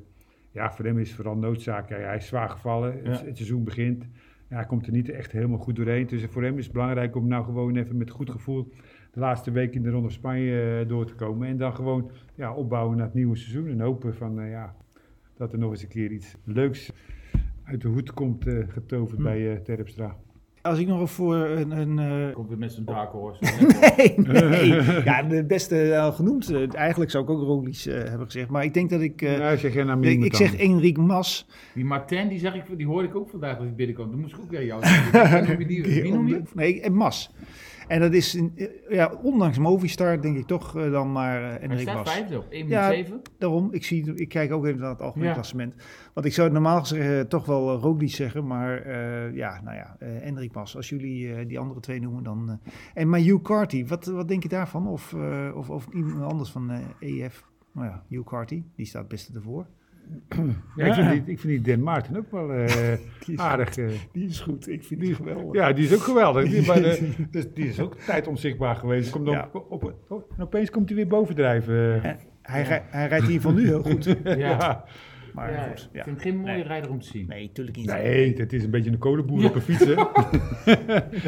ja, 0.51 0.71
voor 0.71 0.85
hem 0.85 0.99
is 0.99 1.07
het 1.07 1.15
vooral 1.15 1.35
noodzaak. 1.37 1.89
Ja, 1.89 1.95
hij 1.97 2.15
is 2.15 2.27
zwaar 2.27 2.49
gevallen. 2.49 2.93
Het, 2.93 3.03
Ja. 3.19 3.25
het 3.25 3.35
seizoen 3.37 3.63
begint. 3.63 4.07
Ja, 4.49 4.55
hij 4.55 4.65
komt 4.65 4.85
er 4.85 4.91
niet 4.91 5.09
echt 5.09 5.31
helemaal 5.31 5.57
goed 5.57 5.75
doorheen. 5.75 6.07
Dus 6.07 6.25
voor 6.25 6.43
hem 6.43 6.57
is 6.57 6.63
het 6.63 6.73
belangrijk 6.73 7.15
om 7.15 7.27
nou 7.27 7.43
gewoon 7.45 7.75
even 7.75 7.97
met 7.97 8.09
goed 8.09 8.29
gevoel 8.29 8.71
de 9.11 9.19
laatste 9.19 9.51
week 9.51 9.75
in 9.75 9.81
de 9.83 9.89
Ronde 9.89 10.07
van 10.07 10.17
Spanje 10.17 10.79
eh, 10.79 10.87
door 10.87 11.05
te 11.05 11.15
komen. 11.15 11.47
En 11.47 11.57
dan 11.57 11.75
gewoon 11.75 12.11
ja, 12.35 12.53
opbouwen 12.53 12.97
naar 12.97 13.05
het 13.05 13.15
nieuwe 13.15 13.35
seizoen. 13.35 13.67
En 13.67 13.79
hopen 13.79 14.15
van, 14.15 14.35
ja, 14.49 14.75
dat 15.37 15.53
er 15.53 15.59
nog 15.59 15.71
eens 15.71 15.83
een 15.83 15.89
keer 15.89 16.11
iets 16.11 16.35
leuks 16.43 16.91
uit 17.63 17.81
de 17.81 17.87
hoed 17.87 18.13
komt 18.13 18.45
getoverd 18.67 19.17
Hm. 19.17 19.23
bij 19.23 19.59
Terpstra. 19.63 20.17
Als 20.65 20.79
ik 20.79 20.87
nog 20.87 21.11
voor 21.11 21.35
een... 21.35 21.71
een 21.71 21.99
eh, 22.27 22.33
Komt 22.33 22.47
weer 22.49 22.57
met 22.57 22.71
zijn 22.71 22.85
dark 22.85 23.11
horse. 23.11 23.43
nee, 23.97 24.13
nee. 24.49 24.83
Ja, 25.03 25.23
de 25.23 25.45
beste 25.45 25.99
al 25.99 26.11
genoemd. 26.11 26.49
Eh, 26.49 26.75
Eigenlijk 26.75 27.11
zou 27.11 27.23
ik 27.23 27.29
ook 27.29 27.41
Roglic 27.41 27.75
eh, 27.85 27.93
hebben 27.93 28.25
gezegd. 28.25 28.49
Maar 28.49 28.63
ik 28.63 28.73
denk 28.73 28.89
dat 28.89 29.01
ik... 29.01 29.21
eh, 29.21 29.37
nou, 29.37 29.57
zeg 29.57 29.73
jij 29.73 29.83
nou 29.83 30.07
ik, 30.07 30.35
zeg. 30.35 30.55
Enric 30.55 30.97
Mas. 30.97 31.47
Die 31.73 31.85
Martin, 31.85 32.27
die, 32.27 32.39
zag 32.39 32.55
ik, 32.55 32.63
die 32.77 32.85
hoorde 32.85 33.07
ik 33.07 33.15
ook 33.15 33.29
vandaag 33.29 33.57
als 33.57 33.65
ik 33.65 33.75
binnenkwam. 33.75 34.09
Dan 34.11 34.19
moest 34.19 34.33
ik 34.33 34.39
ook 34.39 34.49
weer 34.49 34.65
jou 34.65 34.85
zeggen. 34.85 35.57
Wie 35.57 36.13
noem 36.13 36.27
je? 36.27 36.41
Nee, 36.53 36.89
Mas. 36.89 37.31
En 37.87 37.99
dat 37.99 38.13
is, 38.13 38.39
ja, 38.89 39.13
ondanks 39.23 39.57
Movistar 39.57 40.21
denk 40.21 40.37
ik 40.37 40.45
toch 40.47 40.77
eh, 40.77 40.91
dan 40.91 41.11
maar 41.11 41.41
eh, 41.43 41.49
Hij 41.49 41.59
Enric 41.59 41.79
staat 41.79 42.09
vijfde 42.09 42.37
op 42.37 42.45
1 42.49 42.67
Ja. 42.67 42.87
minuut 42.89 43.05
7. 43.05 43.21
Daarom, 43.37 43.73
ik, 43.73 43.83
zie, 43.83 44.13
ik 44.15 44.29
kijk 44.29 44.51
ook 44.51 44.65
even 44.65 44.79
naar 44.79 44.89
het 44.89 45.01
algemeen 45.01 45.27
Ja. 45.27 45.33
klassement. 45.33 45.73
Want 46.13 46.25
ik 46.25 46.33
zou 46.33 46.51
normaal 46.51 46.79
gezegd 46.79 47.09
eh, 47.09 47.29
toch 47.29 47.45
wel 47.45 47.75
uh, 47.75 47.81
Roglic 47.81 48.09
zeggen, 48.11 48.47
maar 48.47 48.93
ja, 49.33 49.61
nou 49.61 49.75
ja, 49.75 49.95
Enric 49.99 50.53
Mas. 50.53 50.75
Als 50.75 50.89
jullie 50.89 51.45
die 51.45 51.59
andere 51.59 51.79
twee 51.79 52.01
noemen, 52.01 52.23
dan... 52.23 52.59
En 52.93 53.09
maar 53.09 53.19
Hugh 53.19 53.41
Carty, 53.41 53.85
wat, 53.85 54.05
wat 54.05 54.27
denk 54.27 54.43
je 54.43 54.49
daarvan? 54.49 54.87
Of, 54.87 55.13
of, 55.53 55.69
of 55.69 55.87
iemand 55.93 56.31
anders 56.31 56.49
van 56.51 56.71
EF? 56.99 57.45
Nou 57.71 57.87
ja, 57.87 58.03
Hugh 58.09 58.25
Carty, 58.27 58.63
die 58.75 58.85
staat 58.85 59.01
het 59.01 59.11
beste 59.11 59.33
ervoor. 59.33 59.65
Ja, 60.75 60.85
ik, 60.85 60.93
vind 60.93 61.09
die, 61.09 61.33
ik 61.33 61.39
vind 61.39 61.63
die 61.65 61.75
Dan 61.75 61.83
Maarten 61.83 62.17
ook 62.17 62.31
wel 62.31 62.51
eh, 62.53 62.65
Die 63.25 63.33
is, 63.33 63.39
aardig. 63.39 63.77
eh. 63.77 63.85
die 64.11 64.27
is 64.27 64.39
goed, 64.39 64.67
ik 64.69 64.83
vind 64.83 65.01
die 65.01 65.15
geweldig. 65.15 65.53
ja, 65.53 65.73
die 65.73 65.85
is 65.85 65.93
ook 65.93 66.01
geweldig. 66.01 66.49
Die, 66.49 66.65
bij 66.65 66.81
de, 66.81 67.09
dus 67.31 67.45
die 67.53 67.67
is 67.67 67.79
ook 67.79 67.95
tijd 67.95 68.27
onzichtbaar 68.27 68.75
geweest. 68.75 69.09
Komt 69.09 69.29
Ja. 69.29 69.49
op, 69.53 69.65
op, 69.71 69.93
op- 70.07 70.33
en 70.37 70.43
opeens 70.43 70.69
komt 70.69 70.87
hij 70.87 70.97
weer 70.97 71.07
bovendrijven. 71.07 72.03
En 72.03 72.17
hij, 72.41 72.63
hij 72.89 73.07
rijdt 73.07 73.25
in 73.25 73.31
ieder 73.31 73.49
geval 73.49 73.53
nu 73.53 73.65
heel 73.67 73.83
goed. 73.83 74.15
Ja. 74.37 74.83
Maar 75.35 75.51
Ja, 75.51 75.63
goed, 75.63 75.89
ik 75.91 76.03
vind 76.03 76.05
hem 76.05 76.17
geen 76.17 76.37
mooie 76.37 76.51
Nee. 76.53 76.63
rijder 76.63 76.89
om 76.91 76.99
te 76.99 77.07
zien. 77.07 77.27
Nee, 77.27 77.45
natuurlijk 77.47 77.77
niet. 77.77 77.85
Nee, 77.85 78.33
dat 78.35 78.51
is 78.53 78.63
een 78.63 78.69
beetje 78.71 78.91
een 78.91 78.97
kolenboer 78.97 79.41
Ja. 79.41 79.47
op 79.47 79.55
een 79.55 79.61
fiets. 79.61 79.85
hè. 79.85 79.93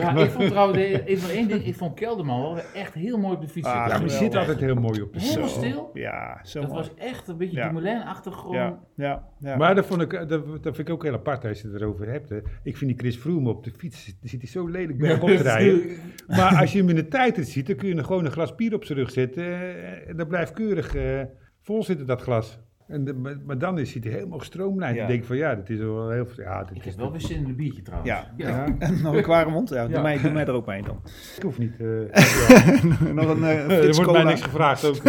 Ja, 0.02 0.16
ik 0.24 0.30
vond 0.30 0.50
trouwens, 0.50 0.78
eh, 0.80 1.06
even 1.08 1.30
één 1.30 1.48
ding, 1.48 1.66
ik 1.66 1.76
vond 1.76 1.94
Kelderman 1.96 2.42
wel 2.42 2.58
echt 2.74 2.94
heel 2.94 3.18
mooi 3.18 3.36
op 3.36 3.42
de 3.42 3.48
fiets 3.48 3.68
Ah, 3.68 3.74
zitten. 3.74 4.00
Maar 4.00 4.08
die 4.10 4.18
zit 4.18 4.36
altijd 4.36 4.60
heel 4.60 4.76
mooi 4.76 5.02
op 5.02 5.14
de 5.14 5.20
fiets. 5.20 5.30
Helemaal 5.32 5.50
Zo. 5.54 5.60
stil. 5.60 5.90
Ja, 5.94 6.40
zo 6.44 6.60
Dat 6.62 6.70
mooi. 6.70 6.82
was 6.82 6.94
echt 6.98 7.28
een 7.28 7.38
beetje 7.38 7.58
Ja. 7.58 7.68
Dumoulin-achtig 7.68 8.36
gewoon. 8.36 8.56
Ja, 8.56 8.80
ja, 8.96 9.28
ja. 9.40 9.56
Maar 9.58 9.76
dat, 9.76 9.86
vond 9.86 10.02
ik, 10.02 10.12
dat, 10.12 10.30
dat 10.64 10.76
vind 10.76 10.80
ik 10.88 10.90
ook 10.90 11.04
heel 11.04 11.14
apart 11.14 11.46
als 11.46 11.62
je 11.62 11.68
het 11.68 11.82
erover 11.82 12.10
hebt. 12.10 12.30
Hè. 12.30 12.38
Ik 12.64 12.78
vind 12.78 12.90
die 12.92 13.00
Chris 13.00 13.16
Froome 13.18 13.50
op 13.50 13.64
de 13.64 13.72
fiets, 13.78 14.06
die 14.06 14.30
zit 14.30 14.42
hij 14.42 14.50
zo 14.50 14.68
lelijk 14.68 14.98
bergop 14.98 15.30
te 15.30 15.36
rijden. 15.44 15.82
Maar 16.28 16.56
als 16.56 16.72
je 16.72 16.80
hem 16.80 16.90
in 16.90 16.96
de 16.96 17.08
tijd 17.08 17.48
ziet, 17.48 17.68
dan 17.68 17.76
kun 17.76 17.88
je 17.88 17.96
er 17.96 18.04
gewoon 18.06 18.26
een 18.26 18.32
glas 18.32 18.56
bier 18.56 18.74
op 18.74 18.84
zijn 18.86 18.98
rug 18.98 19.12
zetten. 19.12 19.44
eh, 19.44 20.10
En 20.10 20.18
dat 20.18 20.28
blijft 20.28 20.54
keurig 20.54 20.96
eh, 20.96 21.22
vol 21.62 21.84
zitten, 21.84 22.06
dat 22.06 22.22
glas. 22.22 22.60
En 22.88 23.04
de- 23.06 23.14
maar, 23.14 23.36
maar 23.46 23.58
dan 23.58 23.80
is, 23.80 23.94
hij 23.94 24.12
helemaal 24.12 24.40
gestroomlijnd. 24.40 24.96
Ja. 24.96 25.02
Ik 25.02 25.08
denk 25.08 25.24
van 25.24 25.38
ja, 25.38 25.56
dat 25.56 25.70
is 25.70 25.78
wel 25.80 26.10
heel... 26.10 26.28
Ja, 26.36 26.64
dit 26.64 26.78
Ik 26.78 26.86
is 26.86 26.86
heb 26.92 27.00
wel 27.00 27.12
weer 27.12 27.22
zin 27.22 27.38
in 27.38 27.46
een 27.46 27.56
biertje 27.56 27.82
trouwens. 27.82 28.12
Ja. 28.12 28.34
Ja, 28.38 28.76
En 28.80 29.02
nog 29.02 29.16
een 29.16 29.24
kware 29.24 29.50
mond? 29.50 29.70
Ja, 29.70 29.88
doe. 29.88 30.02
Mij, 30.02 30.22
doe 30.22 30.32
mij 30.32 30.46
er 30.46 30.52
ook 30.54 30.66
mee 30.66 30.82
dan. 30.84 31.00
ik 31.36 31.42
hoef 31.44 31.58
niet. 31.58 31.74
eh, 31.80 31.88
nog 33.14 33.30
een 33.30 33.44
eh 33.44 33.84
er 33.88 33.96
wordt 33.96 34.12
mij 34.12 34.24
niks 34.24 34.42
gevraagd 34.42 34.86
ook. 34.86 34.96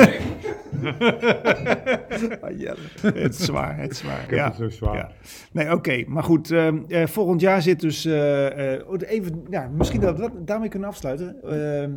Ah, 2.40 2.58
ja. 2.58 2.74
Het 3.02 3.34
is 3.38 3.44
zwaar, 3.44 3.78
het 3.78 3.90
is 3.90 3.98
zwaar. 3.98 4.22
Ik 4.22 4.30
heb 4.30 4.38
Ja. 4.38 4.44
het 4.46 4.56
zo 4.56 4.68
zwaar. 4.68 4.94
Ja. 4.96 5.10
Nee, 5.52 5.72
oké. 5.72 6.04
Maar 6.06 6.22
goed, 6.22 6.50
ehm, 6.50 6.78
eh, 6.88 7.06
volgend 7.06 7.40
jaar 7.40 7.62
zit 7.62 7.80
dus... 7.80 8.04
eh, 8.04 8.74
eh, 8.74 8.88
oh, 8.88 8.96
even, 9.06 9.42
ja, 9.50 9.68
misschien 9.76 10.00
dat 10.00 10.14
we 10.16 10.20
dat 10.20 10.46
daarmee 10.46 10.68
kunnen 10.68 10.88
afsluiten. 10.88 11.42
Ehm, 11.42 11.90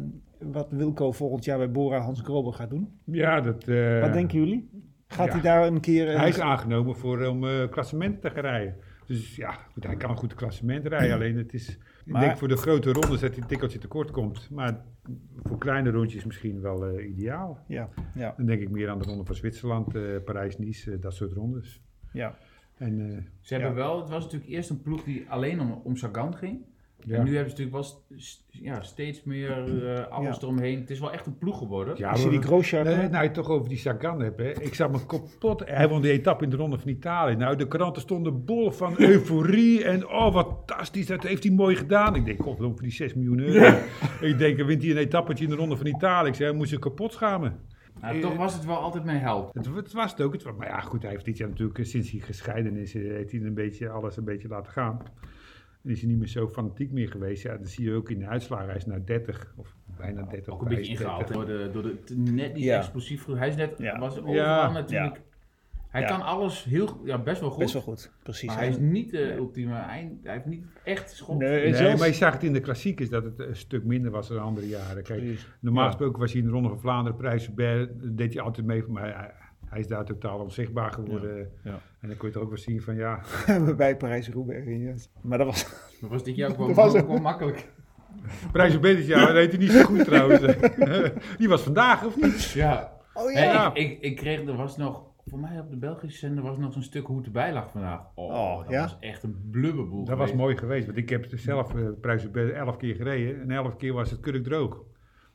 wat 0.52 0.68
Wilco 0.72 1.12
volgend 1.12 1.46
jaar 1.46 1.58
bij 1.58 1.72
Bora 1.72 2.00
Hans 2.00 2.22
Grober 2.22 2.54
gaat 2.54 2.70
doen. 2.70 2.90
Ja, 3.06 3.42
dat... 3.42 3.68
eh, 3.68 4.02
Wat 4.02 4.14
denken 4.14 4.40
jullie? 4.40 4.70
Gaat 5.12 5.26
ja. 5.28 5.32
hij 5.32 5.42
daar 5.42 5.68
een 5.68 5.80
keer... 5.80 6.10
eh, 6.10 6.18
Hij 6.20 6.30
is 6.30 6.40
aangenomen 6.40 6.96
voor, 6.96 7.26
om 7.26 7.48
eh 7.48 7.70
klassementen 7.70 8.22
te 8.22 8.30
gaan 8.30 8.42
rijden. 8.42 8.76
Dus 9.08 9.36
ja, 9.36 9.52
goed, 9.52 9.84
hij 9.84 9.96
kan 9.96 10.18
goed 10.18 10.34
klassement 10.34 10.86
rijden. 10.86 11.14
Alleen 11.16 11.38
het 11.38 11.54
is, 11.54 11.78
ik 12.06 12.20
denk 12.20 12.38
voor 12.38 12.48
de 12.48 12.56
grote 12.58 12.92
rondes 12.92 13.20
dat 13.20 13.30
hij 13.32 13.42
een 13.42 13.48
tikkeltje 13.48 13.80
tekort 13.80 14.12
komt. 14.12 14.50
Maar 14.50 14.82
voor 15.44 15.58
kleine 15.58 15.90
rondjes 15.92 16.26
misschien 16.26 16.62
wel 16.62 16.86
eh, 16.88 17.10
ideaal. 17.10 17.64
Ja, 17.68 17.90
ja, 18.16 18.34
Dan 18.38 18.46
denk 18.46 18.62
ik 18.62 18.70
meer 18.70 18.90
aan 18.90 19.00
de 19.00 19.06
ronde 19.06 19.26
van 19.26 19.36
Zwitserland, 19.36 19.96
eh, 19.96 20.02
Parijs-Nice, 20.26 20.92
eh, 20.92 21.02
dat 21.02 21.14
soort 21.14 21.34
rondes. 21.34 21.82
ja. 22.14 22.36
En 22.78 23.00
eh, 23.00 23.24
Ze 23.40 23.54
hebben 23.54 23.72
Ja. 23.72 23.78
wel, 23.78 24.00
het 24.00 24.10
was 24.10 24.24
natuurlijk 24.24 24.52
eerst 24.52 24.70
een 24.70 24.82
ploeg 24.82 25.04
die 25.04 25.26
alleen 25.30 25.60
om, 25.60 25.72
om 25.84 25.96
Sagan 25.96 26.36
ging. 26.36 26.66
Ja. 27.06 27.16
En 27.18 27.24
nu 27.24 27.36
hebben 27.36 27.56
ze 27.56 27.64
natuurlijk 27.64 27.72
wel 27.72 27.84
st- 27.84 28.04
st- 28.16 28.44
ja, 28.50 28.82
steeds 28.82 29.24
meer 29.24 29.84
eh, 29.96 30.08
alles 30.08 30.36
Ja. 30.36 30.42
eromheen. 30.42 30.80
Het 30.80 30.90
is 30.90 31.00
wel 31.00 31.12
echt 31.12 31.26
een 31.26 31.38
ploeg 31.38 31.58
geworden. 31.58 31.94
Ja, 31.98 32.10
Als 32.10 32.20
je 32.20 32.26
maar- 32.28 32.36
die 32.40 32.46
Grosjean... 32.48 32.84
Nee, 32.86 32.96
nou, 32.96 33.10
je 33.12 33.18
het 33.18 33.34
toch 33.34 33.50
over 33.50 33.70
die 33.70 33.78
Sagan 33.78 34.22
hebt, 34.22 34.38
hè. 34.38 34.50
Ik 34.62 34.74
zag 34.74 34.92
me 34.92 35.06
kapot. 35.06 35.62
Hij 35.66 35.90
won 35.90 36.02
die 36.02 36.12
etappe 36.12 36.44
in 36.44 36.50
de 36.50 36.56
Ronde 36.56 36.78
van 36.80 36.88
Italië. 36.88 37.36
Nou, 37.36 37.56
de 37.56 37.68
kranten 37.68 38.02
stonden 38.02 38.46
bol 38.46 38.72
van 38.72 38.94
euforie. 38.98 39.84
En 39.84 40.08
oh, 40.08 40.34
wat 40.34 40.48
fantastisch, 40.48 41.06
dat 41.06 41.24
heeft 41.24 41.44
hij 41.44 41.54
mooi 41.54 41.76
gedaan. 41.76 42.16
Ik 42.16 42.26
denk, 42.26 42.42
god, 42.42 42.58
voor 42.58 42.76
die 42.82 42.92
6 42.92 43.14
miljoen 43.14 43.40
euro. 43.40 43.78
Ik 44.22 44.38
denk, 44.38 44.58
wint 44.62 44.82
hij 44.82 44.92
een 44.92 44.98
etappetje 44.98 45.44
in 45.44 45.50
de 45.50 45.56
Ronde 45.56 45.78
van 45.78 45.86
Italië. 45.86 46.28
Ik 46.30 46.36
zei, 46.36 46.48
hij 46.50 46.58
moest 46.58 46.70
zich 46.70 46.80
kapot 46.80 47.14
schamen. 47.14 47.60
Nou, 48.02 48.20
toch 48.20 48.36
was 48.36 48.54
het 48.54 48.66
wel 48.66 48.76
altijd 48.78 49.04
mijn 49.04 49.20
held. 49.20 49.54
Het, 49.54 49.66
het 49.76 49.94
was 49.94 50.12
het 50.12 50.22
ook. 50.22 50.34
Het 50.34 50.44
was, 50.44 50.54
maar 50.58 50.68
ja, 50.68 50.80
goed, 50.80 51.02
hij 51.02 51.12
heeft 51.12 51.26
dit 51.26 51.38
jaar 51.38 51.50
natuurlijk, 51.50 51.80
eh, 51.80 51.86
sinds 51.86 52.12
hij 52.12 52.20
gescheiden 52.20 52.76
is, 52.78 52.96
eh, 52.96 53.02
heeft 53.02 53.32
hij 53.32 53.42
een 53.42 53.54
beetje, 53.54 53.90
alles 53.90 54.18
een 54.18 54.24
beetje 54.24 54.48
laten 54.48 54.72
gaan. 54.72 55.02
En 55.84 55.90
is 55.90 56.00
hij 56.02 56.10
niet 56.10 56.20
meer 56.20 56.28
zo 56.28 56.48
fanatiek 56.48 56.92
meer 56.92 57.10
geweest. 57.10 57.44
Ja, 57.44 57.58
dat 57.58 57.68
zie 57.70 57.86
je 57.86 57.94
ook 57.94 58.10
in 58.10 58.20
de 58.20 58.28
uitslagen. 58.28 58.66
Hij 58.68 58.76
is 58.76 58.86
naar 58.86 59.06
30, 59.06 59.54
of 59.56 59.76
bijna 59.98 60.22
30. 60.24 60.54
Ook 60.54 60.62
een 60.62 60.68
beetje 60.68 60.92
ingehaald 60.92 61.28
30. 61.28 61.36
door 61.36 61.46
de, 61.46 61.70
door 61.74 61.84
de 61.84 62.16
net 62.18 62.54
niet 62.54 62.64
Ja. 62.64 62.78
explosief. 62.78 63.24
genoeg. 63.24 63.40
Hij 63.40 63.48
is 63.48 63.56
net, 63.56 63.78
Ja. 63.78 64.00
was 64.00 64.18
overal 64.18 64.34
Ja. 64.36 64.72
natuurlijk. 64.72 65.22
Hij 65.88 66.02
Ja. 66.02 66.08
kan 66.08 66.22
alles 66.22 66.64
heel, 66.64 67.02
ja, 67.04 67.18
best 67.18 67.42
wel 67.42 67.50
goed. 67.50 67.60
Best 67.60 67.74
wel 67.74 67.82
goed, 67.82 68.12
precies. 68.24 68.48
Maar 68.48 68.58
hij 68.58 68.68
is 68.68 68.78
niet 68.78 69.12
de 69.12 69.34
ultieme. 69.36 69.74
Hij, 69.74 70.12
hij 70.24 70.34
heeft 70.34 70.46
niet 70.46 70.64
echt 70.84 71.12
schot. 71.12 71.38
Nee, 71.38 71.50
Nee, 71.64 71.74
zelfs- 71.76 72.00
maar 72.00 72.08
je 72.08 72.14
zag 72.14 72.34
het 72.34 72.44
in 72.44 72.54
de 72.54 72.60
klassiekers 72.60 73.10
dat 73.10 73.24
het 73.24 73.40
een 73.40 73.56
stuk 73.56 73.84
minder 73.84 74.12
was 74.12 74.28
dan 74.28 74.40
andere 74.40 74.68
jaren. 74.68 75.04
Kijk, 75.04 75.46
normaal 75.60 75.84
Ja. 75.84 75.90
gesproken 75.90 76.20
was 76.20 76.32
hij 76.32 76.42
in 76.42 76.48
de 76.48 76.54
Ronde 76.54 76.70
van 76.70 76.80
Vlaanderen, 76.80 77.18
Prijs 77.18 77.50
deed 77.96 78.34
hij 78.34 78.42
altijd 78.44 78.66
mee. 78.66 78.84
Maar 78.88 79.41
hij, 79.72 79.80
is 79.80 79.88
daar 79.88 80.06
totaal 80.06 80.40
onzichtbaar 80.40 80.92
geworden. 80.92 81.52
Ja. 81.64 81.80
En 82.00 82.08
dan 82.08 82.18
kon 82.18 82.28
je 82.28 82.34
toch 82.34 82.44
ook 82.44 82.50
wel 82.50 82.58
zien 82.58 82.82
van 82.82 82.96
ja, 82.96 83.22
bij 83.78 83.98
Parijs-Roubaix. 83.98 84.66
yes. 84.68 85.10
Maar 85.22 85.38
dat 85.38 85.48
was... 85.48 85.68
Maar 86.02 86.10
was 86.10 86.24
dit 86.24 86.36
jaar 86.36 86.50
ook 86.52 86.58
wel, 86.58 86.68
Dat 86.68 86.76
was 86.76 86.94
wel 86.94 87.18
makkelijk? 87.20 87.70
prijs 88.52 88.76
op 88.76 88.82
dit 88.82 89.06
jaar, 89.06 89.26
dat 89.28 89.36
heet 89.36 89.50
hij 89.52 89.60
niet 89.60 89.72
zo 89.72 89.84
goed 89.84 90.06
trouwens. 90.06 90.42
Die 91.38 91.50
was 91.50 91.62
vandaag 91.62 92.06
of 92.06 92.22
niet? 92.22 92.44
Ja. 92.52 92.92
Oh 93.14 93.34
Hey, 93.34 93.44
Ja. 93.44 93.74
ik, 93.74 93.92
ik, 93.92 94.02
ik 94.02 94.16
kreeg, 94.16 94.48
er 94.48 94.56
was 94.56 94.78
nog, 94.78 95.04
voor 95.26 95.40
mij 95.40 95.60
op 95.60 95.70
de 95.70 95.78
Belgische 95.78 96.18
zender 96.20 96.44
was 96.44 96.58
nog 96.58 96.74
zo'n 96.74 96.82
stuk 96.82 97.06
hoe 97.06 97.18
het 97.18 97.26
erbij 97.26 97.54
lag 97.54 97.72
vandaag. 97.72 98.00
Oh, 98.16 98.26
Oh, 98.34 98.62
dat 98.64 98.70
ja? 98.72 98.82
was 98.82 98.98
echt 99.00 99.24
een 99.24 99.48
blubberboel 99.52 100.06
Dat 100.06 100.18
was 100.18 100.34
mooi 100.34 100.58
geweest, 100.58 100.86
want 100.86 100.98
ik 100.98 101.10
heb 101.10 101.26
zelf 101.30 101.74
uh, 101.74 101.88
prijs 102.02 102.26
op 102.26 102.36
elf 102.36 102.78
keer 102.78 102.96
gereden. 102.96 103.42
En 103.42 103.52
elf 103.52 103.76
keer 103.76 103.94
was 103.94 104.12
het 104.12 104.20
kurk 104.20 104.44
droog. 104.44 104.84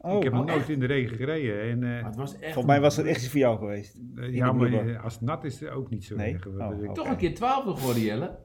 Oh, 0.07 0.17
ik 0.17 0.23
heb 0.23 0.33
nog 0.33 0.43
oh, 0.43 0.49
nooit 0.49 0.69
in 0.69 0.81
de 0.81 0.87
regen 0.87 1.17
gereden. 1.17 1.61
En, 1.61 1.83
eh, 1.83 1.91
Maar 1.91 2.05
het 2.05 2.17
was 2.17 2.33
echt 2.33 2.43
Volgens 2.45 2.67
mij 2.67 2.81
was 2.81 2.97
dat 2.97 3.05
echt 3.05 3.17
iets 3.23 3.29
voor 3.31 3.41
jou 3.41 3.59
geweest. 3.59 3.99
eh, 4.17 4.35
ja, 4.35 4.53
maar 4.53 4.73
eh, 4.73 5.05
als 5.05 5.13
het 5.15 5.23
nat 5.23 5.45
is, 5.45 5.69
ook 5.69 5.91
niet 5.91 6.05
zo 6.05 6.17
Nee? 6.17 6.33
erg. 6.35 6.47
Oh, 6.47 6.55
oh. 6.83 6.93
Toch 6.93 7.09
een 7.09 7.17
keer 7.17 7.35
twaalfde 7.35 7.75
geworden, 7.77 8.03
Jelle. 8.03 8.37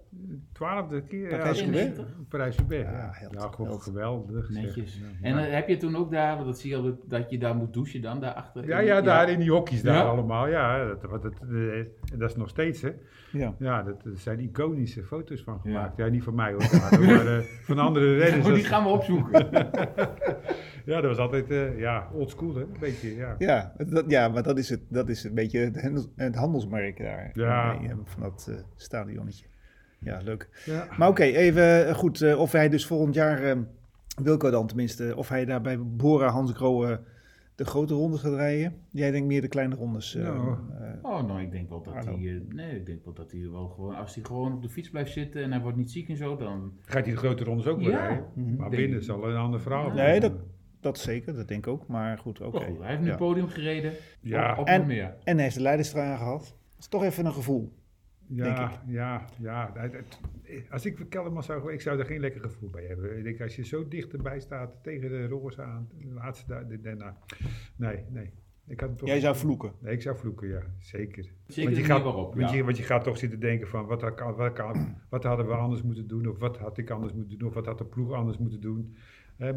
Twaalfde 0.52 1.02
keer. 1.04 1.28
Parijs-Roubaix? 1.30 1.98
Ja, 1.98 2.04
Parijs-Roubaix. 2.30 2.90
Ja, 3.32 3.48
gewoon 3.52 3.82
geweldig. 3.82 4.50
Netjes. 4.50 5.00
Ja, 5.22 5.28
En 5.30 5.52
heb 5.52 5.68
je 5.68 5.78
toen 5.78 5.96
ook 5.96 6.12
daar, 6.12 6.34
want 6.36 6.46
dat 6.46 6.60
zie 6.60 6.70
je 6.70 6.76
al, 6.78 6.98
dat 7.08 7.30
je 7.30 7.38
daar 7.38 7.56
moet 7.56 7.74
douchen 7.74 8.02
dan, 8.02 8.20
daarachter? 8.20 8.68
Ja, 8.68 8.80
ja, 8.80 9.02
daar 9.02 9.30
in 9.30 9.40
die 9.40 9.52
hokjes 9.52 9.82
daar 9.82 9.96
Ja. 9.96 10.02
allemaal. 10.02 10.48
Ja, 10.48 10.86
dat, 10.86 11.02
wat 11.10 11.24
het, 11.24 11.34
eh, 11.52 12.18
dat 12.20 12.30
is 12.30 12.36
nog 12.36 12.50
steeds, 12.50 12.82
hè. 12.82 12.90
Ja. 13.32 13.56
Ja, 13.60 13.84
dat, 13.84 14.06
er 14.06 14.12
zijn 14.18 14.40
iconische 14.40 15.04
foto's 15.04 15.42
van 15.42 15.60
gemaakt. 15.60 15.98
Ja, 15.98 16.08
niet 16.08 16.24
van 16.24 16.36
mij 16.36 16.52
hoor, 16.52 16.62
maar 17.06 17.28
eh, 17.38 17.44
van 17.64 17.80
andere 17.80 18.18
renners. 18.18 18.46
Oh, 18.48 18.54
die 18.54 18.62
Dat- 18.62 18.72
gaan 18.72 18.84
we 18.84 18.90
opzoeken. 18.90 19.48
ja, 20.86 21.02
dat 21.02 21.10
was 21.10 21.18
altijd, 21.18 21.52
eh, 21.52 21.80
ja, 21.80 22.08
oldschool 22.14 22.56
hè, 22.56 22.62
een 22.62 22.76
beetje, 22.80 23.16
ja. 23.16 23.36
Ja, 23.40 23.74
dat, 23.88 24.06
ja, 24.08 24.28
maar 24.28 24.44
dat 24.44 24.58
is, 24.58 24.70
het, 24.70 24.82
dat 24.90 25.10
is 25.10 25.24
een 25.24 25.34
beetje 25.34 25.60
het, 25.60 25.82
handels- 25.82 26.08
het 26.16 26.36
handelsmerk 26.36 26.98
daar. 26.98 27.30
Ja. 27.34 27.80
Nee, 27.80 27.90
eh, 27.90 27.96
Van 28.04 28.22
dat 28.22 28.48
eh, 28.50 28.56
stadionnetje. 28.76 29.46
Ja, 30.00 30.20
leuk. 30.24 30.50
ja. 30.66 30.88
Maar 30.98 31.08
oké, 31.10 31.24
even 31.24 31.96
goed. 31.96 32.22
eh, 32.22 32.40
of 32.40 32.52
hij 32.52 32.70
dus 32.70 32.86
volgend 32.86 33.14
jaar, 33.16 33.44
eh, 33.44 33.58
Wilco 34.24 34.50
dan 34.50 34.68
tenminste, 34.68 35.14
of 35.16 35.30
hij 35.30 35.46
daar 35.46 35.62
bij 35.62 35.80
Bora 35.80 36.28
Hans 36.28 36.52
Grohe 36.52 37.00
de 37.56 37.66
grote 37.66 37.94
rondes 37.94 38.22
gaat 38.22 38.34
rijden. 38.34 38.74
Jij 38.90 39.12
denkt 39.12 39.28
meer 39.28 39.42
de 39.42 39.48
kleine 39.48 39.76
rondes. 39.76 40.16
eh, 40.16 40.24
Nou. 40.24 40.58
Oh, 41.02 41.28
nou, 41.28 41.42
ik 41.42 41.52
denk 41.52 41.70
wel 41.70 41.82
dat 41.84 41.94
hij, 41.94 42.14
eh, 42.14 42.56
nee, 42.56 42.76
ik 42.76 42.86
denk 42.86 43.04
wel 43.06 43.14
dat 43.14 43.32
hij 43.32 43.50
wel 43.52 43.68
gewoon, 43.68 43.96
als 43.96 44.16
hij 44.16 44.24
gewoon 44.24 44.54
op 44.54 44.62
de 44.62 44.70
fiets 44.70 44.90
blijft 44.90 45.12
zitten 45.12 45.44
en 45.44 45.52
hij 45.52 45.62
wordt 45.62 45.78
niet 45.78 45.92
ziek 45.92 46.10
en 46.10 46.18
zo, 46.18 46.36
dan... 46.36 46.72
Gaat 46.86 47.04
hij 47.06 47.14
de 47.14 47.20
grote 47.20 47.44
rondes 47.44 47.68
ook 47.68 47.80
wel 47.80 47.90
Ja. 47.90 48.08
rijden? 48.08 48.26
mhm. 48.34 48.56
Maar 48.56 48.70
binnen 48.70 49.04
zal 49.04 49.30
een 49.30 49.36
ander 49.36 49.62
verhaal. 49.62 49.92
Nee, 49.92 50.20
dat, 50.20 50.34
dat 50.82 50.98
zeker, 51.00 51.34
dat 51.36 51.48
denk 51.48 51.66
ik 51.66 51.72
ook. 51.72 51.88
Maar 51.88 52.18
goed, 52.18 52.42
oké. 52.42 52.58
Oh, 52.58 52.80
hij 52.80 52.88
heeft 52.88 53.00
nu 53.00 53.06
Ja. 53.06 53.12
het 53.12 53.20
podium 53.20 53.48
gereden. 53.48 53.94
Ja. 54.22 54.52
Op, 54.52 54.58
op 54.58 54.68
En- 54.68 54.88
meer. 54.88 55.16
En 55.24 55.34
hij 55.36 55.44
heeft 55.44 55.56
de 55.56 55.62
leiderstrui 55.62 56.10
aangehad. 56.12 56.40
Dat 56.42 56.80
is 56.80 56.88
toch 56.88 57.04
even 57.04 57.26
een 57.26 57.34
gevoel. 57.34 57.74
denk 58.28 58.58
Ja, 58.58 58.82
ja, 58.88 59.26
ja. 59.40 59.74
Als 60.70 60.86
ik 60.86 61.06
Kelderman 61.10 61.44
zou, 61.44 61.74
ik 61.74 61.82
zou 61.82 62.00
er 62.00 62.06
geen 62.06 62.20
lekker 62.20 62.42
gevoel 62.42 62.70
bij 62.70 62.84
hebben. 62.86 63.18
Ik 63.18 63.24
denk, 63.24 63.42
als 63.42 63.56
je 63.56 63.66
zo 63.66 63.88
dichterbij 63.88 64.40
staat 64.40 64.84
tegen 64.84 65.10
de 65.10 65.28
roze 65.28 65.62
aan, 65.62 65.90
de 66.00 66.14
laatste 66.14 66.48
daar, 66.48 66.82
daarna. 66.82 67.18
Nee, 67.76 68.04
nee. 68.10 68.32
Ik 68.68 68.80
had 68.80 68.98
toch 68.98 69.08
Jij 69.08 69.20
zou 69.20 69.36
vloeken. 69.36 69.72
Nee, 69.80 69.94
ik 69.94 70.02
zou 70.02 70.18
vloeken, 70.18 70.48
ja, 70.48 70.62
zeker. 70.80 71.32
Zeker 71.48 71.72
want, 71.72 71.82
je 71.82 71.84
gaat, 71.94 72.04
waarop, 72.04 72.36
want, 72.36 72.50
ja. 72.50 72.56
je, 72.56 72.64
want 72.64 72.78
je 72.78 72.84
gaat 72.84 73.04
toch 73.04 73.18
zitten 73.18 73.40
denken 73.40 73.68
van, 73.68 73.86
wat, 73.86 74.02
had- 74.02 74.20
wat, 74.20 74.78
wat 75.10 75.24
hadden 75.24 75.48
we 75.48 75.54
anders 75.54 75.82
moeten 75.82 76.08
doen? 76.08 76.28
Of 76.28 76.38
wat 76.40 76.58
had 76.58 76.78
ik 76.78 76.90
anders 76.90 77.14
moeten 77.14 77.38
doen? 77.38 77.48
Of 77.48 77.54
wat 77.54 77.66
had 77.66 77.78
de 77.78 77.86
ploeg 77.86 78.12
anders 78.12 78.38
moeten 78.38 78.62
doen? 78.62 78.96
Hè, 79.38 79.54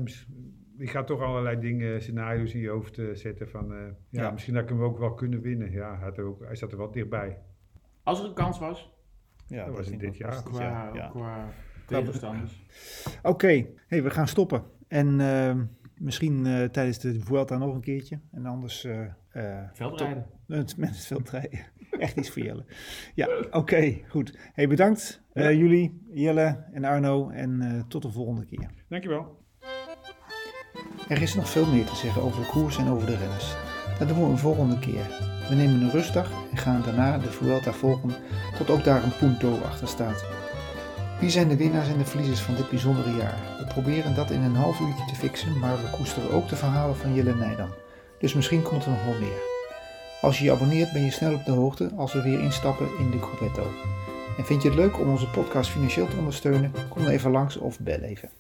je 0.79 0.87
gaat 0.87 1.07
toch 1.07 1.21
allerlei 1.23 1.61
dingen, 1.61 2.03
scenario's 2.03 2.55
in 2.55 2.61
je 2.61 2.69
hoofd 2.69 2.99
eh, 2.99 3.07
zetten 3.15 3.49
van, 3.49 3.73
eh, 3.75 3.79
ja, 4.09 4.23
Ja. 4.23 4.31
misschien 4.31 4.55
had 4.55 4.63
ik 4.63 4.69
hem 4.69 4.83
ook 4.83 4.99
wel 4.99 5.15
kunnen 5.15 5.41
winnen. 5.41 5.71
Ja, 5.71 5.99
hij, 5.99 6.25
ook, 6.25 6.45
hij 6.45 6.57
zat 6.57 6.73
er 6.73 6.79
wel 6.79 6.91
dichtbij. 6.91 7.39
Als 8.03 8.21
er 8.21 8.27
een 8.27 8.35
kans 8.35 8.59
was, 8.59 8.93
Ja, 9.47 9.65
Dat 9.65 9.77
was 9.77 9.91
ik 9.91 10.01
dit 10.01 10.17
jaar. 10.17 10.31
Dat 10.31 10.43
qua, 10.43 10.91
ja. 10.95 11.09
qua 11.09 11.49
tegenstanders. 11.87 12.63
Oké, 13.23 13.67
hey, 13.87 14.03
we 14.03 14.11
gaan 14.11 14.29
stoppen. 14.29 14.63
En 14.89 15.21
eh, 15.21 15.55
misschien 15.99 16.47
eh, 16.47 16.65
tijdens 16.69 16.99
de 16.99 17.21
Vuelta 17.21 17.59
nog 17.59 17.75
een 17.75 17.81
keertje. 17.81 18.21
En 18.33 18.47
anders 18.47 18.85
eh, 18.85 19.05
eh, 19.29 19.69
Veldrijden. 19.73 20.27
met, 20.47 20.77
met 20.77 20.89
het 20.89 21.07
veldrijden. 21.07 21.59
Echt 21.99 22.17
iets 22.17 22.31
voor 22.31 22.43
Jelle. 22.43 22.65
Ja, 23.15 23.29
oké, 23.51 23.99
goed. 24.09 24.39
Hey, 24.53 24.69
bedankt 24.69 25.23
eh, 25.33 25.53
jullie, 25.53 26.03
Jelle 26.13 26.65
en 26.73 26.85
Arno. 26.85 27.29
En 27.31 27.61
eh, 27.61 27.83
tot 27.89 28.03
de 28.03 28.11
volgende 28.11 28.45
keer. 28.45 28.71
Dankjewel. 28.89 29.43
Er 31.09 31.23
is 31.23 31.35
nog 31.35 31.49
veel 31.49 31.67
meer 31.67 31.85
te 31.85 31.97
zeggen 31.97 32.23
over 32.23 32.41
de 32.41 32.47
koers 32.47 32.77
en 32.77 32.89
over 32.89 33.07
de 33.07 33.17
renners. 33.17 33.55
Dat 33.99 34.09
doen 34.09 34.25
we 34.25 34.31
een 34.31 34.39
volgende 34.39 34.79
keer. 34.79 35.07
We 35.49 35.55
nemen 35.55 35.81
een 35.81 35.91
rustdag 35.91 36.31
en 36.51 36.57
gaan 36.57 36.83
daarna 36.85 37.19
de 37.19 37.31
Vuelta 37.31 37.73
volgen 37.73 38.15
tot 38.57 38.71
ook 38.71 38.85
daar 38.85 39.03
een 39.03 39.17
punto 39.19 39.59
achter 39.65 39.89
staat. 39.89 40.25
Wie 41.21 41.31
zijn 41.31 41.49
de 41.49 41.57
winnaars 41.57 41.89
en 41.89 41.99
de 41.99 42.05
verliezers 42.05 42.41
van 42.41 42.55
dit 42.55 42.71
bijzondere 42.71 43.17
jaar? 43.17 43.39
We 43.59 43.65
proberen 43.65 44.15
dat 44.15 44.31
in 44.31 44.43
een 44.43 44.55
half 44.55 44.81
uurtje 44.81 45.05
te 45.07 45.15
fixen, 45.15 45.59
maar 45.59 45.77
we 45.77 45.97
koesteren 45.97 46.33
ook 46.33 46.49
de 46.49 46.57
verhalen 46.57 46.97
van 46.97 47.15
Jelle 47.15 47.35
Nijdam. 47.35 47.71
Dus 48.19 48.35
misschien 48.35 48.63
komt 48.63 48.85
er 48.85 48.91
nog 48.91 49.05
wel 49.05 49.19
meer. 49.21 49.43
Als 50.21 50.39
je 50.39 50.45
je 50.45 50.53
abonneert 50.53 50.93
ben 50.93 51.05
je 51.05 51.11
snel 51.11 51.35
op 51.35 51.45
de 51.45 51.53
hoogte 51.53 51.91
als 51.97 52.13
we 52.13 52.23
weer 52.23 52.41
instappen 52.41 52.89
in 52.99 53.11
de 53.11 53.19
Gruppetto. 53.19 53.67
En 54.37 54.45
vind 54.45 54.63
je 54.63 54.69
het 54.69 54.79
leuk 54.79 55.01
om 55.01 55.11
onze 55.11 55.31
podcast 55.31 55.71
financieel 55.71 56.09
te 56.09 56.17
ondersteunen? 56.17 56.73
Kom 56.89 57.03
dan 57.03 57.13
even 57.13 57.31
langs 57.31 57.57
of 57.57 57.81
bel 57.81 58.01
even. 58.01 58.31